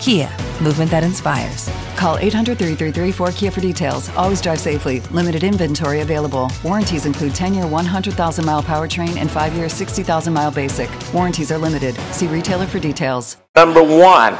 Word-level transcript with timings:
Kia, 0.00 0.30
movement 0.62 0.90
that 0.90 1.02
inspires. 1.02 1.68
Call 1.96 2.16
800 2.18 2.56
333 2.58 3.12
4KIA 3.12 3.52
for 3.52 3.60
details. 3.60 4.08
Always 4.10 4.40
drive 4.40 4.60
safely. 4.60 5.00
Limited 5.10 5.42
inventory 5.42 6.00
available. 6.00 6.50
Warranties 6.62 7.06
include 7.06 7.34
10 7.34 7.54
year 7.54 7.66
100,000 7.66 8.44
mile 8.44 8.62
powertrain 8.62 9.16
and 9.16 9.30
5 9.30 9.54
year 9.54 9.68
60,000 9.68 10.32
mile 10.32 10.50
basic. 10.50 10.88
Warranties 11.12 11.50
are 11.50 11.58
limited. 11.58 11.96
See 12.12 12.28
retailer 12.28 12.66
for 12.66 12.78
details. 12.78 13.36
Number 13.56 13.82
one. 13.82 14.38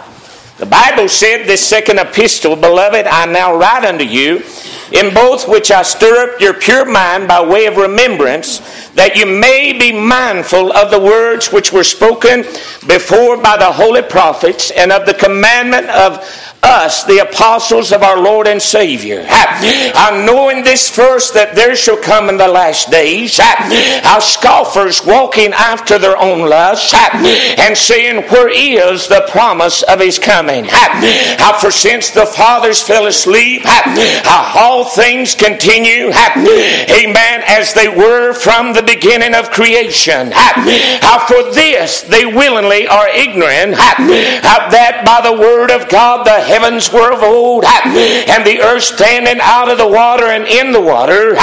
The 0.59 0.67
Bible 0.67 1.09
said, 1.09 1.47
This 1.47 1.65
second 1.67 1.99
epistle, 1.99 2.57
beloved, 2.57 3.07
I 3.07 3.27
now 3.27 3.57
write 3.57 3.85
unto 3.85 4.05
you, 4.05 4.43
in 4.93 5.13
both 5.13 5.49
which 5.49 5.71
I 5.71 5.83
stir 5.83 6.35
up 6.35 6.41
your 6.41 6.55
pure 6.55 6.85
mind 6.85 7.29
by 7.29 7.45
way 7.45 7.67
of 7.67 7.77
remembrance, 7.77 8.59
that 8.91 9.17
you 9.17 9.27
may 9.27 9.79
be 9.79 9.93
mindful 9.93 10.73
of 10.73 10.91
the 10.91 10.99
words 10.99 11.53
which 11.53 11.73
were 11.73 11.85
spoken 11.85 12.43
before 12.87 13.37
by 13.37 13.57
the 13.57 13.71
holy 13.71 14.03
prophets, 14.03 14.71
and 14.71 14.91
of 14.91 15.07
the 15.07 15.15
commandment 15.15 15.89
of 15.91 16.25
us, 16.63 17.05
the 17.05 17.19
apostles 17.19 17.93
of 17.93 18.03
our 18.03 18.21
Lord 18.21 18.47
and 18.47 18.61
Savior. 18.61 19.25
I 19.29 20.23
know 20.27 20.49
in 20.51 20.63
this 20.63 20.95
verse 20.95 21.31
that 21.33 21.55
there 21.55 21.77
shall 21.77 21.97
come 21.97 22.29
in 22.29 22.37
the 22.37 22.49
last 22.49 22.91
days 22.91 23.41
our 23.41 24.21
scoffers 24.21 25.05
walking 25.05 25.53
after 25.53 25.99
their 25.99 26.17
own 26.17 26.49
lusts 26.49 26.95
and 26.95 27.77
saying, 27.77 28.25
Where 28.29 28.49
is 28.49 29.09
the 29.09 29.27
promise 29.31 29.83
of 29.83 30.01
his 30.01 30.19
coming? 30.19 30.65
How 30.69 31.59
for 31.59 31.71
since 31.71 32.11
the 32.11 32.27
fathers 32.27 32.83
fell 32.83 33.07
asleep, 33.07 33.63
how 33.65 34.53
all 34.57 34.85
things 34.85 35.35
continue, 35.35 36.11
amen, 36.11 37.43
as 37.47 37.73
they 37.75 37.89
were 37.89 38.33
from 38.33 38.73
the 38.73 38.83
beginning 38.83 39.35
of 39.35 39.51
creation. 39.51 40.31
How 40.33 41.27
for 41.27 41.55
this 41.55 42.03
they 42.03 42.27
willingly 42.27 42.87
are 42.87 43.09
ignorant, 43.09 43.77
that 43.77 45.03
by 45.05 45.29
the 45.29 45.37
word 45.37 45.71
of 45.71 45.89
God 45.89 46.27
the 46.27 46.48
heavens 46.49 46.91
were 46.93 47.13
of 47.13 47.23
old, 47.23 47.65
and 47.65 48.45
the 48.47 48.61
earth 48.61 48.83
standing 48.85 49.39
out 49.43 49.69
of 49.71 49.77
the 49.79 49.87
water 49.87 50.27
and 50.27 50.47
in 50.47 50.73
the 50.73 50.81
water, 50.81 51.37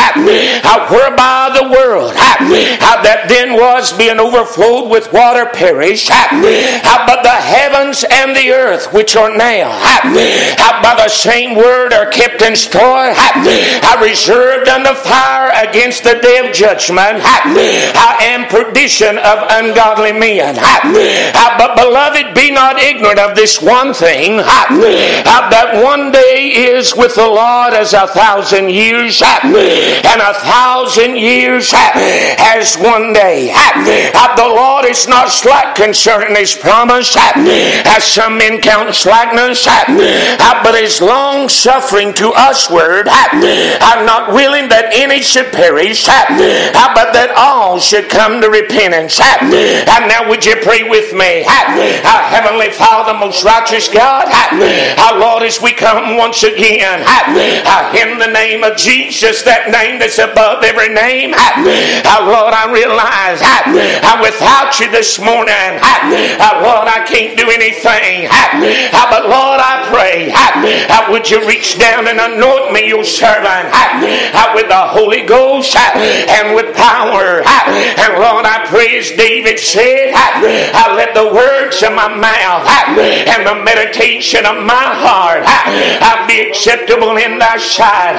whereby 0.90 1.52
the 1.54 1.70
world 1.70 2.14
that 3.06 3.26
then 3.30 3.54
was 3.54 3.94
being 3.94 4.20
overflowed 4.20 4.90
with 4.90 5.12
water 5.14 5.46
perished, 5.54 6.10
but 6.10 7.22
the 7.24 7.30
heavens 7.30 8.04
and 8.10 8.36
the 8.36 8.52
earth 8.52 8.92
which 8.94 9.16
are 9.16 9.30
now, 9.36 9.70
by 10.82 10.96
the 10.98 11.10
same 11.10 11.56
word 11.56 11.94
are 11.94 12.08
kept 12.10 12.42
in 12.42 12.56
store, 12.56 13.14
reserved 14.02 14.68
unto 14.70 14.94
fire 14.94 15.52
against 15.68 16.04
the 16.04 16.16
day 16.22 16.38
of 16.44 16.54
judgment, 16.54 17.22
and 18.22 18.48
perdition 18.50 19.18
of 19.20 19.38
ungodly 19.50 20.12
men. 20.12 20.56
But 21.58 21.76
beloved, 21.76 22.34
be 22.34 22.52
not 22.52 22.80
ignorant 22.80 23.20
of 23.20 23.36
this 23.36 23.62
one 23.62 23.94
thing 23.94 24.42
that 24.96 25.82
one 25.84 26.12
day 26.12 26.50
is 26.72 26.96
with 26.96 27.16
the 27.16 27.28
Lord 27.28 27.74
as 27.74 27.94
a 27.94 28.08
thousand 28.08 28.70
years, 28.70 29.22
and 29.22 30.22
a 30.22 30.34
thousand 30.42 31.18
years 31.18 31.74
as 31.76 32.76
one 32.78 33.14
day. 33.14 33.52
The 34.36 34.48
Lord 34.48 34.86
is 34.86 35.08
not 35.08 35.30
slack 35.30 35.76
concerning 35.76 36.36
his 36.36 36.54
promise, 36.56 37.16
as 37.18 38.04
some 38.04 38.38
men 38.38 38.62
count 38.62 38.94
slackness, 38.96 39.66
but 40.64 40.76
is 40.76 41.02
long 41.02 41.50
suffering 41.50 42.14
to 42.16 42.34
usward, 42.36 43.08
I'm 43.82 44.06
not 44.06 44.34
willing 44.34 44.68
that 44.70 44.90
any 44.94 45.22
should 45.22 45.52
perish, 45.52 46.06
but 46.96 47.14
that 47.14 47.32
all 47.38 47.80
should 47.80 48.10
come 48.10 48.42
to 48.42 48.50
repentance. 48.50 49.20
And 49.22 50.08
now, 50.08 50.28
would 50.30 50.46
you 50.46 50.56
pray 50.62 50.84
with 50.84 51.14
me? 51.14 51.44
Our 52.06 52.24
Heavenly 52.30 52.70
Father, 52.72 53.14
most 53.14 53.44
righteous 53.44 53.88
God, 53.88 54.26
our 55.00 55.20
Lord, 55.20 55.44
as 55.44 55.62
we 55.62 55.72
come 55.72 56.18
once 56.18 56.44
again 56.44 57.02
in 57.96 58.18
the 58.20 58.32
name 58.32 58.64
of 58.64 58.78
Jesus, 58.78 59.44
that 59.44 59.70
name 59.72 60.00
that's 60.00 60.20
above 60.20 60.64
every 60.64 60.90
name, 60.90 61.34
our 61.34 62.26
Lord, 62.28 62.54
I 62.54 62.68
realize 62.72 63.40
without 64.22 64.80
you 64.80 64.90
this 64.92 65.20
morning, 65.20 65.80
Lord, 66.62 66.88
I 66.90 67.04
can't 67.08 67.38
do 67.38 67.50
anything. 67.50 68.28
But 69.10 69.30
Lord, 69.30 69.60
I 69.62 69.88
pray, 69.88 70.34
would 71.12 71.30
you 71.30 71.46
reach 71.48 71.78
down 71.80 72.08
and 72.08 72.20
anoint 72.20 72.74
me, 72.74 72.88
your 72.88 73.04
servant, 73.06 73.72
with 74.56 74.68
the 74.68 74.84
Holy 74.92 75.24
Ghost 75.24 75.76
and 75.76 76.56
with 76.56 76.76
power. 76.76 77.44
And 77.46 78.20
Lord, 78.20 78.46
I 78.46 78.66
pray 78.68 78.98
as 78.98 79.12
David 79.12 79.60
said, 79.60 80.12
I 80.16 80.96
let 80.96 81.14
the 81.14 81.32
words 81.34 81.84
of 81.84 81.94
my 81.94 82.08
mouth 82.10 82.68
and 83.00 83.48
the 83.48 83.56
meditation 83.64 84.46
of 84.46 84.64
my 84.64 84.75
heart 84.84 85.44
I'll 86.02 86.28
be 86.28 86.48
acceptable 86.48 87.18
in 87.18 87.40
thy 87.40 87.58
sight. 87.58 88.18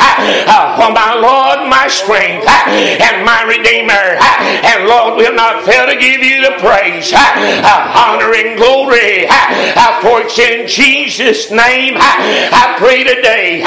For 0.77 0.93
my 0.93 1.15
Lord, 1.15 1.69
my 1.69 1.89
strength 1.89 2.47
and 2.47 3.25
my 3.25 3.43
Redeemer. 3.45 4.19
And 4.65 4.89
Lord, 4.89 5.17
will 5.17 5.35
not 5.35 5.65
fail 5.65 5.87
to 5.87 5.97
give 5.97 6.23
you 6.23 6.43
the 6.43 6.57
praise, 6.59 7.13
honor, 7.13 8.35
and 8.35 8.57
glory. 8.57 9.27
For 10.03 10.23
it's 10.23 10.39
in 10.39 10.67
Jesus' 10.69 11.51
name 11.51 11.95
I 11.99 12.75
pray 12.79 13.05
today. 13.05 13.63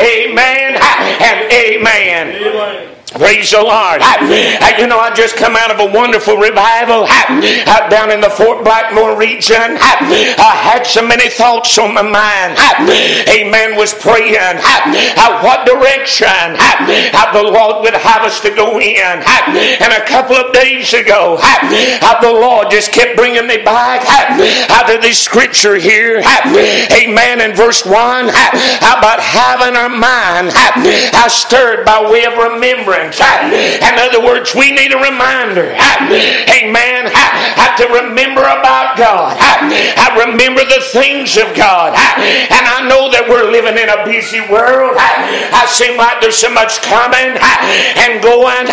Amen 0.00 0.76
and 0.76 1.52
amen. 1.52 2.36
amen. 2.36 3.01
Praise 3.12 3.50
the 3.52 3.60
Lord. 3.60 4.00
I, 4.00 4.76
you 4.78 4.86
know, 4.86 4.98
I 4.98 5.12
just 5.12 5.36
come 5.36 5.54
out 5.56 5.70
of 5.70 5.80
a 5.80 5.88
wonderful 5.92 6.36
revival 6.36 7.04
I, 7.04 7.86
down 7.90 8.10
in 8.10 8.20
the 8.20 8.30
Fort 8.30 8.64
Blackmore 8.64 9.16
region. 9.18 9.76
I 10.40 10.56
had 10.56 10.84
so 10.88 11.04
many 11.04 11.28
thoughts 11.28 11.76
on 11.78 11.92
my 11.92 12.02
mind. 12.02 12.56
Amen. 13.28 13.76
Was 13.76 13.92
praying 13.92 14.56
what 15.44 15.68
direction 15.68 16.56
the 17.36 17.44
Lord 17.44 17.84
would 17.84 17.94
have 17.94 18.22
us 18.24 18.40
to 18.40 18.50
go 18.50 18.80
in. 18.80 19.18
And 19.20 19.92
a 19.92 20.04
couple 20.08 20.36
of 20.36 20.52
days 20.52 20.94
ago, 20.94 21.36
the 22.22 22.32
Lord 22.32 22.70
just 22.70 22.92
kept 22.92 23.16
bringing 23.16 23.46
me 23.46 23.58
back 23.60 24.08
out 24.70 24.88
of 24.88 25.02
this 25.02 25.20
scripture 25.20 25.76
here. 25.76 26.22
Amen. 26.24 27.40
In 27.40 27.52
verse 27.54 27.84
1, 27.84 27.92
about 27.92 29.20
having 29.20 29.76
our 29.76 29.92
mind 29.92 30.52
stirred 31.28 31.84
by 31.84 32.00
way 32.10 32.24
of 32.24 32.36
remembrance. 32.38 33.01
In 33.08 33.94
other 33.98 34.22
words, 34.22 34.54
we 34.54 34.70
need 34.70 34.92
a 34.92 35.00
reminder. 35.00 35.74
Amen. 35.74 37.10
To 37.80 37.88
remember 37.88 38.44
about 38.44 39.00
God. 39.00 39.34
I 39.40 40.12
remember 40.28 40.60
the 40.60 40.84
things 40.92 41.40
of 41.40 41.56
God. 41.56 41.96
And 41.96 42.64
I 42.68 42.84
know 42.84 43.08
that 43.08 43.24
we're 43.24 43.48
living 43.48 43.80
in 43.80 43.88
a 43.88 44.04
busy 44.04 44.44
world. 44.52 44.92
I 45.00 45.64
seem 45.72 45.96
like 45.96 46.20
there's 46.20 46.36
so 46.36 46.52
much 46.52 46.84
coming 46.84 47.32
and 47.96 48.20
going. 48.20 48.68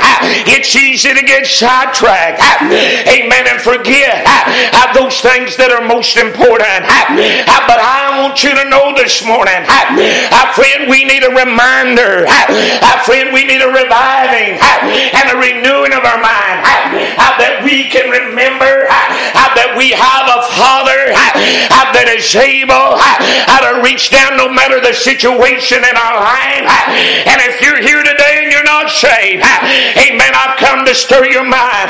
It's 0.52 0.76
easy 0.76 1.16
to 1.16 1.24
get 1.24 1.48
sidetracked. 1.48 2.44
Amen. 3.08 3.48
And 3.48 3.64
forget 3.64 4.28
those 4.92 5.24
things 5.24 5.56
that 5.56 5.72
are 5.72 5.88
most 5.88 6.20
important. 6.20 6.84
But 7.72 7.80
I 7.80 8.20
want 8.20 8.44
you 8.44 8.52
to 8.52 8.66
know 8.68 8.92
this 9.00 9.24
morning, 9.24 9.64
friend, 10.60 10.92
we 10.92 11.08
need 11.08 11.24
a 11.24 11.32
reminder. 11.32 12.28
Friend, 13.08 13.32
we 13.32 13.48
need 13.48 13.64
a 13.64 13.72
revival 13.72 14.19
reviving 14.20 14.60
and 15.16 15.26
a 15.32 15.38
renewing 15.40 15.94
of 15.96 16.04
our 16.04 16.20
mind 16.20 16.60
that 17.40 17.64
we 17.64 17.88
can 17.88 18.12
remember 18.12 18.88
that 19.56 19.76
we 19.80 19.96
have 19.96 20.28
a 20.28 20.42
Father 20.56 21.16
that 21.96 22.08
is 22.12 22.28
able 22.36 23.00
to 23.00 23.72
reach 23.84 24.12
down 24.12 24.36
no 24.36 24.52
matter 24.52 24.80
the 24.84 24.92
situation 24.94 25.80
in 25.80 25.96
our 25.96 26.18
life. 26.20 26.68
And 27.28 27.40
if 27.48 27.62
you're 27.64 27.80
here 27.80 28.04
today 28.04 28.44
and 28.44 28.52
you're 28.52 28.68
not 28.68 28.92
saved, 28.92 29.44
amen, 29.96 30.32
I've 30.36 30.58
come 30.60 30.84
to 30.86 30.96
stir 30.96 31.32
your 31.32 31.48
mind 31.48 31.88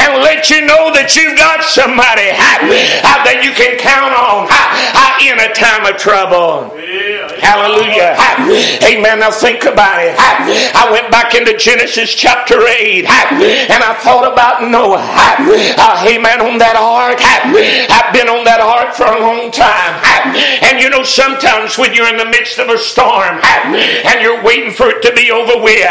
and 0.00 0.22
let 0.24 0.48
you 0.48 0.64
know 0.64 0.92
that 0.96 1.12
you've 1.16 1.36
got 1.36 1.64
somebody 1.64 2.32
that 2.32 3.44
you 3.44 3.52
can 3.52 3.76
count 3.76 4.16
on 4.16 4.48
in 5.20 5.36
a 5.40 5.50
time 5.52 5.84
of 5.84 5.96
trouble. 6.00 6.72
Hallelujah. 7.42 8.16
Amen. 8.84 9.20
Now 9.20 9.30
think 9.30 9.64
about 9.64 10.00
it. 10.00 10.14
I 10.16 10.88
went 10.90 11.10
back 11.10 11.34
into 11.34 11.56
Genesis 11.66 12.14
chapter 12.14 12.62
8 12.62 13.02
and 13.10 13.82
I 13.82 13.98
thought 13.98 14.22
about 14.22 14.62
Noah. 14.70 15.02
Uh, 15.02 16.06
amen. 16.06 16.38
On 16.38 16.62
that 16.62 16.78
ark. 16.78 17.18
I've 17.18 18.14
been 18.14 18.30
on 18.30 18.46
that 18.46 18.62
ark 18.62 18.94
for 18.94 19.02
a 19.02 19.18
long 19.18 19.50
time. 19.50 19.98
And 20.62 20.78
you 20.78 20.86
know, 20.94 21.02
sometimes 21.02 21.74
when 21.74 21.90
you're 21.90 22.06
in 22.06 22.22
the 22.22 22.30
midst 22.30 22.62
of 22.62 22.70
a 22.70 22.78
storm 22.78 23.42
and 23.42 24.22
you're 24.22 24.38
waiting 24.46 24.70
for 24.70 24.94
it 24.94 25.02
to 25.02 25.12
be 25.18 25.34
over 25.34 25.58
with, 25.58 25.82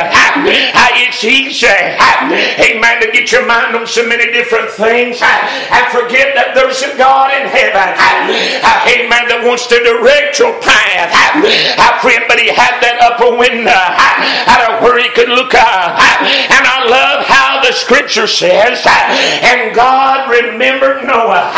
it's 0.95 1.19
easy, 1.27 1.67
amen, 1.67 3.03
to 3.03 3.11
get 3.11 3.35
your 3.35 3.43
mind 3.43 3.75
on 3.75 3.83
so 3.83 4.07
many 4.07 4.31
different 4.31 4.71
things 4.71 5.19
and 5.19 5.83
forget 5.91 6.39
that 6.39 6.55
there's 6.55 6.87
a 6.87 6.95
God 6.95 7.35
in 7.35 7.51
heaven, 7.51 7.99
amen, 8.87 9.27
that 9.27 9.43
wants 9.43 9.67
to 9.67 9.77
direct 9.83 10.39
your 10.39 10.55
path. 10.63 11.11
Friend, 11.99 12.23
but 12.31 12.39
he 12.39 12.47
had 12.47 12.79
that 12.79 13.01
upper 13.01 13.35
window 13.35 13.75
out 13.75 14.61
of 14.71 14.83
where 14.85 15.01
he 15.01 15.09
could 15.11 15.27
look 15.27 15.51
up. 15.51 15.64
And 15.65 16.63
I 16.65 16.85
love 16.85 17.25
how 17.25 17.61
the 17.65 17.73
scripture 17.73 18.27
says, 18.27 18.85
and 18.85 19.73
God 19.73 20.29
remembered 20.29 21.03
Noah. 21.03 21.49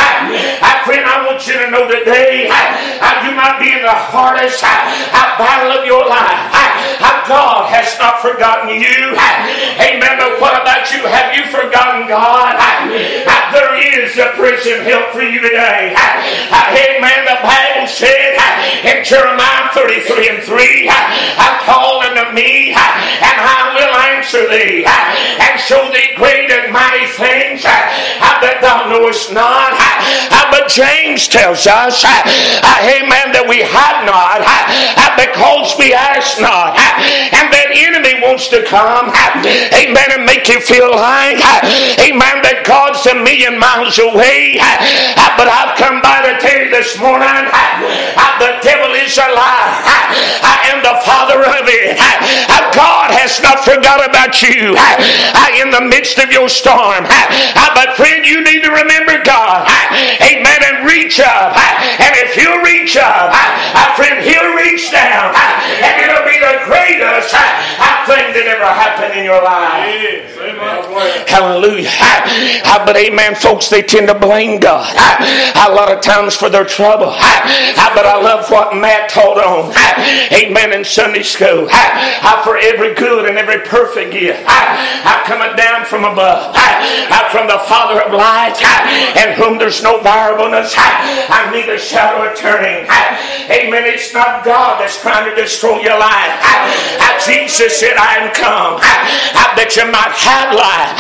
Friend, 0.88 1.04
I 1.04 1.27
want 1.27 1.44
you 1.48 1.59
to 1.59 1.68
know 1.68 1.83
today, 1.92 2.48
you 2.48 3.31
might 3.36 3.59
be 3.59 3.75
in 3.75 3.83
the 3.83 3.92
hardest 3.92 4.63
battle 4.63 5.75
of 5.75 5.83
your 5.86 6.07
life. 6.07 6.48
God 7.27 7.68
has 7.68 7.92
not 8.00 8.24
forgotten 8.24 8.71
you. 8.71 9.12
Amen. 9.83 10.15
But 10.15 10.39
what 10.39 10.56
about 10.56 10.88
you? 10.95 11.03
Have 11.03 11.36
you 11.36 11.44
forgotten 11.51 12.07
God? 12.07 12.56
There 13.51 13.75
is 13.75 14.15
a 14.15 14.31
present 14.39 14.88
help 14.88 15.12
for 15.12 15.27
you 15.27 15.44
today. 15.44 15.92
Amen. 15.92 17.19
The 17.27 17.39
Bible 17.44 17.88
said 17.92 18.39
in 18.88 19.03
Jeremiah 19.03 19.68
33 19.75 20.39
and 20.39 20.44
3, 20.44 20.88
I 20.88 21.60
Call 21.68 22.00
unto 22.00 22.31
me, 22.31 22.71
and 22.71 23.38
I 23.44 23.75
will 23.75 23.92
answer 23.98 24.48
thee, 24.48 24.86
and 24.86 25.60
show 25.60 25.90
thee 25.92 26.14
great 26.16 26.50
and 26.54 26.72
mighty 26.72 27.10
things 27.18 27.64
that 27.66 28.62
thou 28.62 28.88
knowest 28.90 29.34
not. 29.34 29.74
But 30.54 30.70
James 30.70 31.28
tells 31.28 31.66
us, 31.68 32.06
Amen, 32.06 33.34
that 33.34 33.46
we 33.50 33.66
have 33.66 34.06
not 34.06 34.46
because 35.18 35.74
we 35.82 35.94
ask 35.94 36.38
not. 36.40 36.78
And 36.78 37.50
that 37.50 37.74
enemy 37.74 37.97
wants 38.38 38.54
to 38.54 38.62
come, 38.69 39.10
amen, 39.74 40.10
and 40.13 40.22
make 40.22 40.45
you 40.45 40.62
feel 40.62 40.94
like, 40.94 41.42
amen, 42.06 42.45
that 42.45 42.62
God's 42.69 43.01
a 43.10 43.18
million 43.18 43.57
miles 43.57 43.98
away. 43.98 44.62
But 45.42 45.50
I've 45.50 45.74
come 45.74 46.06
by 46.06 46.22
to 46.22 46.38
tell 46.38 46.54
you 46.54 46.69
this 46.69 47.01
morning, 47.01 47.50
the 48.38 48.62
devil 48.62 48.94
is 48.94 49.18
a. 49.18 49.25
I 49.25 50.69
am 50.69 50.86
the 50.86 51.01
father 51.01 51.42
of 51.42 51.66
it. 51.66 51.98
God 52.78 53.10
has 53.10 53.42
not 53.42 53.66
forgot 53.66 54.06
about 54.06 54.38
you 54.45 54.78
in 55.57 55.74
the 55.74 55.81
midst 55.81 56.22
of 56.22 56.30
your 56.30 56.45
storm. 56.45 57.10
But 57.74 57.98
friend, 57.98 58.22
you 58.22 58.45
need 58.45 58.62
to 58.62 58.69
remember 58.69 59.18
God. 59.25 59.66
Amen. 60.22 60.62
And 60.62 60.86
reach 60.86 61.18
up. 61.18 61.57
And 61.57 62.13
if 62.22 62.38
you 62.38 62.62
reach 62.62 63.01
up, 63.01 63.34
friend, 63.98 64.22
he'll 64.22 64.54
reach 64.62 64.94
down. 64.94 65.34
And 65.34 66.06
it'll 66.06 66.30
be 66.30 66.38
the 66.38 66.69
greatest 66.69 67.34
that 68.38 68.45
ever 68.45 68.69
happened 68.69 69.18
in 69.18 69.25
your 69.25 69.42
life. 69.42 70.38
Hallelujah. 71.25 71.89
But 72.86 72.95
amen, 72.95 73.36
folks, 73.36 73.69
they 73.69 73.81
tend 73.81 74.07
to 74.07 74.18
blame 74.18 74.60
God 74.60 74.86
a 75.57 75.74
lot 75.74 75.92
of 75.92 76.01
times 76.01 76.36
for 76.36 76.50
their 76.50 76.66
trouble. 76.66 77.18
But 77.98 78.06
I 78.06 78.22
love 78.22 78.50
what 78.51 78.75
Matt 78.75 79.10
taught 79.10 79.42
on. 79.42 79.74
Amen. 80.31 80.74
In 80.74 80.86
Sunday 80.86 81.24
school. 81.24 81.68
For 82.44 82.57
every 82.57 82.94
good 82.94 83.25
and 83.28 83.38
every 83.38 83.60
perfect 83.66 84.12
gift. 84.13 84.44
I 84.48 85.24
coming 85.25 85.56
down 85.57 85.86
from 85.86 86.06
above. 86.06 86.54
From 87.31 87.48
the 87.48 87.60
Father 87.66 88.01
of 88.01 88.13
lights. 88.13 88.62
In 89.18 89.34
whom 89.34 89.57
there's 89.57 89.81
no 89.81 90.00
variableness. 90.01 90.75
I 90.78 91.50
neither 91.51 91.78
shadow 91.78 92.30
of 92.30 92.38
turning. 92.38 92.86
Amen. 93.50 93.84
It's 93.86 94.13
not 94.13 94.45
God 94.45 94.80
that's 94.80 95.01
trying 95.01 95.28
to 95.30 95.36
destroy 95.36 95.81
your 95.81 95.98
life. 96.00 96.38
Jesus 97.25 97.80
said, 97.80 97.98
I 97.98 98.26
am 98.27 98.35
come. 98.35 98.83
That 99.57 99.74
you 99.74 99.89
might 99.89 100.13
have 100.13 100.53
life. 100.53 100.94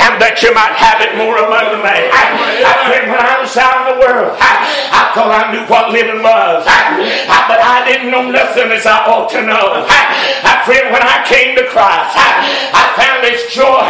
And 0.00 0.16
that 0.16 0.40
you 0.40 0.48
might 0.56 0.72
have 0.78 1.04
it 1.04 1.12
more 1.20 1.36
abundantly. 1.36 2.08
I, 2.08 2.88
when 2.88 3.20
I 3.20 3.36
was 3.42 3.52
out 3.58 3.84
in 3.84 3.86
the 3.92 3.98
world, 4.00 4.32
I, 4.40 5.12
thought 5.12 5.28
I 5.28 5.52
knew 5.52 5.66
what 5.68 5.92
living 5.92 6.24
was, 6.24 6.64
but 6.64 7.60
I 7.60 7.84
didn't 7.84 8.08
know 8.08 8.24
nothing 8.30 8.72
as 8.72 8.86
I 8.86 9.04
ought 9.04 9.28
to 9.36 9.44
know. 9.44 9.84
I 9.84 10.62
friend, 10.64 10.88
when 10.88 11.04
I 11.04 11.20
came 11.28 11.52
to 11.60 11.68
Christ, 11.68 12.16
I 12.16 12.82
found 12.96 13.20
this 13.26 13.44
joy. 13.52 13.84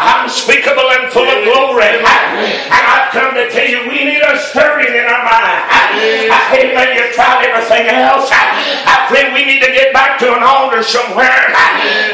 Unspeakable 0.00 0.90
and 0.96 1.12
full 1.12 1.26
of 1.26 1.40
glory. 1.44 1.98
And 2.00 2.84
I've 2.86 3.10
come 3.12 3.34
to 3.34 3.50
tell 3.50 3.66
you, 3.66 3.86
we 3.90 4.04
need 4.04 4.22
a 4.22 4.38
stirring 4.50 4.94
in 4.94 5.06
our 5.06 5.22
mind. 5.22 5.60
Amen. 6.54 6.88
You've 6.96 7.14
tried 7.14 7.46
everything 7.46 7.90
else. 7.94 8.30
Friend, 9.10 9.34
we 9.34 9.44
need 9.44 9.62
to 9.62 9.70
get 9.74 9.92
back 9.92 10.18
to 10.22 10.30
an 10.34 10.42
altar 10.42 10.82
somewhere. 10.82 11.50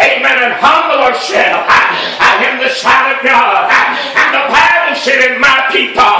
Amen. 0.00 0.36
And 0.48 0.54
humble 0.58 1.04
ourselves 1.04 1.68
in 2.48 2.56
the 2.60 2.72
sight 2.72 3.16
of 3.16 3.20
God. 3.20 3.68
And 3.68 4.28
the 4.32 4.44
Bible 4.48 4.96
said, 4.96 5.20
in 5.28 5.40
my 5.40 5.68
people 5.68 6.16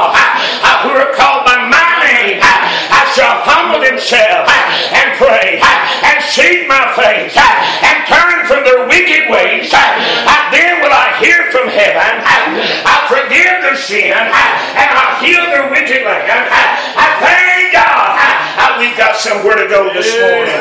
who 0.85 0.93
are 0.93 1.13
called 1.17 1.49
by 1.49 1.57
my 1.67 1.89
name, 2.05 2.39
I 2.45 3.09
shall 3.17 3.41
humble 3.43 3.81
themselves 3.81 4.53
and 4.93 5.17
pray 5.17 5.59
and 6.05 6.17
seek 6.29 6.69
my 6.69 6.93
face 6.93 7.33
and 7.37 7.97
turn 8.05 8.45
from 8.45 8.63
their 8.69 8.85
wicked 8.85 9.33
ways. 9.33 9.73
Then 9.73 10.79
will 10.85 10.93
I 10.93 11.17
hear 11.19 11.51
from 11.51 11.69
heaven. 11.69 12.23
I 12.85 12.97
forgive 13.09 13.65
their 13.65 13.77
sin 13.77 14.13
and 14.13 14.91
I 14.93 15.19
heal 15.25 15.43
their 15.51 15.69
wicked 15.73 16.05
land. 16.05 16.47
I 16.53 17.09
thank 17.25 17.73
God. 17.73 18.13
We've 18.79 18.97
got 18.97 19.17
somewhere 19.17 19.57
to 19.57 19.69
go 19.69 19.93
this 19.95 20.13
morning. 20.21 20.53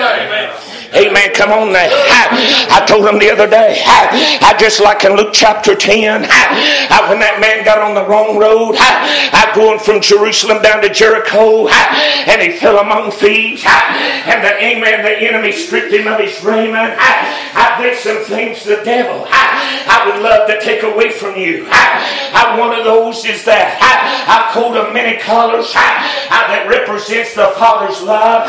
Amen. 0.00 0.48
Amen. 0.96 1.29
Come 1.40 1.52
on 1.52 1.72
now. 1.72 2.19
I, 2.30 2.84
told 2.86 3.06
him 3.06 3.18
the 3.18 3.30
other 3.30 3.48
day, 3.48 3.82
I, 3.86 4.56
just 4.58 4.80
like 4.80 5.04
in 5.04 5.16
Luke 5.16 5.32
chapter 5.32 5.74
10, 5.74 6.22
when 6.22 7.18
that 7.20 7.38
man 7.40 7.64
got 7.64 7.78
on 7.78 7.94
the 7.94 8.06
wrong 8.06 8.38
road, 8.38 8.76
I, 8.78 9.52
going 9.54 9.78
from 9.78 10.00
Jerusalem 10.00 10.62
down 10.62 10.82
to 10.82 10.90
Jericho, 10.90 11.68
and 11.68 12.42
he 12.42 12.58
fell 12.58 12.78
among 12.78 13.10
thieves, 13.10 13.64
and 13.66 14.44
the 14.44 14.52
amen, 14.58 15.02
the 15.02 15.16
enemy 15.26 15.52
stripped 15.52 15.92
him 15.92 16.06
of 16.06 16.20
his 16.20 16.42
raiment. 16.42 16.94
I, 16.98 17.78
did 17.80 17.96
some 17.96 18.22
things 18.24 18.62
the 18.62 18.82
devil. 18.84 19.24
I, 19.28 20.04
would 20.04 20.22
love 20.22 20.48
to 20.48 20.60
take 20.60 20.82
away 20.82 21.10
from 21.10 21.36
you. 21.36 21.66
I, 21.70 22.58
one 22.58 22.76
of 22.78 22.84
those 22.84 23.24
is 23.24 23.44
that 23.44 23.80
I, 23.80 24.52
coat 24.52 24.76
of 24.76 24.92
many 24.92 25.18
colors 25.18 25.72
that 25.72 26.66
represents 26.68 27.34
the 27.34 27.54
Father's 27.56 28.02
love. 28.02 28.44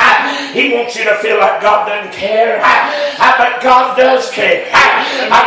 he 0.53 0.73
wants 0.73 0.95
you 0.95 1.05
to 1.05 1.15
feel 1.17 1.39
like 1.39 1.61
God 1.61 1.87
doesn't 1.87 2.11
care 2.11 2.31
care. 2.31 2.61
But 3.37 3.61
God 3.61 3.70
does 3.95 4.29
care. 4.31 4.67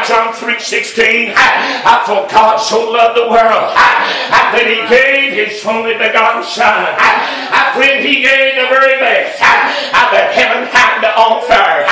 John 0.08 0.32
3.16 0.32 1.32
I, 1.36 2.04
For 2.08 2.24
God 2.32 2.56
so 2.56 2.88
loved 2.88 3.16
the 3.20 3.28
world 3.28 3.72
I, 3.76 4.52
that 4.56 4.64
he 4.64 4.80
gave 4.88 5.36
his 5.36 5.60
only 5.64 5.92
begotten 5.92 6.44
Son. 6.44 6.88
i 6.96 7.72
Friend, 7.76 8.00
he 8.00 8.22
gave 8.22 8.54
the 8.56 8.68
very 8.70 8.96
best 9.00 9.40
I, 9.42 10.08
that 10.12 10.32
heaven 10.32 10.64
had 10.72 11.04
to 11.04 11.10
offer 11.12 11.84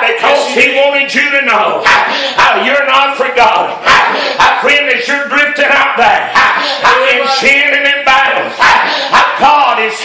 because 0.00 0.42
he 0.54 0.74
wanted 0.74 1.12
you 1.14 1.26
to 1.38 1.42
know 1.46 1.84
you're 2.66 2.86
not 2.88 3.14
forgotten. 3.16 3.78
I, 3.78 4.58
friend, 4.62 4.90
as 4.90 5.06
you're 5.06 5.28
drifting 5.30 5.70
out 5.70 5.94
there 5.94 6.24
in 7.14 7.22
sin 7.38 7.78
and 7.78 7.86
in 7.86 8.00
battles, 8.02 8.56
God 9.38 9.80
is 9.80 9.96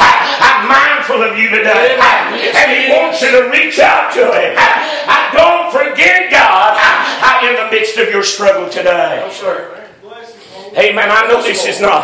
mindful 0.67 1.21
of 1.23 1.37
you 1.37 1.49
today. 1.49 1.97
And 1.97 2.67
he 2.71 2.91
wants 2.91 3.21
you 3.21 3.31
to 3.31 3.49
reach 3.49 3.79
out 3.79 4.13
to 4.13 4.25
him. 4.25 4.53
I 4.57 5.31
Don't 5.35 5.54
forget 5.95 6.29
God 6.29 7.45
in 7.45 7.55
the 7.55 7.71
midst 7.71 7.97
of 7.97 8.09
your 8.09 8.23
struggle 8.23 8.69
today. 8.69 9.23
No, 9.25 9.31
sir. 9.31 9.84
Amen. 10.75 11.07
I 11.07 11.23
know 11.31 11.39
this 11.39 11.63
is 11.63 11.79
not, 11.79 12.03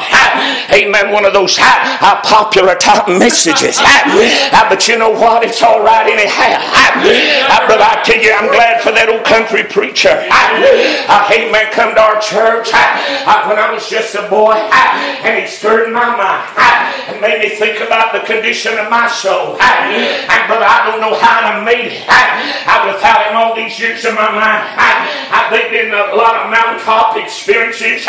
amen, 0.71 1.11
one 1.11 1.25
of 1.25 1.33
those 1.33 1.59
uh, 1.59 2.21
popular 2.23 2.75
type 2.75 3.03
messages. 3.09 3.75
Uh, 3.75 4.63
but 4.71 4.87
you 4.87 4.97
know 4.97 5.11
what? 5.11 5.43
It's 5.43 5.61
all 5.61 5.83
right 5.83 6.07
anyhow. 6.07 6.55
Uh, 6.55 7.67
but 7.67 7.83
I 7.83 7.99
tell 8.07 8.15
you, 8.15 8.31
I'm 8.31 8.47
glad 8.47 8.79
for 8.79 8.95
that 8.95 9.11
old 9.11 9.27
country 9.27 9.67
preacher. 9.67 10.15
Amen. 10.15 11.67
Come 11.75 11.95
to 11.95 12.01
our 12.01 12.19
church 12.23 12.71
when 12.71 13.59
I 13.59 13.75
was 13.75 13.91
just 13.91 14.15
a 14.15 14.23
boy, 14.31 14.55
and 14.55 15.43
he 15.43 15.51
stirred 15.51 15.91
my 15.91 16.15
mind 16.15 16.47
and 17.11 17.19
made 17.19 17.43
me 17.43 17.51
think 17.59 17.83
about 17.83 18.15
the 18.15 18.23
condition 18.23 18.79
of 18.79 18.87
my 18.87 19.11
soul. 19.11 19.59
And 19.59 20.47
but 20.47 20.63
I 20.63 20.87
don't 20.87 21.03
know 21.03 21.15
how 21.19 21.43
I 21.43 21.59
made 21.63 21.91
it 21.91 22.07
I, 22.07 22.87
without 22.87 23.27
him 23.27 23.35
all 23.35 23.55
these 23.55 23.75
years 23.79 24.05
in 24.07 24.15
my 24.15 24.31
mind. 24.31 24.63
I've 25.31 25.51
been 25.51 25.75
in 25.75 25.91
a 25.91 26.15
lot 26.15 26.39
of 26.39 26.51
mountaintop 26.51 27.19
experiences 27.19 28.07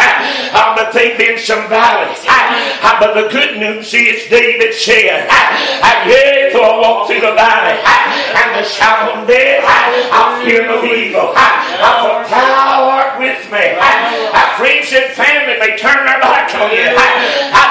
uh, 0.52 0.74
but 0.76 0.92
they've 0.92 1.16
been 1.16 1.38
some 1.38 1.68
valleys. 1.68 2.18
Uh, 2.28 2.98
but 3.00 3.14
the 3.14 3.28
good 3.28 3.58
news 3.58 3.92
is 3.94 4.28
David 4.28 4.74
said, 4.74 5.28
Yea, 6.06 6.50
though 6.52 6.66
I 6.66 6.74
walk 6.80 7.06
through 7.06 7.22
the 7.22 7.34
valley 7.34 7.78
and 8.38 8.48
the 8.58 8.66
shadow 8.66 9.22
of 9.22 9.28
death, 9.28 9.62
I'll 10.12 10.42
fear 10.42 10.66
no 10.66 10.82
evil. 10.84 11.32
I'm 11.36 12.02
for 12.02 12.28
thou 12.28 12.90
art 12.90 13.18
with 13.18 13.42
me. 13.50 13.78
Friends 14.58 14.92
and 14.92 15.10
family 15.14 15.58
may 15.58 15.74
turn 15.78 16.04
their 16.06 16.20
back 16.20 16.50
on 16.54 16.70
you. 16.70 16.90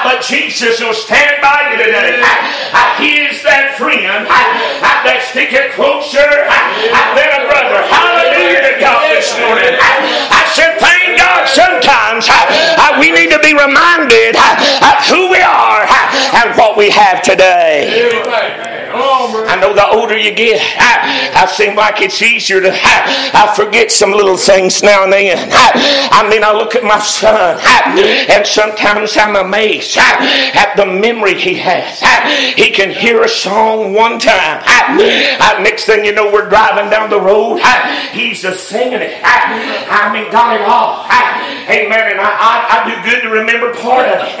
But 0.02 0.20
Jesus 0.20 0.80
will 0.80 0.94
stand 0.94 1.40
by 1.40 1.72
you 1.72 1.84
today. 1.84 2.18
He 2.98 3.22
is 3.30 3.42
that 3.46 3.78
friend 3.78 4.26
that 4.26 5.20
sticketh 5.30 5.72
closer 5.78 6.26
than 6.26 7.30
a 7.30 7.42
brother. 7.48 7.80
Hallelujah 7.86 8.62
to 8.66 8.74
God 8.82 9.06
this 9.14 9.30
morning. 9.38 9.78
I 9.78 10.42
said, 10.52 10.78
we 13.00 13.10
need 13.10 13.30
to 13.30 13.38
be 13.40 13.52
reminded 13.54 14.34
uh, 14.36 14.90
of 14.92 15.06
who 15.06 15.30
we 15.30 15.40
are 15.40 15.84
uh, 15.88 16.40
and 16.44 16.56
what 16.58 16.76
we 16.76 16.90
have 16.90 17.22
today. 17.22 17.86
I 18.94 19.60
know 19.60 19.72
the 19.74 19.86
older 19.88 20.16
you 20.16 20.34
get, 20.34 20.60
I, 20.78 21.42
I 21.42 21.46
seem 21.46 21.76
like 21.76 22.00
it's 22.00 22.20
easier 22.22 22.60
to 22.60 22.70
I, 22.72 23.30
I 23.34 23.54
forget 23.54 23.90
some 23.92 24.10
little 24.12 24.36
things 24.36 24.82
now 24.82 25.04
and 25.04 25.12
then. 25.12 25.48
I, 25.52 26.20
I 26.24 26.28
mean, 26.28 26.42
I 26.44 26.52
look 26.52 26.74
at 26.74 26.82
my 26.84 26.98
son, 26.98 27.58
and 28.28 28.46
sometimes 28.46 29.16
I'm 29.16 29.36
amazed 29.36 29.96
at 29.98 30.74
the 30.76 30.86
memory 30.86 31.34
he 31.38 31.54
has. 31.54 32.00
He 32.56 32.70
can 32.70 32.90
hear 32.90 33.22
a 33.22 33.28
song 33.28 33.92
one 33.94 34.18
time. 34.18 34.62
Next 35.62 35.84
thing 35.86 36.04
you 36.04 36.12
know, 36.12 36.30
we're 36.32 36.48
driving 36.48 36.90
down 36.90 37.08
the 37.10 37.20
road. 37.20 37.60
He's 38.12 38.42
just 38.42 38.68
singing 38.68 39.00
it. 39.00 39.20
I 39.22 40.10
mean, 40.12 40.30
got 40.32 40.56
it 40.56 40.62
all. 40.62 41.06
Amen. 41.70 42.10
And 42.12 42.20
I, 42.20 42.30
I, 42.34 42.54
I 42.74 42.78
do 42.90 42.96
good 43.08 43.22
to 43.22 43.28
remember 43.30 43.72
part 43.74 44.06
of 44.08 44.18
it. 44.26 44.34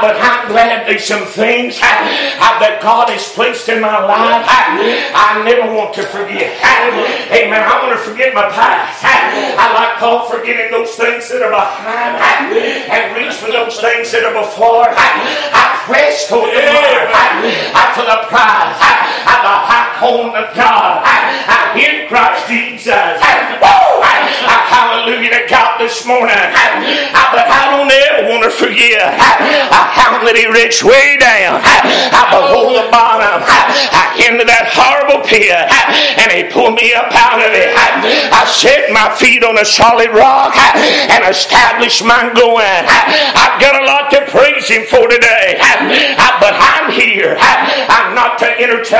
But 0.00 0.16
I'm 0.16 0.48
glad 0.48 0.86
there's 0.86 1.04
some 1.04 1.26
things 1.26 1.78
that 1.80 2.78
God 2.80 3.10
has 3.10 3.28
placed 3.32 3.49
in 3.50 3.80
my 3.80 3.98
life, 3.98 4.46
I, 4.46 5.10
I 5.10 5.42
never 5.42 5.74
want 5.74 5.94
to 5.94 6.02
forget. 6.06 6.54
Amen. 7.34 7.58
I 7.58 7.82
want 7.82 7.98
to 7.98 8.02
forget 8.06 8.30
my 8.34 8.46
past. 8.46 9.02
I 9.02 9.74
like 9.74 9.98
Paul 9.98 10.30
forgetting 10.30 10.70
those 10.70 10.94
things 10.94 11.26
that 11.34 11.42
are 11.42 11.50
behind 11.50 12.54
and 12.54 13.16
reach 13.18 13.34
for 13.42 13.50
those 13.50 13.80
things 13.80 14.12
that 14.14 14.22
are 14.22 14.38
before. 14.38 14.86
I 14.86 15.82
press 15.82 16.28
toward 16.30 16.54
the 16.54 16.62
mark 16.62 17.10
to 17.98 18.02
the 18.06 18.18
prize 18.30 18.99
of 19.26 19.40
the 19.42 19.56
high 19.66 19.96
calling 19.98 20.34
of 20.36 20.54
God 20.54 21.04
in 21.76 22.08
Christ 22.08 22.48
Jesus. 22.48 23.18
Hallelujah 24.70 25.30
to 25.30 25.42
God 25.48 25.78
this 25.78 26.06
morning. 26.06 26.34
But 26.34 27.46
I 27.46 27.70
don't 27.72 27.90
ever 27.90 28.28
want 28.30 28.44
to 28.44 28.50
forget 28.50 29.14
how 29.18 30.26
He 30.26 30.46
reached 30.46 30.84
way 30.84 31.16
down 31.18 31.62
below 32.30 32.74
the 32.76 32.90
bottom 32.90 33.42
into 34.20 34.44
that 34.44 34.68
horrible 34.70 35.24
pit 35.24 35.54
and 36.20 36.28
he 36.30 36.44
pulled 36.52 36.76
me 36.76 36.92
up 36.92 37.08
out 37.14 37.40
of 37.40 37.50
it. 37.50 37.72
I 37.72 38.44
set 38.46 38.92
my 38.92 39.08
feet 39.16 39.42
on 39.42 39.56
a 39.58 39.64
solid 39.64 40.12
rock 40.12 40.54
and 40.56 41.24
established 41.24 42.04
my 42.04 42.28
going. 42.36 42.84
I've 43.34 43.56
got 43.60 43.80
a 43.80 43.84
lot 43.86 44.10
to 44.12 44.20
praise 44.28 44.68
him 44.68 44.84
for 44.84 45.08
today, 45.08 45.56
but 46.38 46.54
I'm 46.56 46.92
here. 46.92 47.36
I'm 47.40 48.14
not 48.14 48.38
to 48.44 48.48
entertain, 48.60 48.99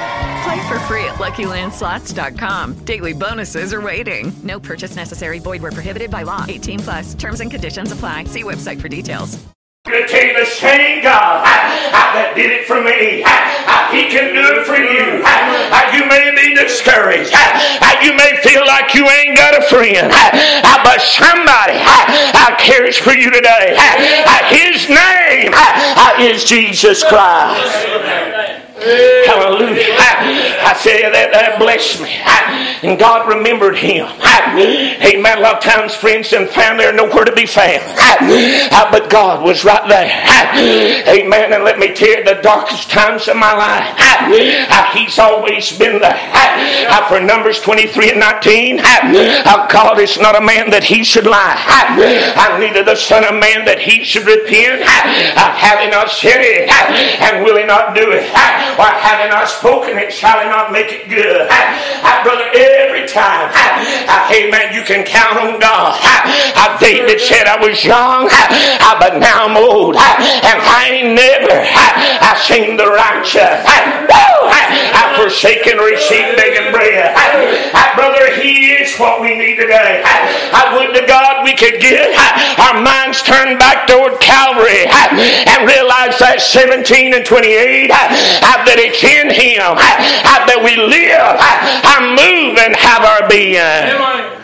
Play 0.43 0.67
for 0.67 0.79
free 0.81 1.05
at 1.05 1.15
LuckyLandSlots.com. 1.15 2.85
Daily 2.85 3.13
bonuses 3.13 3.73
are 3.73 3.81
waiting. 3.81 4.33
No 4.43 4.59
purchase 4.59 4.95
necessary. 4.95 5.39
Void 5.39 5.61
where 5.61 5.71
prohibited 5.71 6.09
by 6.09 6.23
law. 6.23 6.45
18 6.47 6.79
plus. 6.79 7.13
Terms 7.13 7.41
and 7.41 7.51
conditions 7.51 7.91
apply. 7.91 8.23
See 8.25 8.43
website 8.43 8.81
for 8.81 8.89
details. 8.89 9.37
I'm 9.85 9.93
going 9.93 10.05
to 10.05 10.11
tell 10.11 10.25
you 10.25 10.33
the 10.39 10.45
same 10.45 11.01
God 11.03 11.43
that 11.45 12.33
did 12.35 12.51
it 12.51 12.65
for 12.65 12.81
me. 12.81 13.25
He 13.93 14.09
can 14.09 14.33
do 14.33 14.61
it 14.61 14.65
for 14.65 14.77
you. 14.77 15.21
You 15.93 16.05
may 16.09 16.33
be 16.37 16.53
discouraged. 16.55 17.33
You 18.01 18.13
may 18.17 18.37
feel 18.41 18.65
like 18.65 18.93
you 18.93 19.09
ain't 19.09 19.37
got 19.37 19.57
a 19.57 19.61
friend. 19.69 20.09
But 20.85 21.01
somebody 21.01 21.77
cares 22.61 22.97
for 22.97 23.13
you 23.13 23.29
today. 23.31 23.77
His 24.49 24.89
name 24.89 25.53
is 26.21 26.45
Jesus 26.45 27.03
Christ. 27.03 28.70
Hallelujah. 28.81 29.93
I, 29.93 30.73
I 30.73 30.73
you, 30.97 31.11
that, 31.11 31.29
that 31.31 31.59
blessed 31.59 32.01
me. 32.01 32.09
and 32.83 32.97
God 32.97 33.29
remembered 33.29 33.77
him. 33.77 34.07
amen. 35.05 35.37
A 35.37 35.41
lot 35.41 35.57
of 35.57 35.63
times 35.63 35.93
friends 35.93 36.33
and 36.33 36.49
family 36.49 36.85
are 36.85 36.93
nowhere 36.93 37.25
to 37.25 37.31
be 37.31 37.45
found. 37.45 37.81
but 38.91 39.09
God 39.09 39.43
was 39.43 39.63
right 39.63 39.85
there. 39.87 40.09
amen. 41.07 41.53
And 41.53 41.63
let 41.63 41.77
me 41.79 41.93
tell 41.93 42.09
you, 42.09 42.23
the 42.23 42.41
darkest 42.41 42.89
times 42.89 43.27
of 43.27 43.37
my 43.37 43.53
life, 43.53 43.93
He's 44.93 45.17
always 45.19 45.77
been 45.77 45.99
there. 46.01 46.17
for 47.07 47.19
Numbers 47.19 47.59
23 47.61 48.11
and 48.11 48.19
19, 48.19 48.77
God 49.69 49.99
is 49.99 50.17
not 50.19 50.35
a 50.35 50.41
man 50.41 50.69
that 50.71 50.83
he 50.83 51.03
should 51.03 51.25
lie. 51.25 51.55
neither 52.59 52.83
the 52.83 52.95
Son 52.95 53.23
of 53.23 53.39
Man 53.39 53.65
that 53.65 53.79
he 53.79 54.03
should 54.03 54.25
repent. 54.25 54.81
have 54.83 55.79
he 55.79 55.89
not 55.89 56.09
said 56.09 56.41
it? 56.41 56.69
And 57.21 57.43
will 57.45 57.57
he 57.57 57.65
not 57.65 57.95
do 57.95 58.11
it? 58.11 58.25
Or 58.77 58.85
having 58.85 59.29
not 59.31 59.47
spoken 59.49 59.97
it, 59.97 60.13
shall 60.13 60.39
he 60.39 60.47
not 60.47 60.71
make 60.71 60.91
it 60.91 61.09
good? 61.09 61.47
I, 61.49 62.23
brother, 62.23 62.47
every 62.53 63.07
time, 63.07 63.51
amen, 64.31 64.73
you 64.73 64.83
can 64.83 65.03
count 65.05 65.39
on 65.39 65.59
God. 65.59 65.97
David 66.79 67.21
said 67.21 67.45
I 67.45 67.61
was 67.61 67.83
young, 67.83 68.25
but 68.97 69.19
now 69.19 69.45
I'm 69.45 69.57
old, 69.57 69.95
and 69.95 70.57
I 70.57 70.89
ain't 70.89 71.13
never 71.15 71.53
I 71.53 72.33
seen 72.41 72.77
the 72.77 72.89
righteous. 72.89 73.61
I 73.67 75.13
forsaken, 75.19 75.77
received 75.77 76.37
begging 76.37 76.71
bread. 76.71 77.13
Brother, 77.95 78.33
He 78.41 78.73
is 78.81 78.97
what 78.97 79.21
we 79.21 79.35
need 79.37 79.59
today. 79.59 80.01
I 80.05 80.73
would 80.73 80.95
to 80.95 81.05
God 81.05 81.43
we 81.43 81.53
could 81.55 81.79
get 81.79 82.09
our 82.57 82.81
minds 82.81 83.21
turned 83.21 83.59
back 83.59 83.87
toward 83.87 84.19
Calvary 84.19 84.87
and 84.87 85.67
realize 85.67 86.17
that 86.19 86.41
17 86.41 87.13
and 87.13 87.25
28 87.25 87.91
that 88.65 88.77
it's 88.79 89.03
in 89.03 89.29
Him. 89.29 89.75
That 90.51 90.59
we 90.63 90.75
live, 90.75 91.37
I 91.39 92.01
move, 92.17 92.57
and 92.57 92.75
have 92.75 93.03
our 93.05 93.27
being. 93.29 94.40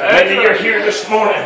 Maybe 0.00 0.40
you're 0.40 0.56
here 0.56 0.82
this 0.82 1.08
morning 1.10 1.36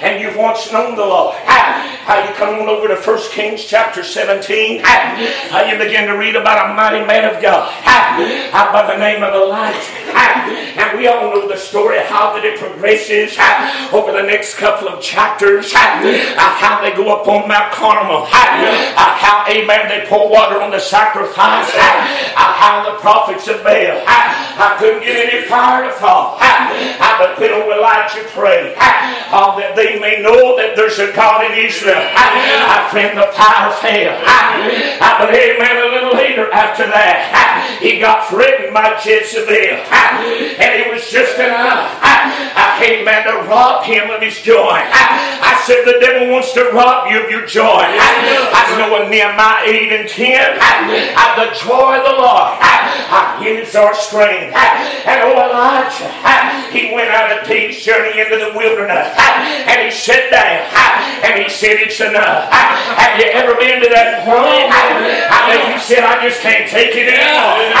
and 0.00 0.20
you've 0.20 0.36
once 0.36 0.72
known 0.72 0.96
the 0.96 1.04
Lord. 1.04 1.36
How 1.44 2.26
you 2.26 2.34
come 2.34 2.58
on 2.58 2.68
over 2.68 2.88
to 2.88 2.96
1 2.96 3.30
Kings 3.30 3.64
chapter 3.64 4.02
17. 4.02 4.80
How 4.82 5.62
you 5.62 5.76
begin 5.78 6.08
to 6.08 6.16
read 6.16 6.34
about 6.34 6.70
a 6.70 6.74
mighty 6.74 7.04
man 7.06 7.32
of 7.32 7.40
God 7.42 7.68
by 7.84 8.90
the 8.92 8.98
name 8.98 9.22
of 9.22 9.34
Elijah. 9.34 9.78
And 10.74 10.98
we 10.98 11.06
all 11.06 11.30
know 11.30 11.46
the 11.46 11.56
story 11.56 11.98
how 12.00 12.32
that 12.34 12.44
it 12.44 12.58
progresses 12.58 13.36
over 13.92 14.10
the 14.10 14.22
next 14.22 14.56
couple 14.56 14.88
of 14.88 15.02
chapters. 15.02 15.72
Uh, 15.74 15.78
how 16.58 16.80
they 16.80 16.96
go 16.96 17.14
up 17.14 17.28
on 17.28 17.46
Mount 17.46 17.72
Carmel. 17.72 18.24
Uh, 18.24 19.12
how, 19.20 19.44
amen, 19.48 19.88
they 19.88 20.06
pour 20.08 20.30
water 20.30 20.60
on 20.60 20.70
the 20.70 20.80
sacrifice. 20.80 21.70
Uh, 21.74 22.52
how 22.56 22.90
the 22.90 22.98
prophets 22.98 23.48
of 23.48 23.62
Baal 23.62 24.00
I 24.06 24.76
couldn't 24.78 25.02
get 25.02 25.16
any 25.16 25.46
fire 25.46 25.84
to 25.84 25.92
fall. 25.92 26.38
But 26.38 27.38
when 27.38 27.52
Elijah 27.82 28.22
prayed, 28.30 28.78
oh, 28.78 29.34
uh, 29.34 29.58
that 29.58 29.74
they 29.74 29.98
may 29.98 30.22
know 30.22 30.54
that 30.54 30.78
there's 30.78 31.02
a 31.02 31.10
God 31.10 31.42
in 31.42 31.58
Israel. 31.58 31.98
I 31.98 32.86
friend, 32.94 33.18
the 33.18 33.26
fire 33.34 33.74
fell. 33.82 34.22
I 34.22 35.18
believe, 35.18 35.58
man, 35.58 35.82
a 35.82 35.90
little 35.90 36.14
later 36.14 36.46
after 36.54 36.86
that, 36.86 37.26
he 37.82 37.98
got 37.98 38.30
threatened 38.30 38.70
by 38.70 38.94
Jezebel. 39.02 39.82
And 40.62 40.70
it 40.78 40.94
was 40.94 41.10
just 41.10 41.42
enough. 41.42 41.90
I 41.98 42.78
came, 42.78 43.02
man, 43.02 43.26
to 43.26 43.50
rob 43.50 43.82
him 43.82 44.14
of 44.14 44.22
his 44.22 44.38
joy. 44.38 44.78
I 44.78 45.58
said, 45.66 45.82
the 45.82 45.98
devil 45.98 46.30
wants 46.30 46.54
to 46.54 46.70
rob 46.70 47.10
you 47.10 47.18
of 47.18 47.30
your 47.34 47.50
joy. 47.50 47.82
I 47.82 48.78
know 48.78 48.94
in 49.02 49.10
Nehemiah 49.10 49.66
8 49.66 50.06
and 50.06 50.06
10, 50.06 50.54
the 51.34 51.50
joy 51.58 51.98
of 51.98 52.06
the 52.06 52.14
Lord 52.14 52.62
is 53.46 53.74
our 53.74 53.94
strength. 53.94 54.54
And 54.54 55.20
oh, 55.24 55.32
Elijah, 55.32 56.70
he 56.70 56.94
went 56.94 57.10
out 57.10 57.32
of 57.32 57.44
a 57.44 57.46
day's 57.72 57.84
journey 57.84 58.20
into 58.20 58.36
the 58.36 58.52
wilderness. 58.56 59.08
And 59.16 59.80
he 59.82 59.90
sat 59.90 60.30
down 60.30 60.68
and 61.24 61.42
he 61.42 61.48
said, 61.48 61.80
It's 61.80 62.00
enough. 62.00 62.50
Have 62.52 63.18
you 63.18 63.26
ever 63.32 63.54
been 63.56 63.80
to 63.82 63.88
that 63.88 64.24
point? 64.24 64.68
I 64.68 65.40
mean, 65.48 65.72
you 65.72 65.80
said, 65.80 66.04
I 66.04 66.20
just 66.22 66.40
can't 66.40 66.68
take 66.68 66.92
it 66.92 67.08
anymore. 67.08 67.72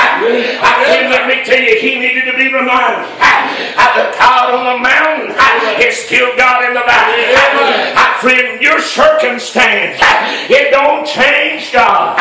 I 0.64 1.08
let 1.10 1.28
me 1.28 1.44
tell 1.44 1.60
you, 1.60 1.76
he 1.80 1.98
needed 1.98 2.24
to 2.30 2.36
be 2.36 2.48
reminded. 2.52 3.08
At 3.20 3.92
the 3.96 4.16
God 4.16 4.54
on 4.54 4.64
the 4.76 4.78
mountain 4.80 5.32
is 5.80 5.96
still 5.96 6.36
God 6.36 6.64
in 6.68 6.74
the 6.74 6.84
valley. 6.84 7.24
Friend, 8.20 8.62
your 8.62 8.78
circumstance, 8.80 9.98
it 10.48 10.70
don't 10.70 11.04
change 11.06 11.72
God. 11.72 12.14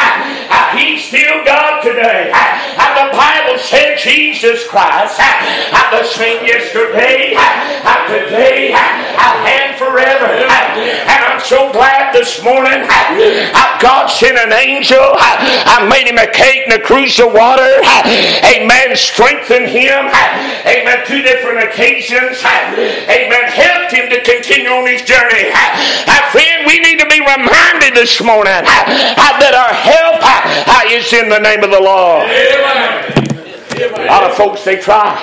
He's 0.75 1.05
still 1.05 1.45
God 1.45 1.81
today. 1.81 2.31
The 2.31 3.07
Bible 3.13 3.59
said 3.59 3.97
Jesus 3.97 4.67
Christ, 4.67 5.19
the 5.91 6.03
same 6.07 6.45
yesterday, 6.47 7.35
today, 8.07 8.73
and 8.73 9.77
forever. 9.77 10.27
And 10.27 11.19
I'm 11.25 11.39
so 11.39 11.71
glad 11.71 12.13
this 12.13 12.43
morning 12.43 12.87
God 13.81 14.07
sent 14.07 14.37
an 14.37 14.53
angel. 14.53 15.01
I 15.01 15.87
made 15.89 16.05
him 16.05 16.17
a 16.21 16.29
cake 16.29 16.69
and 16.69 16.77
a 16.77 16.83
cruse 16.83 17.19
of 17.19 17.33
water. 17.33 17.81
Amen. 18.45 18.95
Strengthened 18.95 19.67
him. 19.67 20.05
Amen. 20.69 21.01
Two 21.07 21.21
different 21.21 21.65
occasions. 21.65 22.37
Amen. 22.45 23.43
Helped 23.49 23.91
him 23.93 24.09
to 24.09 24.21
continue 24.21 24.69
on 24.69 24.85
his 24.85 25.01
journey. 25.01 25.49
Friend, 26.31 26.67
we 26.67 26.79
need 26.79 26.99
to 26.99 27.07
be 27.09 27.19
reminded 27.19 27.95
this 27.95 28.21
morning 28.21 28.63
that 28.63 29.53
our 29.57 29.73
help 29.73 30.21
is 30.91 31.11
in 31.13 31.29
the 31.29 31.39
name 31.39 31.63
of 31.63 31.71
the 31.71 31.81
Lord. 31.81 32.29
Amen. 32.29 33.20
A 33.81 34.05
lot 34.05 34.23
of 34.29 34.35
folks 34.35 34.63
they 34.63 34.77
try, 34.77 35.17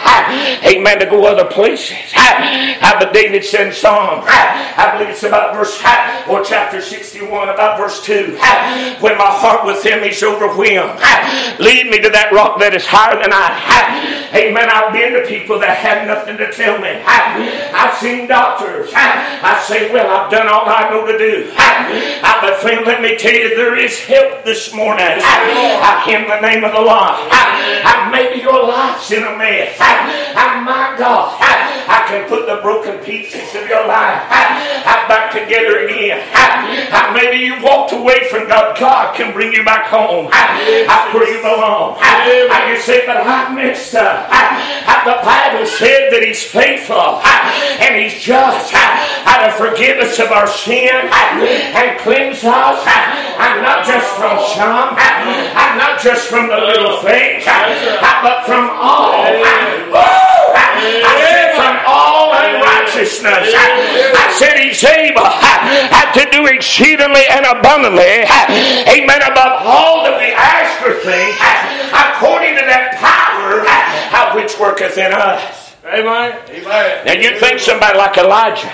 amen, 0.65 0.99
to 1.01 1.07
go 1.07 1.25
other 1.27 1.45
places. 1.45 1.97
But 2.15 3.13
David 3.13 3.45
said 3.45 3.69
in 3.69 3.73
Psalm, 3.73 4.25
I 4.27 4.91
believe 4.97 5.11
it's 5.11 5.23
about 5.23 5.55
verse 5.55 5.79
or 6.29 6.45
chapter 6.45 6.81
61, 6.81 7.49
about 7.49 7.79
verse 7.79 8.03
2. 8.05 8.39
When 9.01 9.17
my 9.19 9.31
heart 9.31 9.65
within 9.67 10.01
me 10.01 10.09
is 10.09 10.23
overwhelmed, 10.23 10.99
lead 11.59 11.91
me 11.91 12.01
to 12.01 12.11
that 12.11 12.31
rock 12.33 12.59
that 12.61 12.75
is 12.75 12.85
higher 12.87 13.21
than 13.21 13.31
I. 13.33 13.55
Amen. 14.35 14.69
I've 14.69 14.93
been 14.93 15.15
to 15.15 15.27
people 15.27 15.59
that 15.61 15.77
have 15.79 16.07
nothing 16.07 16.37
to 16.39 16.53
tell 16.53 16.79
me. 16.79 16.89
I've 17.07 17.97
seen 17.99 18.27
doctors. 18.27 18.91
I 18.95 19.63
say, 19.67 19.93
well, 19.93 20.11
I've 20.11 20.31
done 20.31 20.49
all 20.49 20.67
I 20.67 20.91
know 20.91 21.07
to 21.07 21.17
do. 21.19 21.51
But 21.55 22.61
friend, 22.61 22.85
let 22.87 23.01
me 23.03 23.17
tell 23.17 23.35
you, 23.35 23.57
there 23.57 23.77
is 23.77 23.99
help 23.99 24.45
this 24.45 24.75
morning 24.75 25.07
I, 25.23 26.05
in 26.09 26.29
the 26.29 26.41
name 26.41 26.65
of 26.65 26.73
the 26.73 26.81
Lord. 26.81 27.15
Maybe 28.13 28.45
your 28.49 28.67
life's 28.67 29.11
in 29.13 29.23
a 29.23 29.37
mess. 29.37 29.77
And 29.79 30.65
my 30.65 30.97
God, 30.97 31.37
I 31.39 32.05
can 32.09 32.29
put 32.29 32.47
the 32.47 32.61
broken 32.63 32.99
pieces 33.05 33.55
of 33.55 33.69
your 33.69 33.87
life 33.87 34.25
back 35.09 35.33
together 35.33 35.85
again. 35.85 36.25
Maybe 37.13 37.45
you 37.45 37.63
walked 37.63 37.93
away 37.93 38.29
from 38.31 38.49
God. 38.49 38.79
God 38.79 39.17
can 39.17 39.33
bring 39.33 39.53
you 39.53 39.65
back 39.65 39.87
home. 39.87 40.29
I 40.33 41.11
where 41.13 41.29
you 41.29 41.41
belong. 41.41 41.97
I 42.01 42.73
can 42.73 42.81
say, 42.81 43.05
but 43.07 43.17
I 43.17 43.53
messed 43.55 43.95
up. 43.95 44.29
The 45.05 45.21
Bible 45.25 45.67
said 45.67 46.13
that 46.13 46.23
He's 46.23 46.43
faithful 46.43 47.21
and 47.81 47.97
He's 47.97 48.21
just 48.21 48.75
to 49.49 49.53
forgive 49.55 49.99
us 49.99 50.19
of 50.19 50.31
our 50.33 50.47
sin 50.47 50.91
and 50.91 51.99
cleanse 52.01 52.43
us, 52.45 52.79
and 52.85 53.63
not 53.63 53.87
just 53.87 54.09
from 54.19 54.37
some, 54.53 54.99
and 54.99 55.73
not 55.79 56.01
just 56.01 56.29
from 56.29 56.49
the 56.49 56.59
little 56.59 56.99
things, 57.01 57.45
but 57.47 58.28
from 58.45 58.69
all. 58.73 59.13
I 59.15 59.41
said 61.21 61.55
from 61.57 61.77
all 61.87 62.33
unrighteousness. 62.33 63.55
I 63.55 64.33
said 64.37 64.59
he's 64.59 64.83
able 64.85 65.23
to 65.25 66.31
do 66.31 66.47
exceedingly 66.47 67.23
and 67.31 67.47
abundantly, 67.47 68.25
amen, 68.89 69.23
above 69.23 69.63
all 69.65 70.03
that 70.05 70.19
we 70.19 70.33
ask 70.33 70.83
or 70.85 70.95
think, 71.05 71.37
according 71.93 72.57
to 72.57 72.63
that 72.67 72.97
power 72.99 73.65
which 74.35 74.59
worketh 74.59 74.99
in 74.99 75.13
us. 75.13 75.68
Amen. 75.89 76.39
Amen. 76.51 77.07
Now 77.07 77.13
you 77.15 77.39
think 77.41 77.61
somebody 77.61 77.97
like 77.97 78.19
Elijah, 78.19 78.69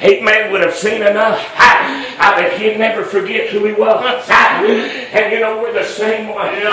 amen, 0.00 0.52
would 0.52 0.60
have 0.60 0.74
seen 0.74 1.02
enough. 1.02 1.44
I 2.22 2.36
bet 2.36 2.60
he'd 2.60 2.78
never 2.78 3.02
forget 3.02 3.48
who 3.48 3.64
he 3.64 3.72
was. 3.72 4.28
And 4.30 5.32
you 5.32 5.40
know, 5.40 5.60
we're 5.60 5.72
the 5.72 5.84
same 5.84 6.28
one. 6.28 6.54
You 6.54 6.64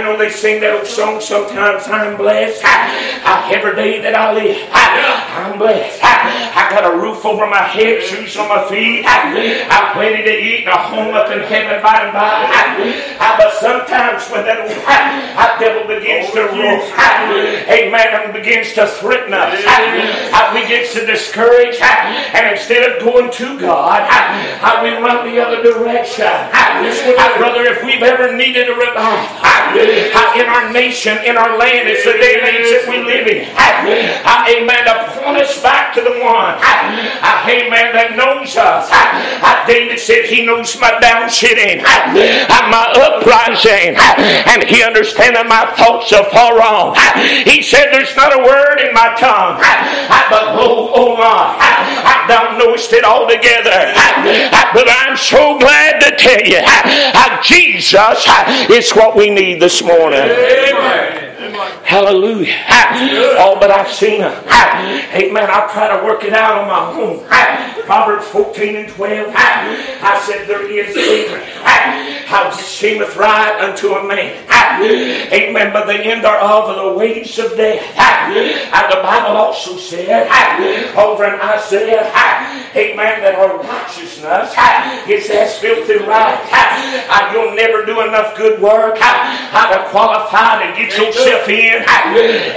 know, 0.00 0.16
they 0.16 0.30
sing 0.30 0.60
that 0.62 0.76
old 0.78 0.86
song 0.86 1.20
sometimes, 1.20 1.88
I'm 1.88 2.16
blessed. 2.16 2.62
Every 2.64 3.74
day 3.76 4.00
that 4.00 4.14
I 4.14 4.32
live, 4.32 4.56
I'm 4.72 5.58
blessed. 5.58 6.00
I 6.02 6.70
got 6.70 6.88
a 6.88 6.96
roof 6.96 7.26
over 7.26 7.46
my 7.46 7.60
head, 7.66 8.02
shoes 8.02 8.36
on 8.38 8.48
my 8.48 8.64
feet. 8.70 9.04
I'm 9.04 9.92
plenty 9.92 10.22
to 10.24 10.32
eat, 10.32 10.64
and 10.64 10.72
a 10.72 10.78
home 10.78 11.12
up 11.12 11.28
in 11.30 11.40
heaven 11.44 11.82
by 11.82 12.08
and 12.08 12.12
by. 12.14 12.48
Ah, 13.20 13.36
but 13.36 13.52
sometimes 13.60 14.24
when 14.30 14.46
that 14.46 14.64
old 14.64 14.72
devil 15.60 15.84
begins 15.84 16.32
to 16.32 16.48
rule, 16.54 16.80
amen, 17.68 18.08
and 18.14 18.32
begins 18.32 18.53
begins 18.54 18.74
to 18.74 18.86
threaten 18.86 19.34
us, 19.34 19.58
we 20.54 20.60
get 20.68 20.90
to 20.92 21.04
discourage, 21.06 21.80
and 21.80 22.56
instead 22.56 22.88
of 22.90 23.02
going 23.02 23.30
to 23.32 23.58
God, 23.58 24.06
we 24.82 24.90
run 24.90 25.26
the 25.26 25.40
other 25.42 25.62
direction. 25.62 26.30
Brother, 27.38 27.64
if 27.66 27.82
we've 27.84 28.02
ever 28.02 28.36
needed 28.36 28.68
a 28.68 28.74
revival 28.74 29.82
in 30.38 30.46
our 30.46 30.70
nation, 30.72 31.18
in 31.24 31.36
our 31.36 31.58
land, 31.58 31.88
it's 31.88 32.04
the 32.04 32.12
day 32.12 32.38
and 32.38 32.46
age 32.46 32.70
that 32.70 32.86
we 32.88 33.02
live 33.02 33.26
in. 33.26 33.50
Amen. 33.50 34.84
To 34.86 34.94
point 35.18 35.38
us 35.38 35.60
back 35.62 35.94
to 35.94 36.00
the 36.00 36.14
one, 36.22 36.54
amen, 36.54 37.90
that 37.94 38.14
knows 38.14 38.54
us. 38.56 38.86
David 39.66 39.98
said 39.98 40.26
he 40.26 40.44
knows 40.44 40.78
my 40.78 40.92
downsitting, 41.02 41.82
my 41.82 42.86
uprising, 42.94 43.96
and 43.98 44.62
he 44.62 44.82
understands 44.82 45.34
my 45.48 45.66
thoughts 45.74 46.12
are 46.12 46.28
far 46.30 46.58
wrong. 46.58 46.94
He 47.44 47.62
said 47.62 47.90
there's 47.90 48.14
not 48.14 48.32
a 48.32 48.43
word 48.44 48.80
in 48.80 48.92
my 48.94 49.14
tongue. 49.18 49.58
But 50.30 50.54
oh, 50.60 50.92
oh 50.94 51.16
my, 51.16 51.56
I 51.58 52.24
don't 52.28 52.58
know 52.58 52.74
it 52.74 53.04
altogether. 53.04 53.92
But 54.72 54.86
I'm 54.88 55.16
so 55.16 55.58
glad 55.58 56.00
to 56.00 56.16
tell 56.16 56.42
you, 56.44 56.60
Jesus 57.42 58.26
is 58.70 58.92
what 58.92 59.16
we 59.16 59.30
need 59.30 59.60
this 59.60 59.82
morning. 59.82 60.20
Amen. 60.20 61.33
Hallelujah. 61.84 62.54
Oh, 63.38 63.56
but 63.60 63.70
I've 63.70 63.90
seen 63.90 64.22
it. 64.22 64.34
Amen. 65.14 65.48
I 65.48 65.70
try 65.72 65.96
to 65.96 66.04
work 66.04 66.24
it 66.24 66.32
out 66.32 66.58
on 66.58 66.68
my 66.68 67.00
own. 67.00 67.24
Proverbs 67.84 68.26
14 68.28 68.76
and 68.76 68.88
12. 68.88 69.32
I 69.36 70.22
said, 70.26 70.48
There 70.48 70.66
is 70.70 70.94
favor. 70.94 71.38
How 72.26 72.50
seemeth 72.50 73.16
right 73.16 73.60
unto 73.60 73.92
a 73.94 74.02
man. 74.06 74.42
Amen. 75.32 75.72
But 75.72 75.86
the 75.86 75.94
end 75.94 76.24
thereof 76.24 76.64
are 76.64 76.90
the 76.90 76.98
ways 76.98 77.38
of 77.38 77.56
death. 77.56 77.82
And 77.94 78.90
the 78.90 79.00
Bible 79.02 79.36
also 79.36 79.76
said 79.76 80.26
over 80.96 81.24
in 81.24 81.38
Isaiah, 81.40 82.10
Amen, 82.74 83.22
that 83.22 83.36
our 83.38 83.58
righteousness 83.62 84.50
is 85.06 85.30
as 85.30 85.58
filthy 85.58 86.02
right. 86.02 86.40
You'll 87.32 87.54
never 87.54 87.84
do 87.86 88.00
enough 88.00 88.36
good 88.36 88.60
work 88.60 88.98
how 88.98 89.70
to 89.70 89.88
qualify 89.90 90.66
to 90.66 90.76
get 90.76 90.96
yourself 90.98 91.43
in. 91.48 91.82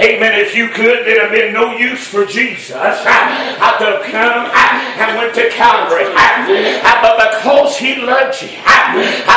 Amen. 0.02 0.38
If 0.40 0.54
you 0.54 0.68
could, 0.68 1.04
there'd 1.06 1.20
have 1.22 1.32
been 1.32 1.52
no 1.52 1.72
use 1.76 2.06
for 2.06 2.24
Jesus 2.24 2.72
to 3.78 4.02
come 4.10 4.50
and 4.98 5.16
went 5.18 5.34
to 5.34 5.48
Calvary. 5.50 6.04
But 7.02 7.16
because 7.30 7.76
He 7.76 7.96
loved 7.96 8.40
you, 8.42 8.48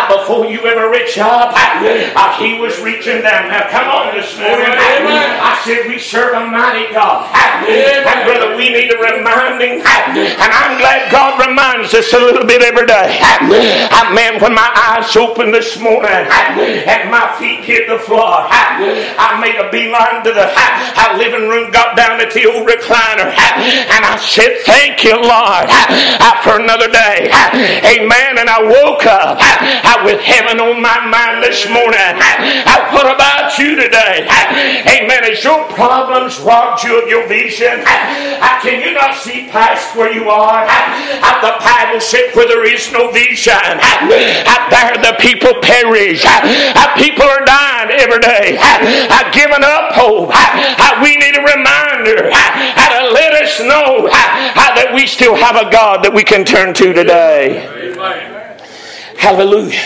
before 0.10 0.46
you 0.48 0.62
ever 0.66 0.90
reach 0.90 1.18
up, 1.18 1.54
uh, 1.56 2.38
He 2.40 2.60
was 2.60 2.80
reaching 2.80 3.22
down. 3.22 3.50
Now, 3.50 3.68
come 3.70 3.88
on 3.90 4.16
this 4.16 4.38
morning. 4.38 4.66
I 4.72 5.60
said, 5.66 5.88
We 5.88 6.00
serve 6.00 6.34
a 6.36 6.46
mighty 6.46 6.92
God. 6.94 7.28
And, 8.08 8.26
brother, 8.26 8.56
we 8.58 8.70
need 8.70 8.92
a 8.92 8.98
reminding. 8.98 9.82
And 9.82 10.52
I'm 10.52 10.78
glad 10.80 11.12
God 11.12 11.40
reminds 11.48 11.94
us 11.94 12.12
a 12.14 12.20
little 12.20 12.46
bit 12.46 12.62
every 12.64 12.86
day. 12.88 13.20
Man, 14.16 14.42
when 14.42 14.54
my 14.54 14.70
eyes 14.76 15.16
opened 15.16 15.54
this 15.54 15.80
morning 15.80 16.12
and 16.12 17.10
my 17.12 17.34
feet 17.40 17.64
hit 17.64 17.88
the 17.88 18.00
floor, 18.00 18.48
I 18.50 19.40
made 19.42 19.58
a 19.58 19.68
beeline 19.74 20.24
to 20.24 20.32
the 20.32 20.48
living 21.18 21.50
room, 21.50 21.72
got 21.72 21.98
down 21.98 22.22
at 22.22 22.32
the 22.34 22.46
old 22.46 22.70
recliner, 22.70 23.34
and 23.34 24.02
I 24.06 24.16
said, 24.22 24.62
Thank 24.64 25.04
you, 25.04 25.18
Lord, 25.18 25.68
for 26.46 26.62
another 26.62 26.88
day. 26.88 27.28
Amen. 27.84 28.38
And 28.38 28.48
I 28.48 28.62
woke 28.62 29.06
up 29.06 29.42
with 30.06 30.22
heaven 30.22 30.62
on 30.62 30.82
my 30.82 31.02
mind 31.10 31.44
this 31.44 31.66
morning. 31.68 32.16
What 32.94 33.10
about 33.10 33.58
you 33.58 33.76
today? 33.76 34.30
Amen. 34.88 35.26
As 35.26 35.44
your 35.44 35.66
problems 35.74 36.40
robbed 36.40 36.84
you 36.84 37.02
of 37.02 37.10
your 37.10 37.28
vision, 37.28 37.82
can 38.62 38.82
you 38.82 38.94
not 38.94 39.16
see 39.18 39.50
past 39.50 39.96
where 39.98 40.14
you 40.14 40.30
are? 40.30 40.66
The 41.42 41.58
Bible 41.60 42.00
said, 42.00 42.32
Where 42.34 42.48
there 42.48 42.66
is 42.66 42.92
no 42.92 43.12
vision, 43.12 43.58
there 44.70 44.98
the 45.02 45.18
people 45.20 45.54
perish. 45.62 46.22
People 46.98 47.26
are 47.26 47.46
dying 47.46 47.92
every 47.98 48.20
day. 48.20 48.58
Giving 49.34 49.64
up 49.64 49.94
hope. 49.94 50.34
We 51.04 51.16
need 51.18 51.36
a 51.38 51.44
reminder 51.44 52.30
to 52.30 53.14
let 53.14 53.34
us 53.42 53.60
know 53.62 54.08
that 54.10 54.92
we 54.94 55.08
still 55.08 55.36
have 55.36 55.56
a 55.56 55.70
God 55.72 56.04
that 56.04 56.14
we 56.14 56.24
can 56.24 56.44
turn 56.46 56.74
to 56.76 56.94
today. 56.94 57.68
Hallelujah. 59.22 59.78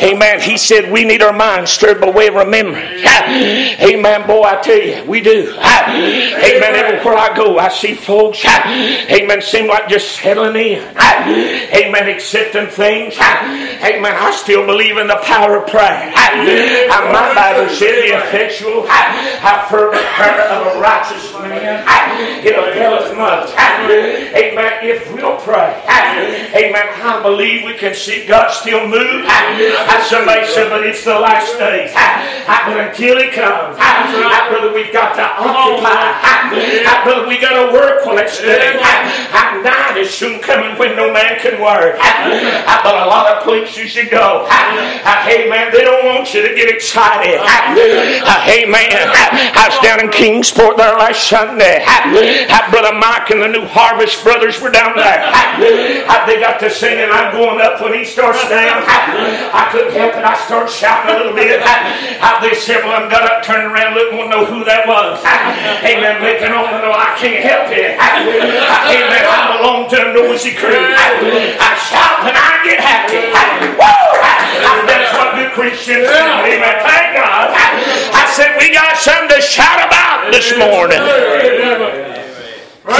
Amen. 0.00 0.40
He 0.40 0.56
said 0.56 0.92
we 0.92 1.02
need 1.04 1.22
our 1.22 1.32
minds 1.32 1.72
stirred 1.72 2.00
by 2.00 2.08
way 2.08 2.28
of 2.28 2.34
remembrance. 2.34 3.02
Amen. 3.02 4.26
Boy, 4.28 4.42
I 4.44 4.60
tell 4.62 4.78
you, 4.78 5.04
we 5.06 5.20
do. 5.20 5.52
Amen. 5.58 6.74
Everywhere 6.76 7.16
I 7.16 7.34
go, 7.36 7.58
I 7.58 7.68
see 7.68 7.94
folks. 7.94 8.44
Amen. 8.44 9.42
Seem 9.42 9.66
like 9.66 9.88
just 9.88 10.12
settling 10.12 10.54
in. 10.54 10.82
Amen. 10.96 12.08
Accepting 12.08 12.68
things. 12.68 13.16
Amen. 13.18 14.14
I 14.14 14.30
still 14.30 14.64
believe 14.64 14.98
in 14.98 15.08
the 15.08 15.18
power 15.24 15.58
of 15.58 15.66
prayer. 15.68 16.12
My 16.14 17.34
Bible 17.34 17.68
says 17.74 18.06
the 18.06 18.14
effectual, 18.22 18.86
fervent 19.66 20.06
prayer 20.14 20.46
of 20.54 20.76
a 20.76 20.80
righteous 20.80 21.32
man, 21.34 21.82
it 22.46 22.54
availeth 22.54 23.16
much. 23.16 23.50
Amen. 23.50 24.78
If 24.86 25.12
we'll 25.12 25.38
pray. 25.38 25.74
Amen. 26.54 26.86
I 27.02 27.20
believe 27.20 27.64
we 27.64 27.74
can 27.74 27.94
see 27.94 28.24
God 28.26 28.43
still 28.52 28.86
move. 28.88 29.24
Somebody 30.08 30.46
said, 30.46 30.68
but 30.70 30.84
it's 30.86 31.04
the 31.04 31.18
last 31.18 31.56
days. 31.58 31.92
But 32.46 32.76
until 32.88 33.18
He 33.22 33.30
comes, 33.30 33.76
brother, 33.76 34.72
we've 34.72 34.92
got 34.92 35.14
to 35.16 35.24
occupy. 35.24 37.04
Brother, 37.04 37.26
we 37.28 37.38
got 37.40 37.54
to 37.66 37.72
work 37.72 38.04
while 38.06 38.18
it's 38.18 38.38
day. 38.40 38.80
Night 39.62 39.96
is 39.96 40.12
soon 40.12 40.40
coming 40.40 40.76
when 40.78 40.96
no 40.96 41.12
man 41.12 41.38
can 41.40 41.60
work. 41.62 41.96
But 41.98 42.94
a 42.94 43.06
lot 43.06 43.30
of 43.36 43.42
places 43.44 43.94
you 43.94 44.10
go, 44.10 44.46
hey 44.50 45.48
man, 45.48 45.72
they 45.72 45.82
don't 45.82 46.04
want 46.04 46.34
you 46.34 46.42
to 46.46 46.54
get 46.54 46.68
excited. 46.68 47.40
Hey 48.44 48.64
man, 48.66 48.92
I 48.92 49.68
was 49.70 49.78
down 49.80 50.00
in 50.00 50.10
Kingsport 50.10 50.76
there 50.76 50.96
last 50.96 51.28
Sunday. 51.28 51.84
Brother 52.70 52.94
Mike 52.98 53.30
and 53.30 53.40
the 53.42 53.48
new 53.48 53.64
Harvest 53.66 54.22
brothers 54.24 54.60
were 54.60 54.70
down 54.70 54.96
there. 54.96 55.32
They 56.26 56.40
got 56.40 56.58
to 56.60 56.70
singing, 56.70 57.08
I'm 57.10 57.32
going 57.32 57.60
up 57.60 57.80
when 57.80 57.94
he 57.94 58.04
starts 58.04 58.33
down. 58.50 58.82
I 58.86 59.68
couldn't 59.70 59.94
help 59.94 60.14
it. 60.18 60.24
I 60.24 60.34
started 60.44 60.70
shouting 60.70 61.14
a 61.14 61.18
little 61.18 61.34
bit. 61.34 61.62
They 62.42 62.54
several 62.54 62.92
of 62.92 63.06
them 63.06 63.10
got 63.10 63.24
up, 63.24 63.40
turned 63.46 63.72
around, 63.72 63.94
looked, 63.94 64.12
to 64.12 64.28
know 64.28 64.44
who 64.44 64.64
that 64.68 64.84
was. 64.84 65.22
Amen. 65.80 66.20
Making 66.20 66.52
on 66.52 66.68
know 66.84 66.92
I 66.92 67.16
can't 67.16 67.40
help 67.40 67.72
it. 67.72 67.96
Amen. 67.96 69.24
I 69.24 69.56
belong 69.56 69.88
to 69.94 69.96
a 69.96 70.12
noisy 70.12 70.52
crew. 70.52 70.76
I 70.76 71.72
shout 71.88 72.26
and 72.28 72.36
I 72.36 72.60
get 72.66 72.80
happy. 72.82 73.24
Woo! 73.78 74.12
That's 74.84 75.08
what 75.16 75.38
good 75.40 75.52
Christians 75.56 76.04
do. 76.04 76.20
Amen. 76.44 76.76
Thank 76.84 77.16
God. 77.16 77.48
I 77.54 78.28
said 78.36 78.58
we 78.60 78.72
got 78.74 78.96
something 78.98 79.32
to 79.32 79.40
shout 79.40 79.80
about 79.80 80.32
this 80.32 80.52
morning. 80.58 81.00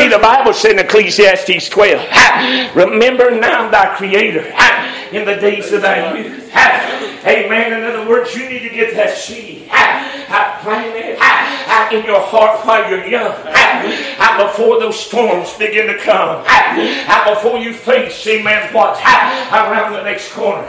See, 0.00 0.08
the 0.08 0.18
Bible 0.18 0.54
said 0.54 0.72
in 0.72 0.78
Ecclesiastes 0.78 1.68
12, 1.68 2.74
remember 2.74 3.30
now 3.30 3.68
thy 3.68 3.94
Creator 3.96 4.50
in 5.12 5.24
the 5.24 5.36
days 5.36 5.72
youth. 6.16 6.43
Amen. 6.54 7.72
In 7.72 7.84
other 7.84 8.08
words, 8.08 8.34
you 8.34 8.48
need 8.48 8.60
to 8.60 8.70
get 8.70 8.94
that 8.94 9.16
seed. 9.16 9.68
Planted 10.62 11.18
in 11.92 12.04
your 12.06 12.20
heart 12.20 12.64
while 12.64 12.88
you're 12.88 13.06
young. 13.06 13.34
Before 14.38 14.80
those 14.80 14.98
storms 14.98 15.52
begin 15.54 15.86
to 15.88 15.98
come. 15.98 16.42
Before 17.28 17.58
you 17.58 17.74
face, 17.74 18.26
amen, 18.26 18.72
what? 18.72 18.98
Around 19.52 19.92
the 19.92 20.02
next 20.02 20.32
corner. 20.32 20.66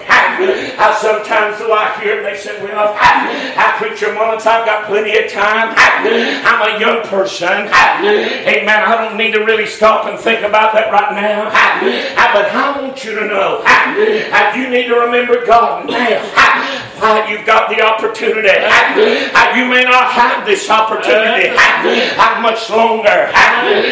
Sometimes 1.00 1.58
I 1.62 1.98
hear 2.02 2.22
they 2.22 2.38
say, 2.38 2.62
well, 2.62 2.96
I 3.00 3.76
preach 3.78 4.02
your 4.02 4.16
I've 4.18 4.44
got 4.44 4.86
plenty 4.86 5.18
of 5.18 5.32
time. 5.32 5.74
I'm 5.78 6.76
a 6.76 6.80
young 6.80 7.04
person. 7.08 7.48
Amen. 7.48 8.70
I 8.70 8.96
don't 8.98 9.18
need 9.18 9.32
to 9.34 9.46
really 9.46 9.66
stop 9.66 10.06
and 10.06 10.20
think 10.20 10.42
about 10.42 10.74
that 10.74 10.92
right 10.92 11.14
now. 11.16 11.50
But 12.34 12.52
I 12.52 12.82
want 12.82 13.04
you 13.04 13.16
to 13.16 13.26
know. 13.26 13.64
You 14.56 14.70
need 14.70 14.88
to 14.88 14.96
remember 14.96 15.46
God 15.46 15.75
now. 15.84 16.24
Uh, 16.96 17.28
you've 17.30 17.46
got 17.46 17.68
the 17.70 17.82
opportunity. 17.84 18.48
Uh, 18.48 19.52
you 19.54 19.68
may 19.68 19.84
not 19.84 20.08
have 20.12 20.46
this 20.46 20.70
opportunity 20.70 21.52
uh, 21.52 22.40
much 22.40 22.70
longer. 22.70 23.30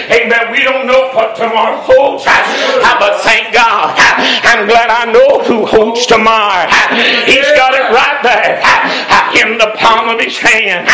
Amen. 0.07 0.51
We 0.51 0.63
don't 0.63 0.87
know 0.87 1.11
what 1.11 1.35
tomorrow 1.35 1.83
holds. 1.83 2.23
But 2.23 3.19
thank 3.21 3.53
God. 3.53 3.91
I'm 4.47 4.65
glad 4.67 4.87
I 4.89 5.11
know 5.11 5.43
who 5.43 5.65
holds 5.65 6.05
tomorrow. 6.07 6.71
He's 7.27 7.45
got 7.59 7.75
it 7.75 7.91
right 7.91 8.23
there 8.23 8.63
in 9.35 9.57
the 9.59 9.75
palm 9.75 10.07
of 10.07 10.19
his 10.23 10.37
hand. 10.37 10.87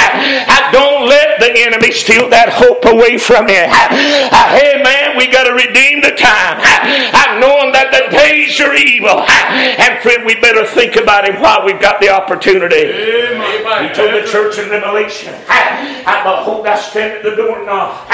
Don't 0.74 1.06
let 1.08 1.40
the 1.40 1.54
enemy 1.62 1.92
steal 1.92 2.30
that 2.34 2.50
hope 2.50 2.84
away 2.90 3.18
from 3.22 3.48
you. 3.48 3.66
Hey, 3.70 4.82
man, 4.82 5.16
we 5.16 5.28
got 5.30 5.46
to 5.46 5.54
redeem 5.54 6.02
the 6.02 6.18
time. 6.18 6.58
Knowing 7.40 7.72
that 7.72 7.94
the 7.94 8.10
days 8.12 8.60
are 8.60 8.74
evil. 8.74 9.22
And 9.30 10.02
friend, 10.02 10.26
we 10.26 10.36
better 10.42 10.66
think 10.80 10.96
about 10.96 11.28
him 11.28 11.42
while 11.42 11.66
we've 11.66 11.82
got 11.82 12.00
the 12.00 12.08
opportunity. 12.08 12.88
He 12.88 13.90
told 13.92 14.16
the 14.16 14.26
church 14.32 14.58
in 14.60 14.70
Revelation, 14.70 15.36
I 15.50 16.24
behold, 16.24 16.66
I 16.66 16.80
stand 16.80 17.18
at 17.18 17.24
the 17.24 17.36
door 17.36 17.58
and 17.58 17.66
knock. 17.66 18.08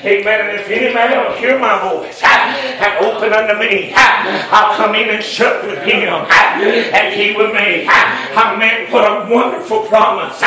Amen. 0.00 0.48
And 0.48 0.60
if 0.60 0.70
any 0.70 0.94
man 0.94 1.12
will 1.12 1.36
hear 1.36 1.58
my 1.58 1.76
voice 1.92 2.22
and 2.24 3.04
open 3.04 3.34
unto 3.34 3.60
me, 3.60 3.92
I'll 3.94 4.76
come 4.76 4.94
in 4.94 5.10
and 5.10 5.22
sup 5.22 5.62
with 5.64 5.78
him 5.84 6.08
and 6.08 7.12
he 7.12 7.36
with 7.36 7.52
me. 7.52 7.84
Amen. 7.86 8.90
What 8.90 9.04
a 9.04 9.28
wonderful 9.28 9.84
promise. 9.84 10.40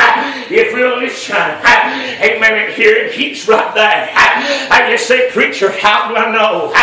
If 0.50 0.74
we'll 0.74 0.98
listen, 0.98 1.36
amen, 1.38 2.66
and 2.66 2.74
hear 2.74 2.96
it, 2.96 3.14
he's 3.14 3.48
right 3.48 3.74
there. 3.76 4.10
I 4.16 4.90
just 4.90 5.08
say, 5.08 5.30
preacher, 5.30 5.70
how 5.70 6.10
do 6.10 6.16
I 6.18 6.32
know? 6.34 6.74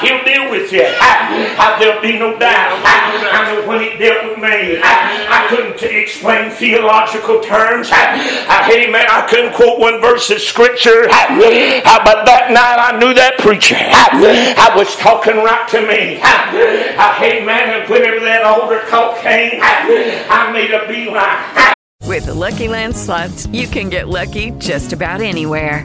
He'll 0.00 0.24
deal 0.24 0.50
with 0.50 0.72
you. 0.72 0.88
There'll 1.78 2.00
be 2.00 2.18
no 2.18 2.38
doubt. 2.38 2.80
I 2.84 3.52
know 3.52 3.68
when 3.68 3.82
he 3.82 3.97
dealt 3.98 4.30
with 4.30 4.38
me. 4.38 4.80
I 4.82 5.46
couldn't 5.50 5.82
explain 5.82 6.50
theological 6.50 7.40
terms. 7.40 7.90
Hey, 7.90 8.90
man, 8.90 9.06
I 9.10 9.26
couldn't 9.28 9.54
quote 9.54 9.78
one 9.78 10.00
verse 10.00 10.30
of 10.30 10.40
scripture. 10.40 11.06
But 11.08 12.24
that 12.24 12.50
night 12.50 12.78
I 12.78 12.98
knew 12.98 13.12
that 13.14 13.38
preacher. 13.38 13.76
I 13.78 14.72
was 14.76 14.94
talking 14.96 15.36
right 15.36 15.68
to 15.68 15.80
me. 15.82 16.16
Hey, 17.18 17.44
man, 17.44 17.80
and 17.80 17.90
whenever 17.90 18.20
that 18.24 18.42
altar 18.44 18.80
call 18.86 19.16
came, 19.16 19.60
I 19.62 20.50
made 20.52 20.70
a 20.70 20.86
beeline. 20.88 21.74
With 22.06 22.26
the 22.26 22.34
Lucky 22.34 22.68
Land 22.68 22.96
slots, 22.96 23.46
you 23.48 23.66
can 23.66 23.90
get 23.90 24.08
lucky 24.08 24.52
just 24.52 24.92
about 24.92 25.20
anywhere. 25.20 25.84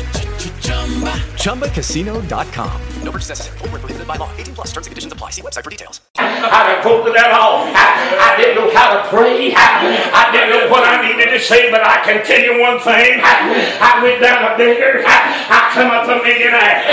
ChumbaCasino.com. 1.41 2.81
No 3.03 3.11
purchase 3.11 3.29
necessary. 3.29 3.57
Full 3.59 3.69
prohibited 3.69 4.07
by 4.07 4.15
law. 4.17 4.29
18 4.37 4.53
plus 4.53 4.67
terms 4.69 4.85
and 4.85 4.91
conditions 4.91 5.13
apply. 5.13 5.29
See 5.31 5.41
website 5.41 5.63
for 5.63 5.69
details. 5.69 6.01
I 6.17 6.69
didn't 6.69 6.85
pulled 6.85 7.07
it 7.09 7.17
all. 7.17 7.65
I, 7.73 7.85
I 8.17 8.37
didn't 8.37 8.61
know 8.61 8.69
how 8.73 8.93
to 8.93 9.09
pray. 9.09 9.53
I, 9.53 9.65
I, 10.13 10.29
didn't 10.29 10.53
know 10.53 10.69
what 10.69 10.85
I 10.85 11.01
needed 11.01 11.33
to 11.33 11.39
say, 11.41 11.69
but 11.69 11.81
I 11.81 12.01
can 12.05 12.25
tell 12.25 12.37
you 12.37 12.61
one 12.61 12.77
thing. 12.81 13.21
I, 13.21 13.33
I 13.81 14.01
went 14.01 14.21
down 14.21 14.53
a 14.53 14.57
beggar. 14.57 15.01
I, 15.05 15.17
I 15.49 15.59
come 15.73 15.89
up 15.89 16.05
a 16.05 16.17
millionaire. 16.21 16.85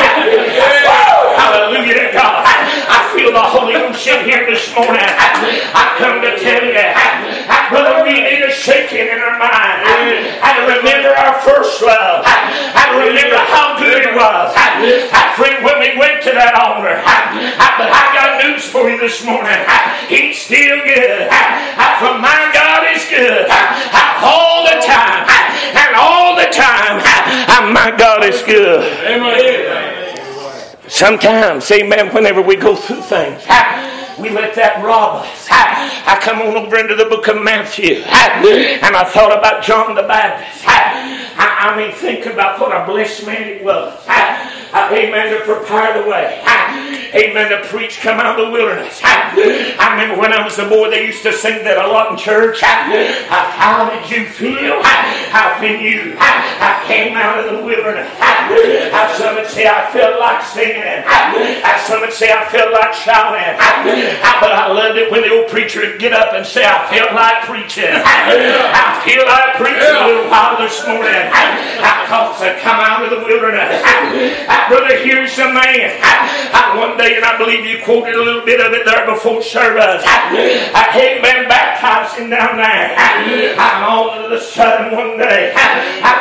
Hallelujah 1.37 2.09
to 2.09 2.13
God. 2.13 2.45
I, 2.45 3.09
feel 3.17 3.33
the 3.33 3.41
Holy 3.41 3.73
Ghost 3.73 4.07
in 4.07 4.25
here 4.29 4.45
this 4.47 4.69
morning. 4.77 5.01
I, 5.01 5.97
come 5.97 6.21
to 6.23 6.37
tell 6.39 6.63
you, 6.63 6.79
brother, 7.73 8.05
we 8.05 8.21
need 8.21 8.45
a 8.45 8.53
shaking 8.53 9.09
in 9.09 9.19
our 9.19 9.37
mind. 9.41 9.81
I, 10.45 10.61
remember 10.69 11.11
our 11.17 11.41
first 11.41 11.83
love. 11.83 12.23
I, 12.25 12.93
remember 12.95 13.41
how 13.49 13.78
good 13.79 14.03
it 14.05 14.15
was. 14.15 14.53
I, 14.55 15.35
friend, 15.39 15.65
when 15.65 15.79
we 15.81 15.97
went 15.99 16.23
to 16.27 16.33
that 16.35 16.55
altar, 16.59 16.99
but 16.99 17.89
I 17.89 18.05
got 18.15 18.43
news 18.43 18.67
for 18.67 18.91
you 18.91 18.99
this 18.99 19.25
morning. 19.25 19.59
He's 20.11 20.39
still 20.39 20.83
good. 20.85 21.31
For 22.03 22.15
my 22.19 22.51
God 22.55 22.87
is 22.95 23.03
good 23.11 23.47
all 24.23 24.65
the 24.67 24.79
time. 24.83 25.27
And 25.69 25.95
all 25.97 26.35
the 26.37 26.49
time, 26.51 27.03
my 27.73 27.95
God 27.97 28.25
is 28.25 28.43
good. 28.43 28.83
Sometimes, 30.89 31.71
amen, 31.71 32.15
whenever 32.15 32.41
we 32.41 32.57
go 32.57 32.75
through 32.75 33.03
things, 33.03 33.43
we 34.19 34.31
let 34.31 34.55
that 34.55 34.83
rob 34.83 35.25
us. 35.25 35.47
I, 35.51 36.19
come 36.23 36.41
on 36.41 36.57
over 36.57 36.79
into 36.79 36.95
the 36.95 37.05
book 37.05 37.29
of 37.29 37.43
Matthew, 37.43 37.97
and 37.97 38.97
I 38.97 39.05
thought 39.05 39.37
about 39.37 39.63
John 39.63 39.95
the 39.95 40.03
Baptist. 40.03 40.65
I, 40.67 41.18
I 41.39 41.77
mean, 41.77 41.93
think 41.93 42.27
about 42.27 42.61
what 42.61 42.73
a 42.73 42.85
blessed 42.85 43.27
man 43.27 43.59
he 43.59 43.65
was. 43.65 43.95
Amen, 44.75 45.39
to 45.39 45.45
prepare 45.45 46.03
the 46.03 46.09
way. 46.09 46.43
Amen, 47.15 47.51
to 47.51 47.67
preach, 47.69 48.01
come 48.01 48.21
out 48.21 48.39
of 48.39 48.47
the 48.47 48.53
wilderness. 48.53 49.01
I 49.03 49.93
remember 49.93 50.21
when 50.21 50.33
I 50.33 50.45
was 50.45 50.59
a 50.59 50.69
boy, 50.69 50.91
they 50.91 51.07
used 51.07 51.23
to 51.23 51.33
sing 51.33 51.65
that 51.65 51.79
a 51.79 51.89
lot 51.89 52.13
in 52.13 52.19
church. 52.19 52.61
How 52.61 53.89
did 53.89 54.11
you 54.11 54.27
feel? 54.29 54.83
How 55.33 55.57
can 55.61 55.81
you? 55.81 56.17
I 56.21 56.85
came 56.87 57.17
out 57.17 57.41
of 57.41 57.57
the 57.57 57.65
wilderness. 57.65 58.09
Some 59.17 59.37
would 59.37 59.49
say 59.49 59.65
I 59.69 59.89
felt 59.93 60.21
like 60.21 60.45
singing. 60.45 61.05
Some 61.89 62.01
would 62.05 62.13
say 62.13 62.29
I 62.33 62.45
felt 62.53 62.73
like 62.73 62.93
shouting. 62.93 63.57
But 64.41 64.53
I 64.53 64.69
loved 64.73 64.99
it 64.99 65.11
when 65.11 65.23
the 65.23 65.33
old 65.33 65.49
preacher 65.49 65.81
would 65.81 65.99
get 65.99 66.13
up 66.13 66.35
and 66.35 66.45
say, 66.45 66.65
I 66.65 66.85
felt 66.93 67.13
like 67.17 67.45
preaching. 67.49 67.89
I 67.89 69.01
feel 69.05 69.25
like 69.25 69.57
preaching 69.57 69.97
a 69.97 70.05
little 70.13 70.29
while 70.29 70.61
this 70.61 70.77
morning. 70.85 71.29
I 71.33 72.05
cause 72.09 72.41
I 72.45 72.53
come 72.61 72.77
out 72.81 73.05
of 73.05 73.11
the 73.17 73.25
wilderness. 73.25 73.81
Brother, 74.69 74.99
here's 74.99 75.39
a 75.39 75.53
man. 75.53 75.95
One 76.77 76.99
day, 76.99 77.17
and 77.17 77.25
I 77.25 77.39
believe 77.39 77.65
you 77.65 77.83
quoted 77.83 78.15
a 78.15 78.23
little 78.23 78.45
bit 78.45 78.61
of 78.61 78.73
it 78.73 78.85
there 78.85 79.07
before 79.07 79.43
service. 79.43 80.03
I 80.05 80.85
had 80.93 81.23
been 81.23 81.49
baptizing 81.49 82.31
down 82.31 82.57
there. 82.57 82.95
I'm 83.59 83.85
all 83.85 84.11
of 84.11 84.31
a 84.33 84.41
sudden 84.41 84.97
one 84.97 85.19
day, 85.19 85.55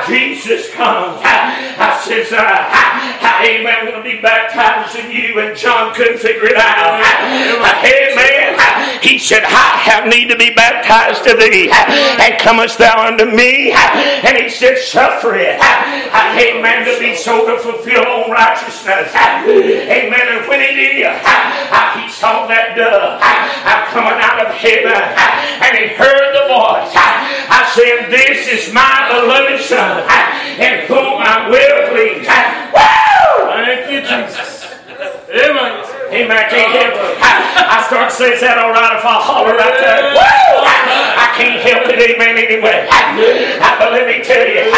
Jesus 0.07 0.71
comes. 0.73 1.19
I 1.23 2.01
says, 2.07 2.31
uh, 2.31 2.97
Amen, 3.43 3.67
I'm 3.69 3.85
going 3.85 4.03
to 4.03 4.09
be 4.09 4.21
baptizing 4.21 5.11
you. 5.11 5.39
And 5.39 5.55
John 5.57 5.93
couldn't 5.93 6.17
figure 6.17 6.47
it 6.47 6.57
out. 6.57 7.03
Amen. 7.83 9.01
He 9.03 9.19
said, 9.19 9.43
I 9.43 9.77
have 9.85 10.07
need 10.07 10.29
to 10.29 10.37
be 10.37 10.53
baptized 10.53 11.27
of 11.27 11.37
thee. 11.39 11.69
And 11.71 12.39
comest 12.39 12.79
thou 12.79 13.05
unto 13.05 13.25
me? 13.25 13.71
And 13.71 14.37
he 14.37 14.49
said, 14.49 14.77
Suffer 14.79 15.35
it. 15.35 15.59
Amen. 15.61 16.85
To 16.87 16.99
be 16.99 17.15
so 17.15 17.45
to 17.45 17.61
fulfill 17.61 18.26
righteousness. 18.31 19.11
Amen. 19.13 20.25
And 20.31 20.47
when 20.47 20.59
he 20.61 20.75
did, 20.75 21.11
he 21.97 22.05
saw 22.09 22.47
that 22.47 22.75
dove 22.75 23.21
coming 23.91 24.19
out 24.21 24.45
of 24.45 24.53
heaven. 24.53 24.93
And 24.93 25.71
he 25.73 25.85
heard 25.97 26.29
the 26.37 26.45
voice. 26.51 26.93
I 26.93 27.65
said, 27.73 28.11
This 28.13 28.47
is 28.47 28.73
my 28.73 29.09
beloved 29.09 29.61
Son, 29.63 30.05
in 30.61 30.85
whom 30.85 31.17
I 31.17 31.49
will 31.49 31.89
please. 31.89 32.27
Woo! 32.73 33.49
Thank 33.57 33.89
you, 33.91 34.01
Jesus. 34.05 34.69
Amen. 35.27 35.83
Amen. 36.13 36.31
I 36.31 36.47
can't 36.47 36.71
help 36.71 36.95
it. 36.95 37.17
I, 37.19 37.83
start 37.87 38.11
saying, 38.11 38.33
Is 38.33 38.41
that 38.41 38.57
all 38.57 38.71
right 38.71 38.95
if 38.97 39.05
I 39.05 39.17
holler 39.19 39.55
right 39.55 39.77
there? 39.81 40.13
Woo! 40.13 40.46
I 41.37 41.45
can't 41.45 41.61
help 41.61 41.85
it, 41.85 42.01
amen, 42.01 42.33
anyway. 42.37 42.87
But 43.77 43.91
let 43.93 44.07
me 44.09 44.23
tell 44.25 44.41
you, 44.41 44.73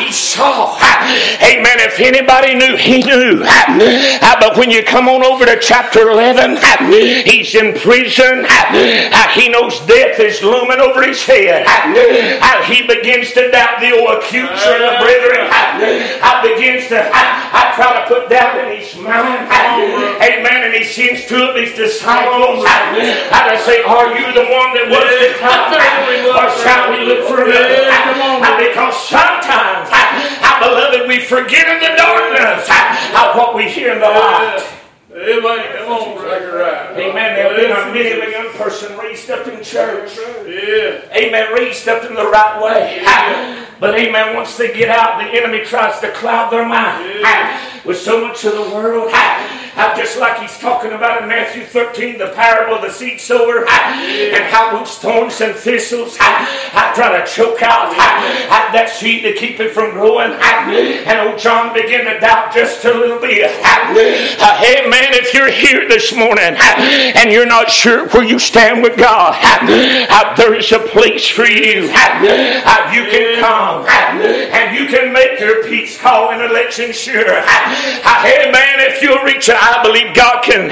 he 0.00 0.10
saw. 0.10 0.72
Amen. 1.44 1.76
If 1.84 2.00
anybody 2.00 2.54
knew, 2.54 2.76
he 2.76 3.02
knew. 3.04 3.44
But 4.40 4.56
when 4.56 4.70
you 4.70 4.82
come 4.82 5.06
on 5.08 5.22
over 5.22 5.44
to 5.44 5.58
chapter 5.60 6.08
11, 6.08 6.56
he's 7.28 7.54
in 7.54 7.74
prison. 7.76 8.46
He 9.36 9.48
knows 9.52 9.78
death 9.84 10.18
is 10.18 10.42
looming 10.42 10.80
over 10.80 11.02
his 11.02 11.20
head. 11.22 11.66
He 12.64 12.86
begins 12.86 13.32
to 13.32 13.50
doubt 13.50 13.80
the 13.80 13.92
old 13.92 14.16
accuser 14.24 14.48
and 14.80 14.84
the 14.88 14.96
brethren. 15.04 15.44
I 16.24 16.40
begins 16.40 16.88
to, 16.88 16.96
I, 17.04 17.22
I 17.52 17.76
try 17.76 18.00
to 18.00 18.08
put 18.08 18.30
doubt 18.30 18.64
in 18.64 18.80
his 18.80 18.96
mind. 18.96 19.44
Amen. 20.24 20.64
And 20.64 20.74
he 20.74 20.84
sends 20.84 21.26
two 21.26 21.36
of 21.36 21.54
his 21.54 21.74
disciples. 21.76 22.64
I 22.64 23.60
say, 23.64 23.82
Are 23.84 24.08
you 24.16 24.32
the 24.32 24.48
one 24.48 24.72
that 24.72 24.88
was 24.88 25.04
come? 25.36 25.65
Or 25.72 26.48
shall 26.62 26.90
we 26.90 27.04
look 27.06 27.28
for 27.28 27.44
another? 27.44 27.90
Because 28.58 28.96
sometimes, 29.08 29.88
beloved, 30.60 31.08
we 31.08 31.20
forget 31.24 31.66
in 31.68 31.80
the 31.80 31.96
darkness 31.96 32.68
what 33.36 33.54
we 33.54 33.68
hear 33.68 33.92
in 33.92 34.00
the 34.00 34.06
light. 34.08 34.62
Amen. 35.16 35.76
Come 35.78 35.92
on, 35.92 36.18
brother. 36.18 36.62
Amen. 36.92 37.36
There'll 37.36 37.56
be 37.56 37.64
a 37.64 37.92
million 37.92 38.30
young 38.30 38.52
person 38.52 38.98
raised 38.98 39.30
up 39.30 39.46
in 39.48 39.62
church. 39.64 40.18
Yeah. 40.46 41.08
Amen. 41.16 41.54
Raised 41.54 41.88
up 41.88 42.04
in 42.04 42.14
the 42.14 42.28
right 42.28 42.62
way. 42.62 43.00
Yeah. 43.02 43.66
But 43.78 43.98
amen, 43.98 44.34
once 44.34 44.56
they 44.56 44.72
get 44.72 44.88
out, 44.88 45.18
the 45.18 45.38
enemy 45.38 45.62
tries 45.62 46.00
to 46.00 46.10
cloud 46.12 46.50
their 46.50 46.66
mind 46.66 47.20
yeah. 47.20 47.60
with 47.84 47.98
so 47.98 48.26
much 48.26 48.42
of 48.44 48.52
the 48.54 48.74
world. 48.74 49.12
Just 49.94 50.18
like 50.18 50.40
he's 50.40 50.56
talking 50.58 50.92
about 50.92 51.22
in 51.22 51.28
Matthew 51.28 51.64
13, 51.64 52.16
the 52.16 52.28
parable 52.28 52.76
of 52.76 52.82
the 52.82 52.90
seed 52.90 53.20
sower, 53.20 53.68
and 53.68 54.44
how 54.44 54.76
those 54.76 54.96
thorns 54.96 55.40
and 55.42 55.54
thistles 55.54 56.16
I 56.20 56.92
try 56.94 57.20
to 57.20 57.26
choke 57.26 57.62
out 57.62 57.92
that 58.72 58.88
seed 58.92 59.22
to 59.24 59.32
keep 59.32 59.60
it 59.60 59.72
from 59.72 59.92
growing. 59.92 60.32
And 60.32 61.28
old 61.28 61.38
John 61.38 61.72
began 61.72 62.04
to 62.04 62.20
doubt 62.20 62.52
just 62.52 62.84
a 62.84 62.92
little 62.92 63.20
bit. 63.20 63.50
Hey, 63.50 64.88
man, 65.06 65.20
if 65.20 65.34
you're 65.34 65.50
here 65.50 65.88
this 65.88 66.14
morning 66.14 66.56
and 66.58 67.30
you're 67.30 67.46
not 67.46 67.70
sure 67.70 68.08
where 68.08 68.24
you 68.24 68.38
stand 68.38 68.82
with 68.82 68.96
God, 68.96 69.34
there 70.36 70.54
is 70.54 70.72
a 70.72 70.78
place 70.78 71.26
for 71.28 71.46
you. 71.46 71.82
You 71.82 73.04
can 73.10 73.40
come 73.40 73.86
and 73.86 74.76
you 74.76 74.86
can 74.86 75.12
make 75.12 75.38
your 75.40 75.64
peace 75.64 75.98
call 75.98 76.30
and 76.30 76.42
election 76.42 76.92
sure. 76.92 77.42
Hey, 77.42 78.50
man, 78.50 78.80
if 78.80 79.02
you'll 79.02 79.22
reach 79.22 79.48
out, 79.48 79.62
I 79.62 79.82
believe 79.82 80.14
God 80.14 80.42
can 80.42 80.70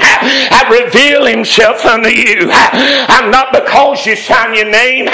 reveal 0.71 1.25
Himself 1.25 1.85
unto 1.85 2.09
you. 2.09 2.49
And 2.51 3.31
not 3.31 3.53
because 3.53 4.05
you 4.05 4.15
sign 4.15 4.55
your 4.55 4.69
name 4.69 5.07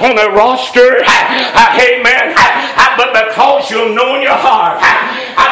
on 0.00 0.18
a 0.18 0.30
roster, 0.34 1.02
amen, 1.04 2.34
but 2.96 3.12
because 3.12 3.70
you'll 3.70 3.94
know 3.94 4.16
in 4.16 4.22
your 4.22 4.32
heart 4.36 4.80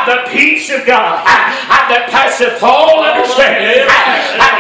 the 0.07 0.31
peace 0.31 0.71
of 0.71 0.87
God 0.87 1.23
at 1.27 1.85
that 1.91 2.09
passeth 2.11 2.63
all 2.63 3.03
understanding. 3.03 3.87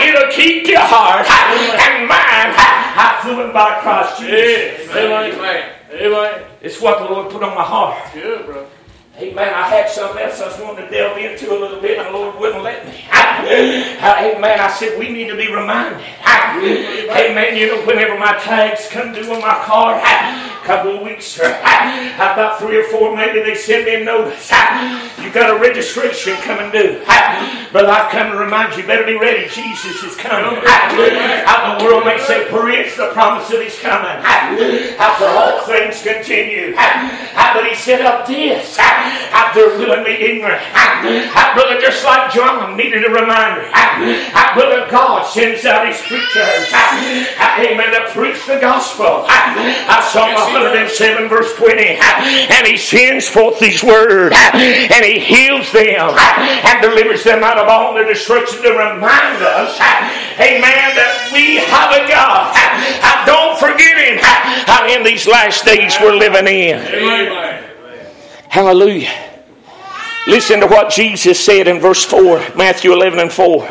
It'll 0.03 0.31
keep 0.31 0.67
your 0.67 0.83
heart 0.83 1.27
and 1.27 2.09
mind 2.09 2.53
fluent 3.23 3.53
by 3.53 3.81
Christ 3.81 4.21
Jesus. 4.21 4.91
Amen. 4.91 5.73
Amen. 5.93 6.45
It's 6.61 6.81
what 6.81 6.99
the 6.99 7.05
Lord 7.05 7.31
put 7.31 7.43
on 7.43 7.55
my 7.55 7.63
heart. 7.63 8.13
Good, 8.13 8.47
bro. 8.47 8.67
Amen. 9.19 9.53
I 9.53 9.69
had 9.69 9.91
something 9.91 10.23
else 10.23 10.41
I 10.41 10.49
was 10.49 10.59
wanting 10.59 10.87
to 10.87 10.91
delve 10.91 11.19
into 11.19 11.53
a 11.53 11.59
little 11.59 11.81
bit, 11.81 11.99
and 11.99 12.09
the 12.09 12.13
Lord 12.13 12.35
wouldn't 12.41 12.65
let 12.65 12.87
me. 12.87 13.05
Amen. 13.13 14.59
I 14.59 14.71
said, 14.73 14.99
we 14.99 15.11
need 15.13 15.29
to 15.29 15.37
be 15.37 15.53
reminded. 15.53 16.01
Amen. 16.25 17.57
You 17.57 17.67
know, 17.69 17.85
whenever 17.87 18.19
my 18.19 18.39
tags 18.39 18.89
come 18.89 19.13
due 19.13 19.31
on 19.33 19.41
my 19.41 19.63
car, 19.65 20.01
a 20.01 20.65
couple 20.65 20.97
of 20.97 21.03
weeks, 21.03 21.37
about 21.39 22.59
three 22.59 22.79
or 22.81 22.85
four, 22.85 23.15
maybe 23.15 23.41
they 23.41 23.55
send 23.55 23.85
me 23.85 23.97
a 23.97 24.05
notice. 24.05 24.51
You 25.21 25.31
got 25.31 25.55
a 25.55 25.61
registration 25.61 26.37
coming 26.39 26.73
due. 26.73 27.05
But 27.73 27.87
I've 27.87 28.11
come 28.11 28.33
to 28.33 28.39
remind 28.39 28.77
you, 28.77 28.87
better 28.87 29.05
be 29.05 29.17
ready. 29.19 29.49
Jesus 29.49 30.03
is 30.05 30.17
coming. 30.17 30.59
How 30.65 31.79
the 31.79 31.85
world 31.85 32.07
may 32.07 32.19
say, 32.25 32.49
it's 32.49 32.97
the 32.97 33.09
promise 33.13 33.51
of 33.53 33.61
His 33.61 33.79
coming. 33.79 34.25
After 34.97 35.27
all 35.27 35.61
things 35.67 36.03
continue. 36.03 36.75
But 36.75 37.67
He 37.69 37.75
said 37.75 38.01
up 38.01 38.27
this 38.27 38.79
after 39.33 39.79
willing 39.79 40.05
me 40.05 40.13
ignorant. 40.13 40.63
Brother, 41.55 41.81
just 41.81 42.05
like 42.05 42.33
John 42.33 42.77
needed 42.77 43.05
a 43.05 43.11
reminder. 43.11 43.69
Brother, 44.55 44.87
God 44.91 45.25
sends 45.27 45.65
out 45.65 45.87
his 45.87 46.01
preachers. 46.03 46.69
Amen. 47.59 47.93
To 47.93 48.11
preach 48.13 48.45
the 48.47 48.59
gospel. 48.61 49.27
Psalm 50.13 50.35
107 50.35 51.29
verse 51.29 51.55
20. 51.57 51.99
And 52.51 52.67
he 52.67 52.77
sends 52.77 53.29
forth 53.29 53.59
his 53.59 53.83
word. 53.83 54.33
And 54.33 55.05
he 55.05 55.19
heals 55.19 55.71
them. 55.73 56.15
And 56.17 56.83
delivers 56.83 57.25
them 57.25 57.43
out 57.45 57.59
of 57.59 57.69
all 57.69 57.95
their 57.95 58.07
destruction 58.07 58.63
to 58.63 58.71
remind 58.71 59.43
us. 59.43 59.77
Amen. 60.39 60.95
That 60.97 61.31
we 61.33 61.57
have 61.57 61.91
a 61.93 62.09
God. 62.09 62.53
I, 62.55 63.25
Don't 63.27 63.59
forget 63.59 63.97
him. 63.99 64.19
In 64.97 65.05
these 65.05 65.27
last 65.27 65.65
days 65.65 65.97
we're 66.01 66.15
living 66.17 66.47
in. 66.47 66.79
Amen. 66.79 67.62
Hallelujah. 68.53 69.09
Listen 70.27 70.61
to 70.61 70.67
what 70.67 70.93
Jesus 70.93 71.43
said 71.43 71.69
in 71.69 71.81
verse 71.81 72.05
4, 72.05 72.55
Matthew 72.55 72.93
11 72.93 73.19
and 73.19 73.33
4. 73.33 73.67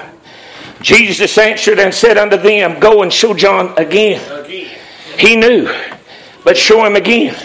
Jesus 0.81 1.37
answered 1.37 1.77
and 1.77 1.93
said 1.93 2.17
unto 2.17 2.35
them, 2.35 2.79
Go 2.79 3.03
and 3.03 3.13
show 3.13 3.35
John 3.35 3.77
again. 3.77 4.19
He 5.19 5.35
knew, 5.35 5.71
but 6.43 6.57
show 6.57 6.83
him 6.83 6.95
again. 6.95 7.35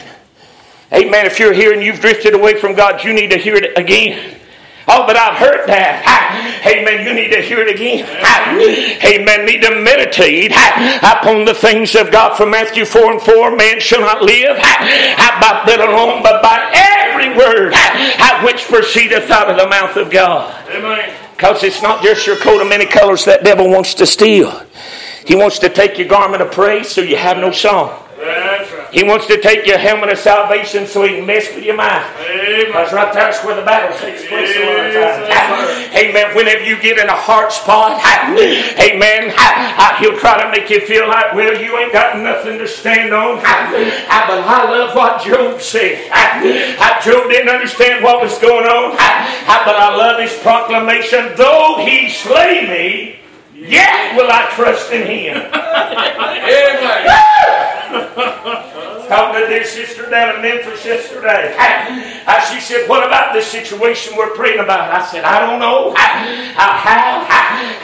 Amen. 0.90 1.26
If 1.26 1.38
you're 1.38 1.52
here 1.52 1.74
and 1.74 1.82
you've 1.82 2.00
drifted 2.00 2.32
away 2.32 2.58
from 2.58 2.74
God, 2.74 3.04
you 3.04 3.12
need 3.12 3.32
to 3.32 3.36
hear 3.36 3.56
it 3.56 3.76
again. 3.76 4.35
Oh, 4.88 5.04
but 5.06 5.16
I've 5.16 5.36
heard 5.36 5.66
that. 5.66 6.62
Amen. 6.64 7.04
You 7.06 7.12
need 7.12 7.34
to 7.34 7.42
hear 7.42 7.58
it 7.58 7.68
again. 7.74 8.06
Amen. 9.02 9.44
Need 9.44 9.62
to 9.62 9.82
meditate 9.82 10.52
upon 11.02 11.44
the 11.44 11.54
things 11.54 11.94
of 11.96 12.12
God 12.12 12.36
from 12.36 12.50
Matthew 12.50 12.84
4 12.84 13.12
and 13.12 13.22
4. 13.22 13.56
Man 13.56 13.80
shall 13.80 14.00
not 14.00 14.22
live 14.22 14.56
by 14.56 15.62
bread 15.64 15.80
alone, 15.80 16.22
but 16.22 16.40
by 16.42 16.70
every 16.72 17.36
word 17.36 17.74
which 18.44 18.64
proceedeth 18.68 19.30
out 19.30 19.50
of 19.50 19.56
the 19.56 19.66
mouth 19.66 19.96
of 19.96 20.10
God. 20.10 20.54
Amen. 20.70 21.12
Because 21.32 21.64
it's 21.64 21.82
not 21.82 22.02
just 22.02 22.26
your 22.26 22.36
coat 22.36 22.62
of 22.62 22.68
many 22.68 22.86
colors 22.86 23.24
that 23.24 23.44
devil 23.44 23.68
wants 23.68 23.94
to 23.94 24.06
steal. 24.06 24.62
He 25.26 25.34
wants 25.34 25.58
to 25.58 25.68
take 25.68 25.98
your 25.98 26.06
garment 26.06 26.42
of 26.42 26.52
praise 26.52 26.88
so 26.88 27.00
you 27.00 27.16
have 27.16 27.38
no 27.38 27.50
song. 27.50 27.90
He 28.92 29.02
wants 29.04 29.26
to 29.26 29.40
take 29.40 29.66
your 29.66 29.78
helmet 29.78 30.10
of 30.10 30.18
salvation 30.18 30.86
so 30.86 31.02
he 31.02 31.16
can 31.16 31.26
mess 31.26 31.52
with 31.54 31.64
your 31.64 31.76
mind. 31.76 32.04
Because 32.66 32.92
right 32.92 33.12
there's 33.12 33.38
where 33.44 33.56
the 33.56 33.62
battle 33.62 33.96
takes 33.98 34.26
place 34.26 34.54
a 34.56 34.60
lot 34.64 34.86
of 34.86 34.92
times. 34.94 35.28
Amen. 35.94 36.34
Whenever 36.36 36.64
you 36.64 36.80
get 36.80 36.98
in 36.98 37.08
a 37.08 37.16
hard 37.16 37.52
spot, 37.52 38.00
amen, 38.78 39.32
he'll 39.98 40.18
try 40.18 40.42
to 40.42 40.50
make 40.50 40.70
you 40.70 40.80
feel 40.86 41.08
like, 41.08 41.34
well, 41.34 41.60
you 41.60 41.76
ain't 41.78 41.92
got 41.92 42.18
nothing 42.18 42.58
to 42.58 42.68
stand 42.68 43.12
on. 43.12 43.36
But 43.36 44.40
I 44.44 44.70
love 44.70 44.94
what 44.94 45.22
Job 45.22 45.60
said. 45.60 46.08
Job 47.02 47.30
didn't 47.30 47.48
understand 47.48 48.02
what 48.02 48.20
was 48.20 48.38
going 48.38 48.66
on, 48.66 48.92
but 48.96 49.76
I 49.76 49.94
love 49.96 50.20
his 50.20 50.32
proclamation. 50.40 51.34
Though 51.36 51.84
he 51.84 52.10
slay 52.10 52.66
me, 52.66 53.15
yet 53.66 54.16
will 54.16 54.30
I 54.30 54.50
trust 54.54 54.92
in 54.92 55.06
him. 55.06 55.36
Amen. 55.36 57.06
Talking 59.06 59.42
to 59.42 59.46
this 59.46 59.70
sister 59.70 60.10
down 60.10 60.34
in 60.36 60.42
Memphis 60.42 60.84
yesterday. 60.84 61.54
I, 61.54 62.42
she 62.50 62.60
said, 62.60 62.88
What 62.88 63.06
about 63.06 63.32
this 63.32 63.46
situation 63.46 64.18
we're 64.18 64.34
praying 64.34 64.58
about? 64.58 64.90
I 64.90 65.06
said, 65.06 65.22
I 65.22 65.38
don't 65.38 65.60
know 65.62 65.94
I 65.94 66.42
how, 66.58 67.22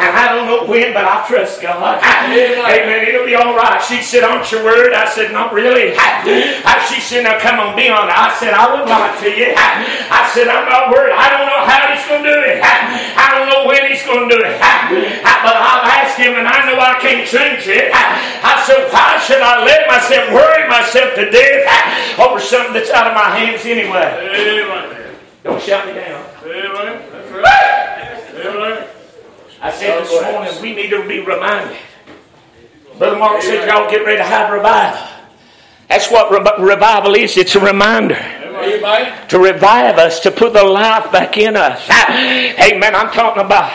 and 0.03 0.11
I 0.19 0.35
don't 0.35 0.51
know 0.51 0.67
when, 0.67 0.93
but 0.93 1.05
I 1.07 1.23
trust 1.29 1.63
God. 1.63 2.03
Amen. 2.03 3.07
It'll 3.07 3.27
be 3.27 3.37
all 3.37 3.55
right. 3.55 3.79
She 3.79 4.03
said, 4.03 4.25
Aren't 4.25 4.51
you 4.51 4.59
worried? 4.65 4.95
I 4.95 5.07
said, 5.09 5.31
Not 5.31 5.53
really. 5.53 5.95
She 6.91 7.01
said, 7.01 7.23
Now 7.23 7.39
come 7.39 7.61
on, 7.61 7.77
be 7.79 7.89
honest. 7.89 8.19
I 8.19 8.35
said, 8.43 8.53
I 8.55 8.67
would 8.75 8.89
lie 8.91 9.15
to 9.23 9.31
you. 9.31 9.55
I 9.55 10.27
said, 10.35 10.51
I'm 10.51 10.67
not 10.67 10.91
worried. 10.91 11.15
I 11.15 11.31
don't 11.31 11.47
know 11.47 11.63
how 11.63 11.87
he's 11.95 12.05
going 12.11 12.25
to 12.27 12.35
do 12.35 12.39
it. 12.51 12.59
I 12.61 13.32
don't 13.43 13.51
know 13.51 13.67
when 13.67 13.91
he's 13.91 14.03
going 14.07 14.29
to 14.29 14.37
do 14.37 14.41
it. 14.43 14.61
But 15.43 15.57
I'll 15.59 15.83
ask 15.83 16.17
him, 16.17 16.39
and 16.39 16.47
I 16.47 16.71
know 16.71 16.79
I 16.79 16.95
can't 17.03 17.27
change 17.27 17.67
it. 17.67 17.91
I 17.95 18.63
said, 18.63 18.87
Why 18.95 19.19
should 19.19 19.43
I 19.43 19.65
let 19.65 19.89
myself 19.89 20.31
worry 20.31 20.69
myself 20.69 21.17
to 21.17 21.31
death 21.31 22.19
over 22.21 22.39
something 22.39 22.75
that's 22.75 22.91
out 22.91 23.09
of 23.09 23.15
my 23.15 23.37
hands 23.37 23.67
anyway. 23.67 24.23
Amen. 24.23 25.17
Don't 25.43 25.61
shout 25.61 25.87
me 25.87 25.95
down. 25.95 26.25
Amen. 26.45 27.03
That's 27.11 27.31
right. 27.33 28.47
Amen. 28.47 28.89
I 29.61 29.73
said 29.73 30.05
this 30.05 30.13
morning 30.23 30.63
we 30.63 30.75
need 30.75 30.91
to 30.91 31.07
be 31.09 31.21
reminded. 31.21 31.77
Brother 32.99 33.19
Mark 33.19 33.43
said 33.43 33.67
y'all 33.67 33.91
get 33.91 34.05
ready 34.07 34.19
to 34.19 34.25
have 34.25 34.53
revival. 34.53 35.09
That's 35.89 36.09
what 36.09 36.31
revival 36.61 37.15
is. 37.15 37.37
It's 37.37 37.57
a 37.57 37.61
reminder. 37.61 38.42
Amen. 38.63 39.29
To 39.29 39.39
revive 39.39 39.99
us, 39.99 40.21
to 40.21 40.31
put 40.31 40.53
the 40.53 40.63
life 40.65 41.11
back 41.13 41.37
in 41.37 41.57
us. 41.57 41.83
Amen. 42.61 42.95
I'm 42.95 43.11
talking 43.11 43.43
about, 43.43 43.71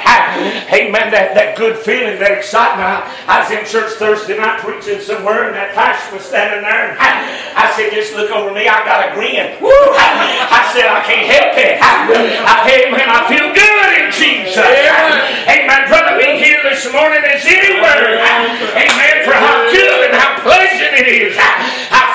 amen, 0.71 1.11
that, 1.11 1.35
that 1.35 1.57
good 1.57 1.77
feeling, 1.77 2.19
that 2.19 2.31
excitement. 2.31 3.03
I 3.27 3.43
was 3.43 3.51
in 3.51 3.65
church 3.65 3.93
Thursday 3.99 4.37
night 4.37 4.59
preaching 4.61 5.01
somewhere, 5.01 5.47
and 5.47 5.55
that 5.55 5.73
pastor 5.75 6.15
was 6.15 6.25
standing 6.25 6.61
there. 6.63 6.93
And 6.93 6.99
I 6.99 7.73
said, 7.75 7.91
just 7.91 8.15
look 8.15 8.31
over 8.31 8.53
me. 8.53 8.67
I 8.67 8.85
got 8.85 9.11
a 9.11 9.15
grin. 9.15 9.57
I 9.59 10.61
said, 10.71 10.87
I 10.87 11.01
can't 11.03 11.27
help 11.27 11.53
it. 11.57 11.75
Amen. 11.81 13.07
I 13.09 13.19
feel 13.27 13.47
good 13.51 13.89
in 13.99 14.07
Jesus. 14.13 14.61
Amen. 14.61 15.81
Brother, 15.89 16.15
be 16.19 16.39
here 16.39 16.61
this 16.63 16.85
morning 16.91 17.23
as 17.25 17.43
anywhere. 17.43 18.21
Amen. 18.23 19.15
For 19.25 19.35
how 19.35 19.67
good 19.71 20.11
and 20.11 20.15
how 20.15 20.39
pleasant 20.43 20.93
it 21.03 21.07
is. 21.07 21.35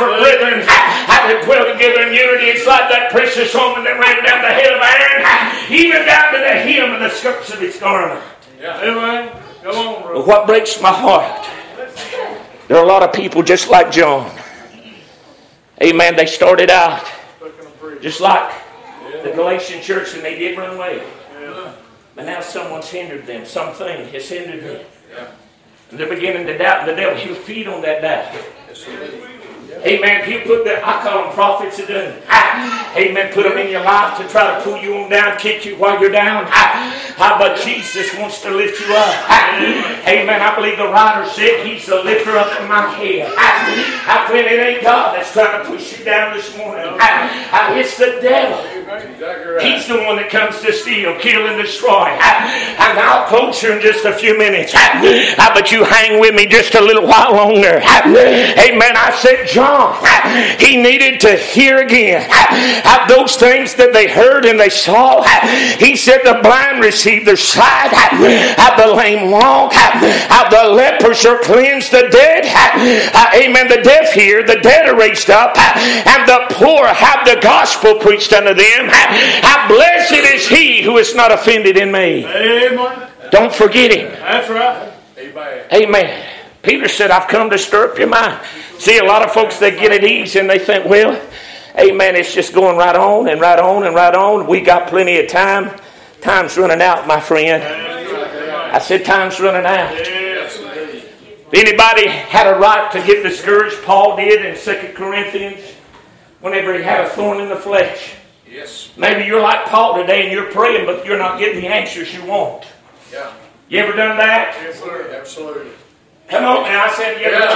For 0.02 0.18
brethren, 0.18 0.64
how 0.66 1.28
to 1.28 1.44
dwell 1.46 1.72
together 1.72 2.02
in 2.02 2.12
unity 2.12 2.46
it's 2.46 2.66
like 2.66 2.90
that 2.90 3.12
precious 3.12 3.54
woman 3.54 3.84
that 3.84 4.00
ran 4.00 4.18
down 4.26 4.42
the 4.42 4.50
hill 4.50 4.74
of 4.74 4.82
Aaron, 4.82 5.22
even 5.70 6.04
down 6.04 6.34
to 6.34 6.40
the 6.40 6.58
hem 6.58 6.92
of 6.92 6.98
the 6.98 7.08
skirts 7.10 7.52
of 7.52 7.60
his 7.60 7.78
garment. 7.78 8.20
Yeah. 8.60 8.82
Amen. 8.82 9.40
Come 9.62 9.76
on, 9.76 10.02
bro. 10.02 10.24
What 10.24 10.48
breaks 10.48 10.82
my 10.82 10.90
heart, 10.90 11.46
there 12.66 12.78
are 12.78 12.84
a 12.84 12.86
lot 12.86 13.04
of 13.04 13.12
people 13.12 13.44
just 13.44 13.70
like 13.70 13.92
John. 13.92 14.28
Amen. 15.80 16.16
They 16.16 16.26
started 16.26 16.68
out 16.68 17.06
just 18.00 18.20
like 18.20 18.52
the 19.22 19.30
Galatian 19.30 19.82
church 19.82 20.14
and 20.14 20.24
they 20.24 20.36
did 20.36 20.58
run 20.58 20.74
away. 20.74 21.06
But 22.16 22.26
now 22.26 22.40
someone's 22.40 22.88
hindered 22.90 23.24
them. 23.24 23.46
Something 23.46 24.08
has 24.08 24.28
hindered 24.28 24.64
them. 24.64 24.84
And 25.92 26.00
they're 26.00 26.08
beginning 26.08 26.46
to 26.48 26.58
doubt. 26.58 26.86
The 26.86 26.96
devil, 26.96 27.16
he'll 27.16 27.36
feed 27.36 27.68
on 27.68 27.82
that 27.82 28.02
doubt. 28.02 29.32
Amen. 29.85 30.25
He'll 30.31 30.42
put 30.42 30.64
the, 30.64 30.79
I 30.79 31.03
call 31.03 31.25
them 31.25 31.35
prophets 31.35 31.79
of 31.81 31.88
doom. 31.88 32.14
Amen. 32.95 33.33
Put 33.33 33.45
them 33.45 33.59
in 33.59 33.71
your 33.71 33.83
life 33.83 34.16
to 34.18 34.29
try 34.29 34.57
to 34.57 34.62
pull 34.62 34.79
you 34.79 34.97
on 34.97 35.11
down, 35.11 35.38
kick 35.38 35.64
you 35.64 35.77
while 35.77 36.01
you're 36.01 36.12
down. 36.12 36.47
How 36.49 37.38
but 37.38 37.59
Jesus 37.59 38.14
wants 38.16 38.42
to 38.42 38.51
lift 38.51 38.81
you 38.81 38.95
up. 38.95 39.14
Amen. 40.07 40.40
I 40.40 40.55
believe 40.55 40.79
the 40.79 40.88
writer 40.88 41.29
said 41.31 41.66
he's 41.66 41.87
the 41.87 42.03
lifter 42.03 42.37
up 42.37 42.61
of 42.61 42.68
my 42.68 42.88
head. 42.90 43.33
I 43.37 44.27
friend, 44.29 44.47
it 44.47 44.61
ain't 44.61 44.83
God 44.83 45.16
that's 45.16 45.33
trying 45.33 45.64
to 45.64 45.71
push 45.71 45.99
you 45.99 46.05
down 46.05 46.37
this 46.37 46.57
morning. 46.57 46.85
It's 47.77 47.97
the 47.99 48.18
devil. 48.21 48.82
He's 49.62 49.87
the 49.88 49.96
one 50.05 50.16
that 50.16 50.28
comes 50.28 50.61
to 50.61 50.72
steal, 50.72 51.18
kill, 51.18 51.46
and 51.46 51.61
destroy. 51.61 52.09
And 52.12 52.98
I'll 52.98 53.26
close 53.26 53.62
you 53.62 53.72
in 53.72 53.81
just 53.81 54.05
a 54.05 54.12
few 54.12 54.37
minutes. 54.37 54.72
But 54.74 55.72
you 55.72 55.85
hang 55.85 56.20
with 56.20 56.35
me 56.35 56.46
just 56.46 56.74
a 56.74 56.81
little 56.81 57.07
while 57.07 57.33
longer. 57.33 57.81
Amen. 57.81 58.92
I 58.96 59.16
said, 59.16 59.46
John. 59.46 59.96
He 60.59 60.76
needed 60.76 61.20
to 61.20 61.37
hear 61.37 61.78
again 61.78 62.28
those 63.09 63.37
things 63.37 63.74
that 63.76 63.92
they 63.92 64.09
heard 64.09 64.44
and 64.44 64.59
they 64.59 64.68
saw. 64.68 65.22
He 65.78 65.96
said 65.96 66.20
the 66.24 66.40
blind 66.42 66.83
received 66.83 67.26
their 67.26 67.37
sight, 67.37 67.90
the 68.76 68.92
lame 68.92 69.31
walk, 69.31 69.72
the 69.72 70.68
lepers 70.68 71.24
are 71.24 71.38
cleansed, 71.38 71.92
the 71.92 72.09
dead, 72.11 72.44
amen, 73.35 73.68
the 73.68 73.83
deaf 73.83 74.12
hear, 74.12 74.42
the 74.42 74.61
dead 74.61 74.88
are 74.88 74.96
raised 74.96 75.31
up, 75.31 75.57
and 75.57 76.28
the 76.28 76.46
poor 76.50 76.87
have 76.87 77.24
the 77.26 77.40
gospel 77.40 77.94
preached 77.96 78.33
unto 78.33 78.55
them. 78.55 78.82
How 78.90 79.68
blessed 79.68 80.12
is 80.12 80.49
he 80.49 80.83
who 80.83 80.99
is 80.99 81.14
not 81.14 81.33
offended 81.33 81.77
in 81.77 81.92
me. 81.92 82.25
Amen. 82.25 83.09
Don't 83.31 83.53
forget 83.53 83.97
him. 83.97 84.12
That's 84.12 84.49
right. 84.51 84.92
Amen. 85.18 85.66
Amen. 85.73 86.29
Peter 86.62 86.88
said, 86.88 87.11
I've 87.11 87.29
come 87.29 87.51
to 87.51 87.59
stir 87.59 87.90
up 87.90 87.99
your 87.99 88.09
mind. 88.09 88.40
See, 88.79 88.99
a 88.99 89.05
lot 89.05 89.23
of 89.23 89.33
folks, 89.33 89.59
they 89.59 89.71
get 89.73 89.92
at 89.92 90.05
ease 90.05 90.37
and 90.37 90.49
they 90.49 90.59
think, 90.59 90.87
well, 90.87 91.21
amen, 91.79 92.14
it's 92.16 92.35
just 92.35 92.55
going 92.55 92.77
right 92.77 92.95
on 92.95 93.29
and 93.29 93.40
right 93.40 93.59
on 93.59 93.85
and 93.85 93.95
right 93.95 94.14
on. 94.14 94.47
We 94.47 94.61
got 94.61 94.88
plenty 94.88 95.18
of 95.18 95.29
time. 95.29 95.77
Time's 96.21 96.57
running 96.57 96.81
out, 96.81 97.07
my 97.07 97.21
friend. 97.21 97.62
I 97.62 98.79
said, 98.79 99.05
time's 99.05 99.40
running 99.40 99.66
out. 99.66 99.92
Anybody 101.55 102.09
had 102.09 102.47
a 102.47 102.59
right 102.59 102.90
to 102.92 103.03
get 103.05 103.23
discouraged? 103.23 103.83
Paul 103.83 104.16
did 104.16 104.45
in 104.47 104.57
2 104.57 104.95
Corinthians 104.95 105.61
whenever 106.40 106.75
he 106.75 106.83
had 106.83 107.05
a 107.05 107.09
thorn 107.11 107.40
in 107.40 107.49
the 107.49 107.57
flesh. 107.57 108.14
Yes. 108.52 108.92
Maybe 108.98 109.24
you're 109.24 109.40
like 109.40 109.64
Paul 109.66 109.96
today 109.96 110.24
and 110.24 110.32
you're 110.32 110.52
praying, 110.52 110.84
but 110.84 111.06
you're 111.06 111.18
not 111.18 111.38
getting 111.38 111.62
the 111.62 111.68
answers 111.68 112.12
you 112.12 112.22
want. 112.26 112.66
Yeah. 113.10 113.32
You 113.68 113.78
ever 113.78 113.96
done 113.96 114.18
that? 114.18 114.58
Yes, 114.62 114.78
sir. 114.78 115.10
Absolutely. 115.10 115.72
Come 116.28 116.44
on 116.44 116.62
now, 116.64 116.84
I 116.84 116.92
said, 116.92 117.16
you 117.20 117.28
yeah, 117.28 117.48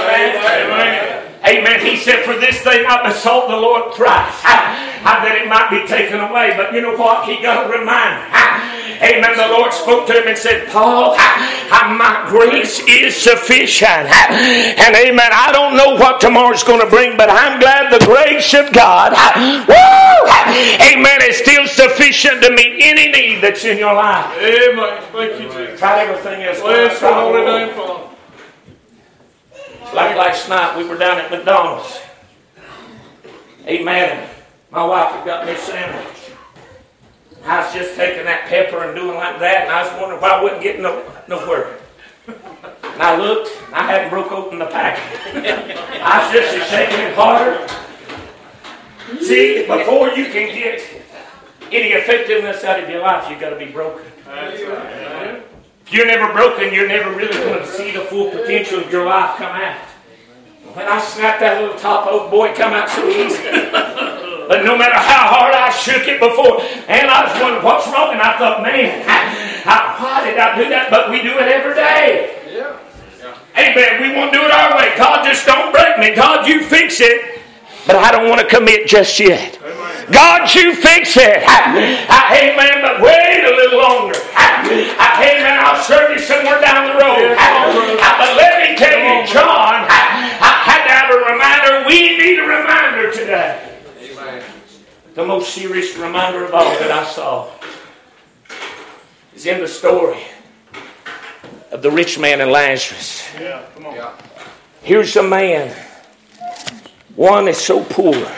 amen. 1.45 1.79
amen. 1.79 1.85
He 1.85 1.97
said, 1.97 2.25
For 2.25 2.33
this 2.33 2.61
thing 2.61 2.85
I 2.87 3.07
besought 3.09 3.47
the 3.47 3.57
Lord 3.57 3.93
thrice, 3.93 4.41
I, 4.43 5.21
that 5.21 5.37
it 5.41 5.47
might 5.47 5.69
be 5.69 5.87
taken 5.87 6.19
away. 6.19 6.53
But 6.57 6.73
you 6.73 6.81
know 6.81 6.97
what? 6.97 7.27
He 7.29 7.41
got 7.41 7.65
a 7.65 7.77
reminder. 7.77 8.25
Amen. 9.01 9.37
The 9.37 9.47
Lord 9.47 9.73
spoke 9.73 10.07
to 10.07 10.13
him 10.13 10.27
and 10.27 10.37
said, 10.37 10.67
Paul, 10.69 11.15
my 11.15 12.25
grace 12.27 12.79
is 12.87 13.15
sufficient. 13.15 14.09
And 14.09 14.95
amen. 14.95 15.29
I 15.31 15.51
don't 15.51 15.75
know 15.77 15.95
what 15.95 16.19
tomorrow's 16.19 16.63
going 16.63 16.81
to 16.81 16.89
bring, 16.89 17.17
but 17.17 17.29
I'm 17.29 17.59
glad 17.59 17.91
the 17.91 18.03
grace 18.05 18.53
of 18.53 18.73
God, 18.73 19.13
woo, 19.67 20.27
amen, 20.81 21.19
is 21.23 21.37
still 21.37 21.67
sufficient 21.67 22.41
to 22.43 22.51
meet 22.51 22.81
any 22.81 23.11
need 23.11 23.41
that's 23.41 23.63
in 23.63 23.77
your 23.77 23.93
life. 23.93 24.25
Amen. 24.37 25.03
Thank 25.11 25.41
you, 25.41 25.47
Jesus. 25.47 25.79
Try 25.79 26.03
everything 26.03 26.43
else. 26.43 26.59
Bless 26.61 26.99
the 26.99 27.13
holy 27.13 27.45
name, 27.45 27.75
Father. 27.75 28.03
Like 29.93 30.17
last 30.17 30.49
night, 30.49 30.77
we 30.77 30.83
were 30.83 30.97
down 30.97 31.17
at 31.17 31.31
McDonald's. 31.31 32.01
Amen. 33.65 34.29
My 34.71 34.85
wife 34.85 35.11
had 35.13 35.25
got 35.25 35.45
me 35.45 35.53
a 35.53 35.57
sandwich. 35.57 36.31
I 37.47 37.63
was 37.63 37.73
just 37.73 37.95
taking 37.95 38.25
that 38.25 38.47
pepper 38.49 38.83
and 38.83 38.93
doing 38.93 39.15
like 39.15 39.39
that, 39.39 39.61
and 39.63 39.71
I 39.71 39.83
was 39.83 39.91
wondering 39.99 40.21
why 40.21 40.31
I 40.31 40.43
wasn't 40.43 40.61
getting 40.61 40.81
no, 40.81 41.01
nowhere. 41.29 41.79
And 42.27 43.01
I 43.01 43.17
looked, 43.17 43.55
and 43.67 43.75
I 43.75 43.83
hadn't 43.83 44.09
broke 44.09 44.33
open 44.33 44.59
the 44.59 44.65
packet. 44.65 45.01
I 46.03 46.25
was 46.25 46.33
just 46.33 46.69
shaking 46.69 46.99
it 46.99 47.15
harder. 47.15 47.65
See, 49.23 49.65
before 49.65 50.09
you 50.09 50.25
can 50.25 50.53
get 50.53 50.83
any 51.71 51.93
effectiveness 51.93 52.65
out 52.65 52.83
of 52.83 52.89
your 52.89 53.01
life, 53.01 53.29
you've 53.29 53.39
got 53.39 53.51
to 53.51 53.55
be 53.55 53.71
broken. 53.71 54.05
If 54.27 55.93
you're 55.93 56.05
never 56.05 56.33
broken, 56.33 56.73
you're 56.73 56.89
never 56.89 57.15
really 57.15 57.31
going 57.31 57.59
to 57.59 57.65
see 57.67 57.91
the 57.91 58.01
full 58.01 58.29
potential 58.29 58.79
of 58.79 58.91
your 58.91 59.05
life 59.05 59.37
come 59.37 59.55
out. 59.55 59.79
When 60.73 60.85
I 60.85 60.99
snapped 60.99 61.39
that 61.39 61.61
little 61.61 61.77
top 61.77 62.07
oak, 62.07 62.29
boy, 62.29 62.53
come 62.53 62.73
out 62.73 62.89
so 62.89 63.07
easy. 63.07 64.23
but 64.47 64.63
no 64.63 64.77
matter 64.77 64.95
how 64.95 65.27
hard 65.27 65.53
I 65.53 65.69
shook 65.69 66.07
it 66.07 66.19
before, 66.19 66.63
and 66.87 67.11
I 67.11 67.27
was 67.27 67.41
wondering 67.41 67.63
what's 67.63 67.87
wrong, 67.87 68.11
and 68.11 68.21
I 68.21 68.37
thought, 68.37 68.63
man, 68.63 69.03
I, 69.07 69.47
How, 69.67 69.99
why 69.99 70.23
did 70.23 70.39
I 70.39 70.55
do 70.55 70.71
that? 70.71 70.87
But 70.87 71.11
we 71.11 71.19
do 71.19 71.35
it 71.43 71.47
every 71.51 71.75
day. 71.75 72.39
Yeah. 72.47 72.79
Amen. 73.59 73.99
We 73.99 74.15
won't 74.15 74.31
do 74.31 74.39
it 74.39 74.47
our 74.47 74.79
way. 74.79 74.95
God, 74.95 75.27
just 75.27 75.43
don't 75.43 75.75
break 75.75 75.99
me. 75.99 76.15
God, 76.15 76.47
you 76.47 76.63
fix 76.63 77.03
it. 77.03 77.43
But 77.83 77.99
I 77.99 78.15
don't 78.15 78.31
want 78.31 78.39
to 78.39 78.47
commit 78.47 78.87
just 78.87 79.19
yet. 79.19 79.59
God, 80.07 80.47
you 80.55 80.71
fix 80.71 81.19
it. 81.19 81.43
Amen. 81.43 82.79
But 82.79 83.03
wait 83.03 83.43
a 83.43 83.51
little 83.59 83.83
longer. 83.83 84.15
Amen. 84.71 85.59
I'll 85.59 85.83
serve 85.83 86.15
you 86.15 86.19
somewhere 86.23 86.63
down 86.63 86.87
the 86.87 86.95
road. 87.03 87.35
But 87.35 88.31
let 88.39 88.63
me 88.63 88.79
tell 88.79 88.95
you, 88.95 89.27
John, 89.27 89.83
I 89.83 90.63
had 90.63 90.87
to 90.87 90.91
have 90.95 91.11
a 91.11 91.19
reminder. 91.27 91.83
We 91.91 92.15
need 92.15 92.39
a 92.39 92.47
reminder 92.47 93.11
today. 93.11 93.76
The 95.17 95.25
most 95.25 95.51
serious 95.51 95.97
reminder 95.97 96.45
of 96.45 96.53
all 96.53 96.77
that 96.77 96.91
I 96.91 97.03
saw 97.03 97.49
is 99.35 99.47
in 99.47 99.59
the 99.59 99.67
story 99.67 100.19
of 101.71 101.81
the 101.81 101.89
rich 101.89 102.19
man 102.19 102.39
and 102.39 102.51
Lazarus. 102.51 103.27
Yeah, 103.33 103.63
come 103.73 103.87
on. 103.87 104.13
Here's 104.83 105.15
a 105.15 105.23
man. 105.23 105.75
One 107.15 107.47
is 107.47 107.57
so 107.57 107.83
poor. 107.83 108.31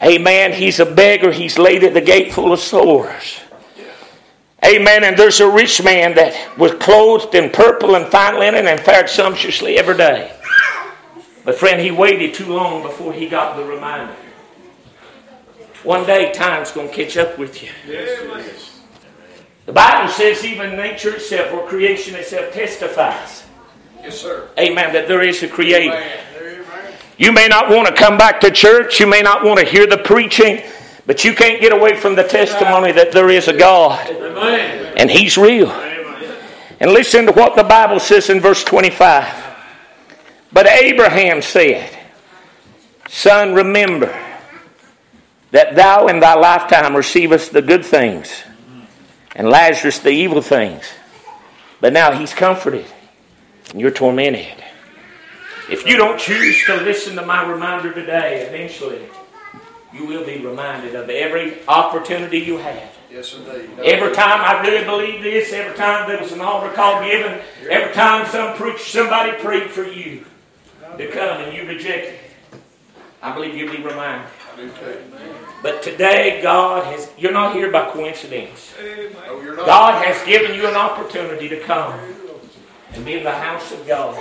Amen. 0.00 0.52
He's 0.52 0.78
a 0.78 0.86
beggar. 0.86 1.32
He's 1.32 1.58
laid 1.58 1.82
at 1.82 1.94
the 1.94 2.00
gate 2.00 2.32
full 2.32 2.52
of 2.52 2.60
sores. 2.60 3.40
Amen. 4.64 5.02
And 5.02 5.16
there's 5.16 5.40
a 5.40 5.50
rich 5.50 5.82
man 5.82 6.14
that 6.14 6.56
was 6.56 6.74
clothed 6.74 7.34
in 7.34 7.50
purple 7.50 7.96
and 7.96 8.06
fine 8.06 8.38
linen 8.38 8.68
and 8.68 8.78
fared 8.78 9.10
sumptuously 9.10 9.78
every 9.78 9.96
day. 9.96 10.32
But 11.44 11.56
friend, 11.56 11.80
he 11.80 11.90
waited 11.90 12.34
too 12.34 12.54
long 12.54 12.84
before 12.84 13.12
he 13.12 13.28
got 13.28 13.56
the 13.56 13.64
reminder. 13.64 14.14
One 15.84 16.06
day, 16.06 16.32
time's 16.32 16.72
going 16.72 16.88
to 16.88 16.94
catch 16.94 17.18
up 17.18 17.38
with 17.38 17.62
you. 17.62 17.68
The 19.66 19.72
Bible 19.72 20.10
says 20.10 20.44
even 20.44 20.76
nature 20.76 21.14
itself 21.14 21.52
or 21.52 21.66
creation 21.68 22.14
itself 22.14 22.52
testifies. 22.54 23.44
Yes, 24.02 24.18
sir. 24.18 24.48
Amen. 24.58 24.92
That 24.94 25.08
there 25.08 25.22
is 25.22 25.42
a 25.42 25.48
creator. 25.48 26.02
You 27.18 27.32
may 27.32 27.48
not 27.48 27.70
want 27.70 27.86
to 27.88 27.94
come 27.94 28.16
back 28.16 28.40
to 28.40 28.50
church. 28.50 28.98
You 28.98 29.06
may 29.06 29.20
not 29.20 29.44
want 29.44 29.60
to 29.60 29.66
hear 29.66 29.86
the 29.86 29.98
preaching. 29.98 30.62
But 31.06 31.22
you 31.22 31.34
can't 31.34 31.60
get 31.60 31.72
away 31.72 31.96
from 31.96 32.14
the 32.14 32.24
testimony 32.24 32.92
that 32.92 33.12
there 33.12 33.28
is 33.28 33.48
a 33.48 33.52
God. 33.52 34.08
Amen. 34.08 34.94
And 34.96 35.10
He's 35.10 35.36
real. 35.36 35.70
And 36.80 36.92
listen 36.92 37.26
to 37.26 37.32
what 37.32 37.56
the 37.56 37.62
Bible 37.62 38.00
says 38.00 38.30
in 38.30 38.40
verse 38.40 38.64
25. 38.64 39.42
But 40.50 40.66
Abraham 40.66 41.42
said, 41.42 41.90
Son, 43.08 43.54
remember 43.54 44.23
that 45.54 45.76
thou 45.76 46.08
in 46.08 46.18
thy 46.18 46.34
lifetime 46.34 46.96
receivest 46.96 47.52
the 47.52 47.62
good 47.62 47.86
things, 47.86 48.42
and 49.36 49.48
Lazarus 49.48 50.00
the 50.00 50.10
evil 50.10 50.42
things. 50.42 50.82
But 51.80 51.92
now 51.92 52.10
he's 52.10 52.34
comforted, 52.34 52.86
and 53.70 53.80
you're 53.80 53.92
tormented. 53.92 54.64
If 55.70 55.86
you 55.86 55.96
don't 55.96 56.18
choose 56.18 56.64
to 56.66 56.74
listen 56.78 57.14
to 57.14 57.24
my 57.24 57.48
reminder 57.48 57.92
today, 57.92 58.44
eventually 58.48 59.06
you 59.92 60.04
will 60.06 60.26
be 60.26 60.44
reminded 60.44 60.96
of 60.96 61.08
every 61.08 61.64
opportunity 61.68 62.40
you 62.40 62.58
have. 62.58 62.90
Yes, 63.08 63.32
indeed. 63.36 63.70
Every 63.84 64.12
time 64.12 64.40
I 64.40 64.60
really 64.66 64.84
believe 64.84 65.22
this, 65.22 65.52
every 65.52 65.76
time 65.76 66.08
there 66.08 66.20
was 66.20 66.32
an 66.32 66.40
altar 66.40 66.74
call 66.74 67.00
given, 67.04 67.40
every 67.70 67.94
time 67.94 68.26
some 68.26 68.56
preach, 68.56 68.90
somebody 68.90 69.38
prayed 69.38 69.70
for 69.70 69.84
you 69.84 70.24
to 70.98 71.06
come 71.12 71.42
and 71.42 71.56
you 71.56 71.64
rejected 71.64 72.18
I 73.24 73.34
believe 73.34 73.56
you'll 73.56 73.74
be 73.74 73.82
reminded. 73.82 74.28
I 74.54 74.56
do 74.56 74.68
too. 74.68 74.98
But 75.62 75.82
today, 75.82 76.40
God 76.42 76.84
has, 76.84 77.10
you're 77.18 77.32
not 77.32 77.54
here 77.54 77.70
by 77.70 77.90
coincidence. 77.90 78.72
Oh. 79.28 79.56
God 79.66 80.04
has 80.04 80.24
given 80.26 80.54
you 80.54 80.66
an 80.68 80.74
opportunity 80.74 81.48
to 81.48 81.60
come 81.60 81.98
and 82.92 83.04
be 83.04 83.14
in 83.14 83.24
the 83.24 83.32
house 83.32 83.72
of 83.72 83.86
God. 83.86 84.16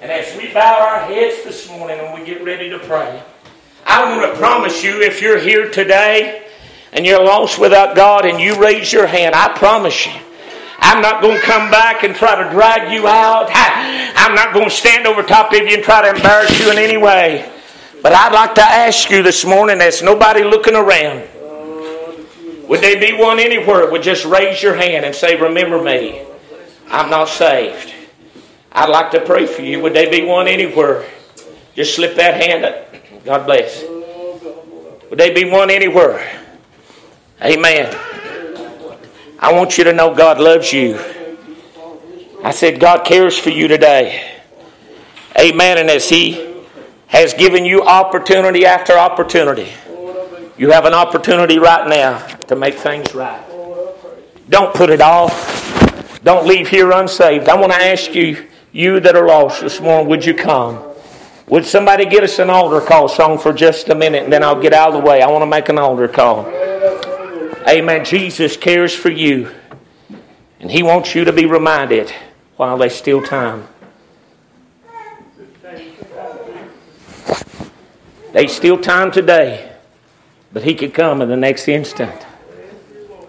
And 0.00 0.10
as 0.10 0.36
we 0.36 0.52
bow 0.52 0.78
our 0.80 1.00
heads 1.00 1.42
this 1.44 1.68
morning 1.68 1.98
and 1.98 2.18
we 2.18 2.26
get 2.26 2.44
ready 2.44 2.70
to 2.70 2.78
pray, 2.78 3.22
I 3.84 4.16
want 4.16 4.32
to 4.32 4.38
promise 4.38 4.84
you 4.84 5.00
if 5.02 5.20
you're 5.20 5.38
here 5.38 5.70
today 5.70 6.46
and 6.92 7.04
you're 7.04 7.24
lost 7.24 7.58
without 7.58 7.96
God 7.96 8.26
and 8.26 8.38
you 8.40 8.60
raise 8.60 8.92
your 8.92 9.06
hand, 9.06 9.34
I 9.34 9.56
promise 9.56 10.06
you. 10.06 10.12
I'm 10.78 11.02
not 11.02 11.20
going 11.22 11.36
to 11.38 11.42
come 11.42 11.70
back 11.70 12.04
and 12.04 12.14
try 12.14 12.42
to 12.42 12.50
drag 12.50 12.92
you 12.92 13.06
out. 13.06 13.48
I- 13.50 14.12
I'm 14.16 14.34
not 14.34 14.52
going 14.54 14.68
to 14.68 14.74
stand 14.74 15.06
over 15.06 15.22
top 15.22 15.52
of 15.52 15.58
you 15.58 15.68
and 15.74 15.82
try 15.82 16.02
to 16.02 16.14
embarrass 16.14 16.58
you 16.60 16.70
in 16.70 16.78
any 16.78 16.96
way. 16.96 17.50
But 18.02 18.12
I'd 18.12 18.32
like 18.32 18.54
to 18.54 18.62
ask 18.62 19.10
you 19.10 19.22
this 19.22 19.44
morning, 19.44 19.78
there's 19.78 20.02
nobody 20.02 20.42
looking 20.42 20.74
around. 20.74 21.28
Would 22.66 22.80
there 22.80 22.98
be 22.98 23.12
one 23.12 23.38
anywhere? 23.38 23.90
Would 23.90 24.02
just 24.02 24.24
raise 24.24 24.62
your 24.62 24.74
hand 24.74 25.04
and 25.04 25.14
say, 25.14 25.38
Remember 25.38 25.82
me. 25.82 26.24
I'm 26.88 27.10
not 27.10 27.28
saved. 27.28 27.92
I'd 28.72 28.88
like 28.88 29.10
to 29.10 29.20
pray 29.20 29.46
for 29.46 29.62
you. 29.62 29.80
Would 29.82 29.92
there 29.92 30.10
be 30.10 30.24
one 30.24 30.48
anywhere? 30.48 31.04
Just 31.74 31.94
slip 31.94 32.14
that 32.16 32.40
hand 32.40 32.64
up. 32.64 33.24
God 33.24 33.44
bless. 33.44 33.82
Would 33.82 35.18
there 35.18 35.34
be 35.34 35.50
one 35.50 35.70
anywhere? 35.70 36.46
Amen. 37.42 37.94
I 39.38 39.52
want 39.52 39.76
you 39.76 39.84
to 39.84 39.92
know 39.92 40.14
God 40.14 40.40
loves 40.40 40.72
you. 40.72 40.98
I 42.42 42.52
said, 42.52 42.80
God 42.80 43.04
cares 43.04 43.38
for 43.38 43.50
you 43.50 43.68
today. 43.68 44.38
Amen. 45.38 45.78
And 45.78 45.90
as 45.90 46.08
He 46.08 46.49
has 47.10 47.34
given 47.34 47.64
you 47.64 47.82
opportunity 47.82 48.64
after 48.64 48.96
opportunity, 48.96 49.68
you 50.56 50.70
have 50.70 50.84
an 50.84 50.94
opportunity 50.94 51.58
right 51.58 51.88
now 51.88 52.24
to 52.46 52.54
make 52.54 52.74
things 52.74 53.14
right. 53.14 53.44
Don't 54.48 54.72
put 54.72 54.90
it 54.90 55.00
off. 55.00 56.20
Don't 56.22 56.46
leave 56.46 56.68
here 56.68 56.92
unsaved. 56.92 57.48
I 57.48 57.56
want 57.56 57.72
to 57.72 57.78
ask 57.78 58.14
you, 58.14 58.46
you 58.70 59.00
that 59.00 59.16
are 59.16 59.26
lost 59.26 59.60
this 59.60 59.80
morning, 59.80 60.08
would 60.08 60.24
you 60.24 60.34
come? 60.34 60.84
Would 61.48 61.66
somebody 61.66 62.06
get 62.06 62.22
us 62.22 62.38
an 62.38 62.48
altar 62.48 62.80
call 62.80 63.08
song 63.08 63.38
for 63.38 63.52
just 63.52 63.88
a 63.88 63.94
minute 63.96 64.22
and 64.22 64.32
then 64.32 64.44
I'll 64.44 64.60
get 64.60 64.72
out 64.72 64.94
of 64.94 65.02
the 65.02 65.08
way? 65.08 65.20
I 65.20 65.28
want 65.28 65.42
to 65.42 65.46
make 65.46 65.68
an 65.68 65.78
altar 65.78 66.06
call. 66.06 66.46
Amen. 67.68 68.04
Jesus 68.04 68.56
cares 68.56 68.94
for 68.94 69.10
you. 69.10 69.50
And 70.60 70.70
He 70.70 70.84
wants 70.84 71.16
you 71.16 71.24
to 71.24 71.32
be 71.32 71.46
reminded 71.46 72.12
while 72.56 72.78
there's 72.78 72.94
still 72.94 73.20
time. 73.20 73.66
There's 78.32 78.52
still 78.52 78.78
time 78.78 79.10
today, 79.10 79.72
but 80.52 80.62
He 80.62 80.74
could 80.74 80.94
come 80.94 81.20
in 81.20 81.28
the 81.28 81.36
next 81.36 81.68
instant. 81.68 82.26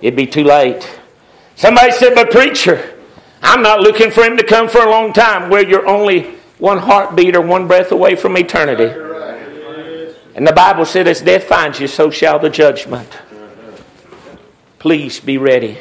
It'd 0.02 0.16
be 0.16 0.28
too 0.28 0.44
late. 0.44 1.00
Somebody 1.56 1.92
said, 1.92 2.16
But 2.16 2.32
preacher, 2.32 2.98
I'm 3.42 3.62
not 3.62 3.82
looking 3.82 4.12
for 4.12 4.24
Him 4.24 4.38
to 4.38 4.44
come 4.44 4.68
for 4.68 4.82
a 4.82 4.90
long 4.90 5.14
time. 5.14 5.50
where 5.50 5.68
you're 5.68 5.88
only 5.88 6.36
one 6.58 6.78
heartbeat 6.78 7.36
or 7.36 7.42
one 7.42 7.68
breath 7.68 7.92
away 7.92 8.16
from 8.16 8.38
eternity. 8.38 8.94
And 10.36 10.48
the 10.48 10.54
Bible 10.54 10.86
said, 10.86 11.08
As 11.08 11.22
death 11.22 11.44
finds 11.44 11.80
you, 11.80 11.88
so 11.88 12.10
shall 12.10 12.40
the 12.40 12.50
judgment. 12.50 13.10
Please 14.80 15.20
be 15.20 15.38
ready. 15.38 15.78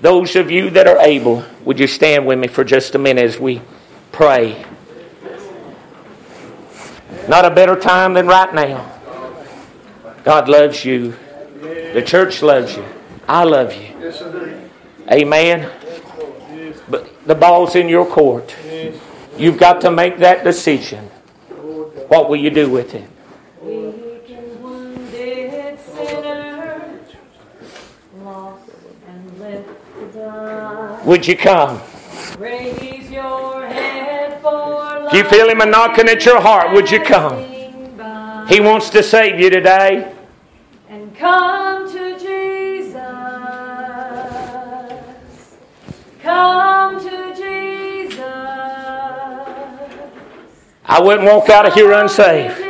Those 0.00 0.36
of 0.36 0.50
you 0.50 0.70
that 0.70 0.88
are 0.88 0.98
able, 1.00 1.44
would 1.64 1.78
you 1.78 1.86
stand 1.86 2.26
with 2.26 2.38
me 2.38 2.48
for 2.48 2.64
just 2.64 2.94
a 2.94 2.98
minute 2.98 3.24
as 3.24 3.38
we 3.38 3.62
pray? 4.10 4.64
Not 7.28 7.44
a 7.44 7.50
better 7.50 7.76
time 7.76 8.14
than 8.14 8.26
right 8.26 8.52
now. 8.52 8.90
God 10.24 10.48
loves 10.48 10.84
you. 10.84 11.14
The 11.60 12.02
church 12.04 12.42
loves 12.42 12.76
you. 12.76 12.84
I 13.28 13.44
love 13.44 13.72
you. 13.74 14.70
Amen. 15.10 15.70
But 16.88 17.08
the 17.26 17.34
ball's 17.34 17.76
in 17.76 17.88
your 17.88 18.06
court. 18.06 18.54
You've 19.38 19.58
got 19.58 19.80
to 19.82 19.90
make 19.90 20.18
that 20.18 20.44
decision. 20.44 21.06
What 22.08 22.28
will 22.28 22.36
you 22.36 22.50
do 22.50 22.70
with 22.70 22.94
it? 22.94 23.08
wounded 23.62 25.78
sinner, 25.80 26.98
lost 28.22 28.70
and 29.06 29.40
left 29.40 29.68
to 29.94 30.18
die. 30.18 31.02
Would 31.04 31.26
you 31.26 31.36
come? 31.36 31.80
You 35.14 35.24
feel 35.24 35.48
Him 35.48 35.60
a 35.60 35.66
knocking 35.66 36.08
at 36.08 36.24
your 36.24 36.40
heart? 36.40 36.72
Would 36.72 36.90
you 36.90 37.00
come? 37.02 37.38
He 38.48 38.60
wants 38.60 38.90
to 38.90 39.02
save 39.02 39.38
you 39.38 39.50
today. 39.50 40.12
and 40.88 41.14
come 41.16 41.90
to 41.90 42.18
Jesus. 42.18 42.94
Come 46.22 47.00
to 47.00 47.34
Jesus. 47.34 48.20
I 50.84 51.00
wouldn't 51.00 51.26
walk 51.26 51.48
out 51.48 51.66
of 51.66 51.74
here 51.74 51.92
unsaved. 51.92 52.60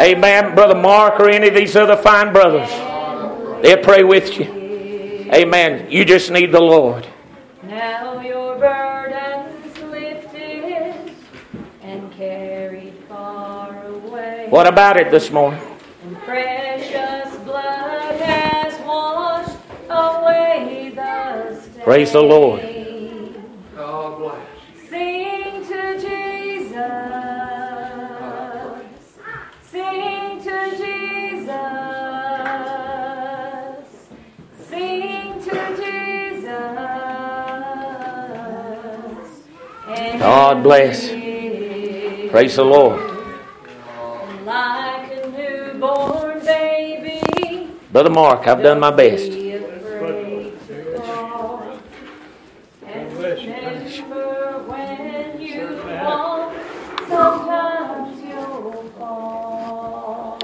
Amen. 0.00 0.54
Brother 0.54 0.74
Mark 0.74 1.20
or 1.20 1.28
any 1.28 1.48
of 1.48 1.54
these 1.54 1.76
other 1.76 1.96
fine 1.96 2.32
brothers. 2.32 2.68
They'll 3.62 3.84
pray 3.84 4.02
with 4.02 4.36
you. 4.38 4.46
Amen. 5.32 5.88
You 5.90 6.04
just 6.04 6.30
need 6.30 6.50
the 6.50 6.60
Lord. 6.60 7.06
Now 7.62 8.20
your 8.20 8.58
burdens 8.58 9.78
lifted 9.78 11.14
and 11.82 12.10
carried 12.12 12.94
far 13.08 13.86
away. 13.86 14.41
What 14.52 14.66
about 14.66 15.00
it 15.00 15.10
this 15.10 15.30
morning? 15.30 15.62
And 16.04 16.14
precious 16.18 17.34
blood 17.38 18.20
has 18.20 18.78
washed 18.86 19.56
Praise 21.82 22.12
the 22.12 22.20
Lord. 22.20 22.60
God 23.74 24.18
bless. 24.18 24.46
Sing 24.90 25.64
to 25.66 25.98
Jesus. 25.98 26.76
Sing 29.70 30.42
to 30.42 30.70
Jesus. 30.76 31.56
Sing 34.68 35.40
to 35.44 35.76
Jesus. 35.80 36.44
And 39.88 40.20
God 40.20 40.62
bless. 40.62 41.08
Praise 42.30 42.56
the 42.56 42.64
Lord. 42.66 43.11
Like 44.52 45.10
a 45.12 45.28
newborn 45.30 46.44
baby. 46.44 47.70
Brother 47.90 48.10
Mark, 48.10 48.46
I've 48.46 48.62
done 48.62 48.80
my 48.80 48.90
best. 48.90 49.30
Be 49.30 49.54
afraid 49.54 50.52
to 50.68 51.00
fall. 51.00 51.78
And 52.86 53.16
when 53.16 53.38
you 55.40 55.78
fall, 55.78 56.52
sometimes 57.08 58.20
you'll 58.22 58.82
fall. 58.98 60.38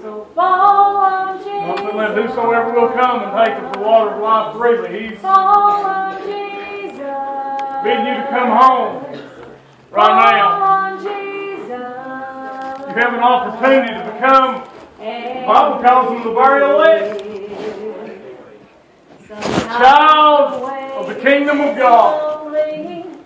So 0.00 0.24
fall 0.34 0.96
on 0.96 1.44
Nothing 1.68 1.96
that 1.98 2.14
whosoever 2.16 2.72
will 2.72 2.88
come 2.88 3.22
and 3.22 3.32
take 3.46 3.54
of 3.62 3.70
the 3.74 3.80
water 3.80 4.12
of 4.12 4.22
life 4.22 4.56
freely. 4.56 5.08
He's 5.10 5.18
Fall 5.18 5.84
on 5.84 6.16
Jesus. 6.22 7.00
bidding 7.84 8.06
you 8.06 8.14
to 8.14 8.26
come 8.30 8.50
home 8.56 9.04
right 9.90 10.32
now. 10.32 10.72
Fall 12.92 13.00
on 13.00 13.00
Jesus. 13.00 13.00
You 13.00 13.02
have 13.02 13.14
an 13.14 13.20
opportunity 13.20 13.94
to 13.94 14.12
become, 14.12 14.64
the 14.98 15.46
Bible 15.46 15.82
calls 15.82 16.08
them 16.08 16.22
the 16.22 16.34
very 16.34 16.62
elect, 16.62 17.20
child 19.66 20.52
of 20.94 21.06
the 21.08 21.20
kingdom 21.20 21.60
of 21.60 21.76
God. 21.76 22.28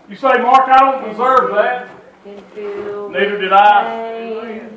You 0.08 0.16
say, 0.16 0.38
Mark, 0.38 0.68
I 0.68 0.78
don't 0.78 1.10
deserve 1.10 1.50
that. 1.54 1.90
Neither 2.24 3.38
did 3.38 3.52
I. 3.52 4.68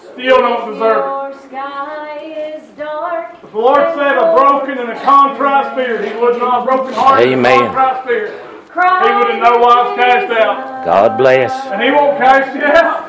Still 0.00 0.38
don't 0.38 0.72
deserve 0.72 1.04
Your 1.04 1.34
sky 1.42 2.18
is 2.20 2.62
dark. 2.70 3.34
it. 3.34 3.38
But 3.42 3.52
the 3.52 3.58
Lord 3.58 3.94
said, 3.94 4.16
a 4.16 4.34
broken 4.34 4.78
and 4.78 4.90
a 4.90 5.02
contrite 5.02 5.72
spirit. 5.72 6.10
He 6.10 6.18
was 6.18 6.38
not 6.38 6.62
a 6.62 6.64
broken 6.64 6.94
heart, 6.94 7.22
and 7.22 7.46
a 7.46 7.56
contrite 7.58 8.02
spirit. 8.04 8.42
He 8.72 8.80
would 8.80 9.30
in 9.30 9.40
no 9.42 9.58
wise 9.58 9.98
cast 9.98 10.32
out. 10.32 10.84
God 10.84 11.16
bless. 11.18 11.52
And 11.66 11.82
He 11.82 11.90
won't 11.90 12.18
cast 12.18 12.54
you 12.56 12.64
out. 12.64 13.05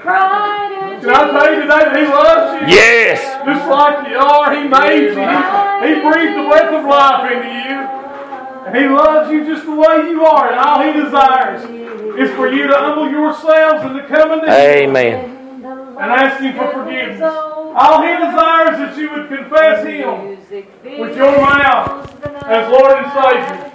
Cry 0.00 0.96
to 1.00 1.06
Can 1.06 1.14
I 1.14 1.30
tell 1.30 1.54
you 1.54 1.60
today 1.60 1.84
that 1.84 1.96
He 1.96 2.06
loves 2.08 2.48
you? 2.56 2.68
Yes. 2.72 3.20
Just 3.44 3.68
like 3.68 4.08
you 4.08 4.16
are, 4.16 4.48
He 4.56 4.64
made 4.64 5.12
you. 5.12 5.20
He, 5.20 5.88
he 5.88 6.00
breathed 6.00 6.36
the 6.40 6.46
breath 6.48 6.72
of 6.72 6.84
life 6.88 7.32
into 7.32 7.52
you. 7.52 7.78
And 8.64 8.76
He 8.76 8.88
loves 8.88 9.30
you 9.30 9.44
just 9.44 9.66
the 9.66 9.76
way 9.76 10.08
you 10.08 10.24
are. 10.24 10.52
And 10.52 10.60
all 10.60 10.80
He 10.80 10.92
desires 10.92 11.62
is 12.16 12.30
for 12.34 12.50
you 12.50 12.66
to 12.66 12.74
humble 12.74 13.10
yourselves 13.10 13.84
and 13.84 13.96
to 14.00 14.06
come 14.08 14.32
into 14.32 14.46
Him 14.46 14.96
Amen. 14.96 15.64
and 15.64 16.08
ask 16.10 16.40
Him 16.42 16.56
for 16.56 16.72
forgiveness. 16.72 17.20
All 17.20 18.00
He 18.00 18.12
desires 18.16 18.80
is 18.80 18.96
that 18.96 18.96
you 18.96 19.10
would 19.12 19.28
confess 19.28 19.84
Him 19.84 20.30
with 20.98 21.16
your 21.16 21.32
mouth 21.44 22.24
as 22.44 22.72
Lord 22.72 23.04
and 23.04 23.12
Savior. 23.12 23.72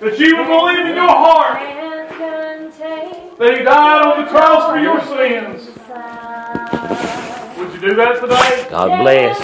That 0.00 0.18
you 0.18 0.36
would 0.36 0.46
believe 0.46 0.86
in 0.86 0.96
your 0.96 1.08
heart 1.08 1.78
that 3.38 3.58
He 3.58 3.64
died 3.64 4.02
on 4.04 4.24
the 4.24 4.30
cross 4.30 4.70
for 4.70 4.78
your 4.78 5.00
sins. 5.04 5.68
Would 7.58 7.72
you 7.74 7.80
do 7.88 7.94
that 7.96 8.20
today? 8.20 8.66
God 8.70 9.00
bless. 9.02 9.38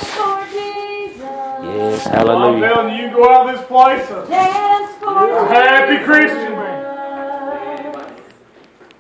Yes, 1.65 2.07
I'm 2.07 2.13
hallelujah. 2.13 2.69
telling 2.69 2.95
you, 2.95 3.03
you 3.03 3.09
can 3.09 3.17
go 3.17 3.29
out 3.31 3.49
of 3.49 3.57
this 3.57 3.67
place 3.67 4.11
a, 4.11 4.23
a 4.23 4.27
happy 5.49 6.05
Christian. 6.05 6.53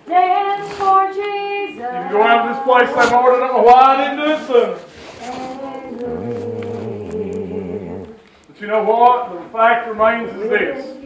Dance 0.07 0.73
for 0.75 1.07
Jesus. 1.09 1.77
You 1.77 1.83
can 1.83 2.11
go 2.11 2.23
out 2.23 2.49
of 2.49 2.57
this 2.57 2.65
place 2.65 2.89
and 2.89 2.97
say, 3.09 3.15
Lord, 3.15 3.35
I 3.35 3.37
don't 3.47 3.57
know 3.57 3.63
why 3.63 3.81
I 3.95 3.97
didn't 4.03 4.19
do 4.19 4.27
it 4.33 4.41
sooner. 4.47 4.79
But 8.49 8.57
you 8.61 8.67
know 8.67 8.83
what? 8.85 9.33
The 9.33 9.49
fact 9.51 9.89
remains 9.89 10.31
is 10.31 10.49
this. 10.49 10.97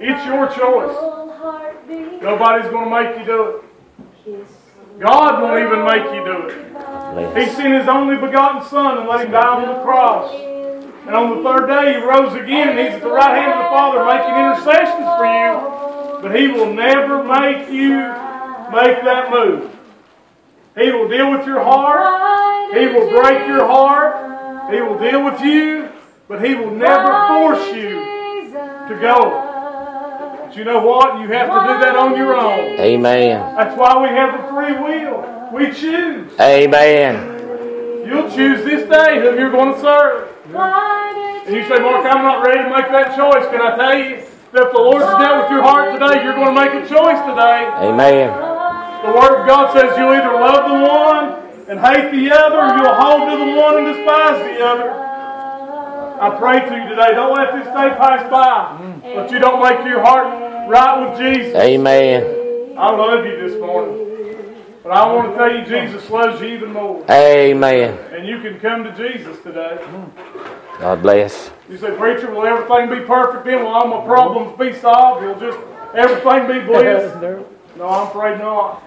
It's 0.00 0.24
your 0.26 0.46
choice. 0.48 1.15
Nobody's 2.26 2.68
going 2.70 2.90
to 2.90 2.90
make 2.90 3.18
you 3.20 3.24
do 3.24 3.62
it. 4.26 4.46
God 4.98 5.40
won't 5.40 5.62
even 5.62 5.84
make 5.86 6.12
you 6.12 6.24
do 6.24 6.48
it. 6.48 7.38
He 7.38 7.54
sent 7.54 7.72
His 7.72 7.86
only 7.86 8.16
begotten 8.16 8.68
Son 8.68 8.98
and 8.98 9.08
let 9.08 9.24
Him 9.24 9.30
die 9.30 9.46
on 9.46 9.62
the 9.62 9.80
cross. 9.84 10.34
And 11.06 11.14
on 11.14 11.36
the 11.36 11.42
third 11.48 11.68
day 11.68 11.94
He 11.94 12.04
rose 12.04 12.34
again 12.34 12.70
and 12.70 12.78
He's 12.80 12.94
at 12.94 13.02
the 13.02 13.12
right 13.12 13.36
hand 13.38 13.52
of 13.52 13.58
the 13.62 13.70
Father 13.70 14.02
making 14.10 14.34
intercessions 14.42 15.06
for 15.14 15.24
you. 15.24 16.20
But 16.20 16.34
He 16.34 16.48
will 16.48 16.74
never 16.74 17.22
make 17.22 17.70
you 17.70 17.94
make 18.74 19.04
that 19.06 19.30
move. 19.30 19.70
He 20.76 20.90
will 20.90 21.08
deal 21.08 21.30
with 21.30 21.46
your 21.46 21.62
heart. 21.62 22.74
He 22.76 22.86
will 22.88 23.08
break 23.08 23.46
your 23.46 23.68
heart. 23.68 24.74
He 24.74 24.80
will 24.80 24.98
deal 24.98 25.24
with 25.24 25.40
you. 25.42 25.90
But 26.26 26.44
He 26.44 26.56
will 26.56 26.72
never 26.72 27.28
force 27.28 27.68
you 27.68 28.00
to 28.88 28.98
go. 29.00 29.45
But 30.56 30.64
you 30.64 30.72
know 30.72 30.80
what? 30.80 31.20
You 31.20 31.28
have 31.36 31.52
to 31.52 31.60
do 31.68 31.74
that 31.84 31.96
on 32.00 32.16
your 32.16 32.32
own. 32.32 32.80
Amen. 32.80 33.44
That's 33.60 33.76
why 33.76 33.92
we 34.00 34.08
have 34.08 34.40
the 34.40 34.48
free 34.48 34.72
will. 34.72 35.20
We 35.52 35.68
choose. 35.68 36.32
Amen. 36.40 38.08
You'll 38.08 38.32
choose 38.32 38.64
this 38.64 38.88
day 38.88 39.20
whom 39.20 39.36
you're 39.36 39.52
going 39.52 39.74
to 39.74 39.80
serve. 39.84 40.32
And 40.48 41.54
you 41.54 41.60
say, 41.68 41.76
Mark, 41.76 42.08
I'm 42.08 42.24
not 42.24 42.40
ready 42.40 42.64
to 42.64 42.72
make 42.72 42.88
that 42.88 43.12
choice. 43.12 43.44
Can 43.52 43.60
I 43.60 43.76
tell 43.76 43.98
you 44.00 44.24
that 44.56 44.62
if 44.64 44.72
the 44.72 44.80
Lord's 44.80 45.04
dealt 45.20 45.44
with 45.44 45.52
your 45.52 45.60
heart 45.60 45.92
today, 45.92 46.24
you're 46.24 46.32
going 46.32 46.48
to 46.48 46.56
make 46.56 46.72
a 46.72 46.88
choice 46.88 47.20
today. 47.28 47.68
Amen. 47.84 48.32
The 49.04 49.12
Word 49.12 49.44
of 49.44 49.46
God 49.46 49.76
says 49.76 49.92
you'll 50.00 50.16
either 50.16 50.40
love 50.40 50.72
the 50.72 50.80
one 50.88 51.36
and 51.68 51.76
hate 51.84 52.16
the 52.16 52.32
other, 52.32 52.64
or 52.64 52.72
you'll 52.80 52.96
hold 52.96 53.28
to 53.28 53.36
the 53.44 53.60
one 53.60 53.84
and 53.84 53.92
despise 53.92 54.40
the 54.40 54.64
other. 54.64 55.05
I 56.20 56.30
pray 56.38 56.60
to 56.60 56.74
you 56.76 56.88
today, 56.88 57.12
don't 57.12 57.34
let 57.36 57.52
this 57.52 57.66
day 57.66 57.90
pass 57.96 58.30
by, 58.30 59.00
but 59.14 59.30
you 59.30 59.38
don't 59.38 59.62
make 59.62 59.86
your 59.86 60.00
heart 60.02 60.68
right 60.68 61.08
with 61.10 61.18
Jesus. 61.18 61.54
Amen. 61.54 62.76
I 62.78 62.90
love 62.90 63.24
you 63.24 63.36
this 63.36 63.60
morning. 63.60 64.02
But 64.82 64.92
I 64.92 65.12
want 65.12 65.32
to 65.32 65.36
tell 65.36 65.52
you, 65.52 65.64
Jesus 65.64 66.08
loves 66.10 66.40
you 66.40 66.48
even 66.48 66.72
more. 66.72 67.04
Amen. 67.10 67.98
And 68.14 68.26
you 68.26 68.40
can 68.40 68.60
come 68.60 68.84
to 68.84 68.94
Jesus 68.94 69.36
today. 69.42 69.78
God 70.78 71.02
bless. 71.02 71.50
You 71.68 71.76
say, 71.76 71.96
Preacher, 71.96 72.30
will 72.30 72.46
everything 72.46 72.88
be 72.88 73.04
perfect 73.04 73.44
then? 73.44 73.64
Will 73.64 73.68
all 73.72 73.88
my 73.88 74.04
problems 74.06 74.56
be 74.58 74.72
solved? 74.78 75.24
Will 75.24 75.40
just 75.40 75.58
everything 75.94 76.46
be 76.46 76.64
blessed? 76.64 77.20
no, 77.76 77.88
I'm 77.88 78.06
afraid 78.08 78.38
not. 78.38 78.82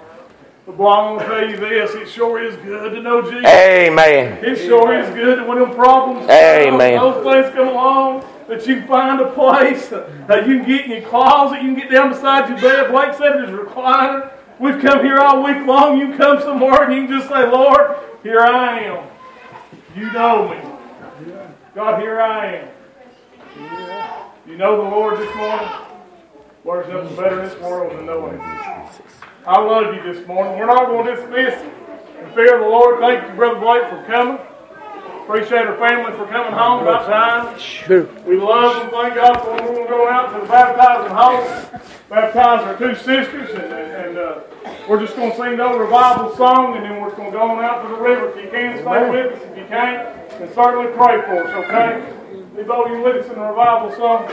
But 0.69 0.77
boy, 0.77 0.91
I'm 0.91 1.17
going 1.17 1.27
to 1.27 1.35
tell 1.35 1.49
you 1.49 1.57
this. 1.57 1.95
It 1.95 2.07
sure 2.07 2.43
is 2.43 2.55
good 2.57 2.93
to 2.93 3.01
know 3.01 3.23
Jesus. 3.23 3.43
Amen. 3.43 4.45
It 4.45 4.55
sure 4.55 4.93
is 4.93 5.09
good 5.15 5.47
when 5.47 5.57
them 5.57 5.73
problems 5.73 6.29
Amen. 6.29 6.93
those 6.93 7.23
things 7.23 7.55
come 7.55 7.69
along, 7.69 8.23
that 8.47 8.67
you 8.67 8.85
find 8.85 9.19
a 9.19 9.31
place 9.31 9.89
that 9.89 10.47
you 10.47 10.59
can 10.59 10.67
get 10.67 10.85
in 10.85 10.91
your 10.91 11.09
closet, 11.09 11.63
you 11.63 11.73
can 11.73 11.75
get 11.75 11.89
down 11.89 12.11
beside 12.11 12.49
your 12.49 12.61
bed. 12.61 12.91
Blake 12.91 13.13
said 13.13 13.33
there's 13.33 13.49
a 13.49 13.53
recliner. 13.53 14.31
We've 14.59 14.79
come 14.79 15.03
here 15.03 15.17
all 15.17 15.43
week 15.43 15.65
long. 15.65 15.97
You 15.97 16.15
come 16.15 16.39
somewhere 16.39 16.83
and 16.83 16.93
you 16.93 17.07
can 17.07 17.17
just 17.17 17.29
say, 17.29 17.49
Lord, 17.49 17.95
here 18.21 18.41
I 18.41 18.79
am. 18.81 19.07
You 19.95 20.11
know 20.11 20.49
me. 20.49 21.33
God, 21.73 21.99
here 21.99 22.21
I 22.21 22.57
am. 22.57 22.67
You 24.47 24.55
know 24.55 24.77
the 24.77 24.83
Lord 24.83 25.17
this 25.17 25.35
morning? 25.35 25.67
Well, 26.63 26.83
there's 26.83 26.93
nothing 26.93 27.15
better 27.17 27.41
in 27.41 27.49
this 27.49 27.59
world 27.59 27.97
than 27.97 28.05
knowing 28.05 28.37
Him. 28.37 29.28
I 29.45 29.59
love 29.61 29.95
you 29.95 30.13
this 30.13 30.27
morning. 30.27 30.59
We're 30.59 30.65
not 30.65 30.87
going 30.87 31.05
to 31.05 31.15
dismiss 31.15 31.53
in 31.61 32.33
fear 32.33 32.55
of 32.55 32.61
the 32.61 32.67
Lord. 32.67 32.99
Thank 32.99 33.29
you, 33.29 33.35
Brother 33.35 33.59
Blake, 33.59 33.89
for 33.89 34.03
coming. 34.05 34.37
Appreciate 35.23 35.65
our 35.67 35.77
family 35.77 36.11
for 36.17 36.25
coming 36.27 36.51
home 36.51 36.81
about 36.81 37.05
time. 37.05 37.59
Sure. 37.59 38.03
We 38.25 38.37
love 38.37 38.81
and 38.81 38.91
thank 38.91 39.15
God 39.15 39.41
for 39.41 39.51
when 39.51 39.63
we're 39.63 39.73
going 39.73 39.83
to 39.85 39.89
go 39.89 40.09
out 40.09 40.33
to 40.33 40.41
the 40.41 40.47
baptizing 40.47 41.15
hall, 41.15 41.81
baptize 42.09 42.63
our 42.63 42.77
two 42.77 42.95
sisters, 42.95 43.49
and, 43.51 43.71
and, 43.71 43.91
and 44.07 44.17
uh, 44.17 44.41
we're 44.89 44.99
just 44.99 45.15
going 45.15 45.31
to 45.31 45.37
sing 45.37 45.57
the 45.57 45.69
revival 45.69 46.35
song, 46.35 46.75
and 46.75 46.85
then 46.85 46.99
we're 47.01 47.15
going 47.15 47.31
to 47.31 47.37
go 47.37 47.51
on 47.51 47.63
out 47.63 47.83
to 47.83 47.89
the 47.95 48.01
river. 48.01 48.29
If 48.29 48.43
you 48.43 48.49
can, 48.49 48.77
stay 48.77 49.09
with 49.09 49.33
us. 49.33 49.41
If 49.51 49.57
you 49.57 49.65
can't, 49.67 50.29
then 50.31 50.53
certainly 50.53 50.91
pray 50.97 51.21
for 51.21 51.43
us, 51.43 51.65
okay? 51.65 52.01
Leave 52.57 52.69
all 52.71 52.89
you 52.89 53.01
with 53.03 53.23
us 53.23 53.29
in 53.29 53.35
the 53.35 53.45
revival 53.45 53.91
song. 53.95 54.27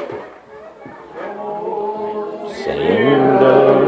Sing 2.54 3.20
the 3.38 3.85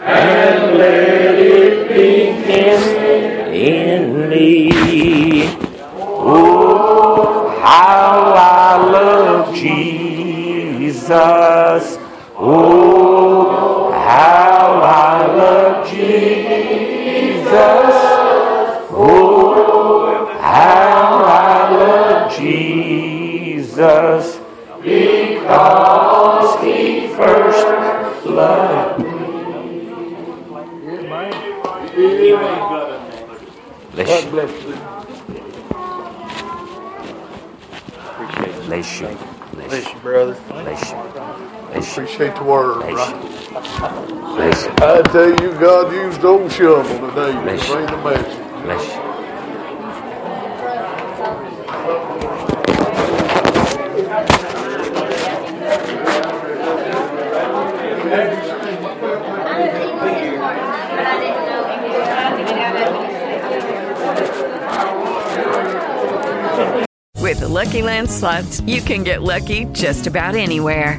and 0.00 0.78
let 0.78 1.38
it 1.38 1.88
begin 1.88 2.82
in 3.54 4.28
me. 4.28 4.70
Oh, 5.98 7.48
how 7.62 8.34
I 8.36 8.76
love 8.90 9.54
Jesus. 9.54 11.04
Oh, 12.38 13.75
how 14.06 14.80
I 14.82 15.26
love 15.26 15.90
Jesus 15.90 17.52
Oh, 18.98 20.26
how 20.40 21.24
I 21.24 21.70
love 21.70 22.32
Jesus. 22.36 24.38
because 24.80 26.62
He 26.62 27.08
first 27.08 27.66
loved 28.26 29.04
me. 29.04 29.10
Bless 33.92 34.24
you. 34.24 34.30
Bless 38.66 39.00
you. 39.00 39.18
Bless 39.52 39.92
you, 39.92 39.98
brother. 40.00 40.36
Bless 40.48 40.90
you. 40.90 40.96
Appreciate 41.74 42.34
the 42.36 42.44
word, 42.44 42.80
Bless 42.82 43.12
right? 43.12 43.45
Bless 43.56 44.64
you. 44.64 44.70
I 44.82 45.02
tell 45.10 45.30
you, 45.30 45.58
God 45.58 45.90
used 45.90 46.22
old 46.22 46.52
shovel 46.52 47.08
today 47.08 47.32
to 47.32 47.40
Bless 47.40 47.68
you. 47.68 47.74
bring 47.74 47.86
the 47.86 47.96
message. 48.04 48.62
Bless 48.64 48.94
you. 48.94 49.02
With 67.22 67.40
the 67.40 67.48
LuckyLand 67.48 68.08
Slots, 68.08 68.60
you 68.60 68.80
can 68.82 69.02
get 69.02 69.22
lucky 69.22 69.64
just 69.72 70.06
about 70.06 70.34
anywhere. 70.34 70.98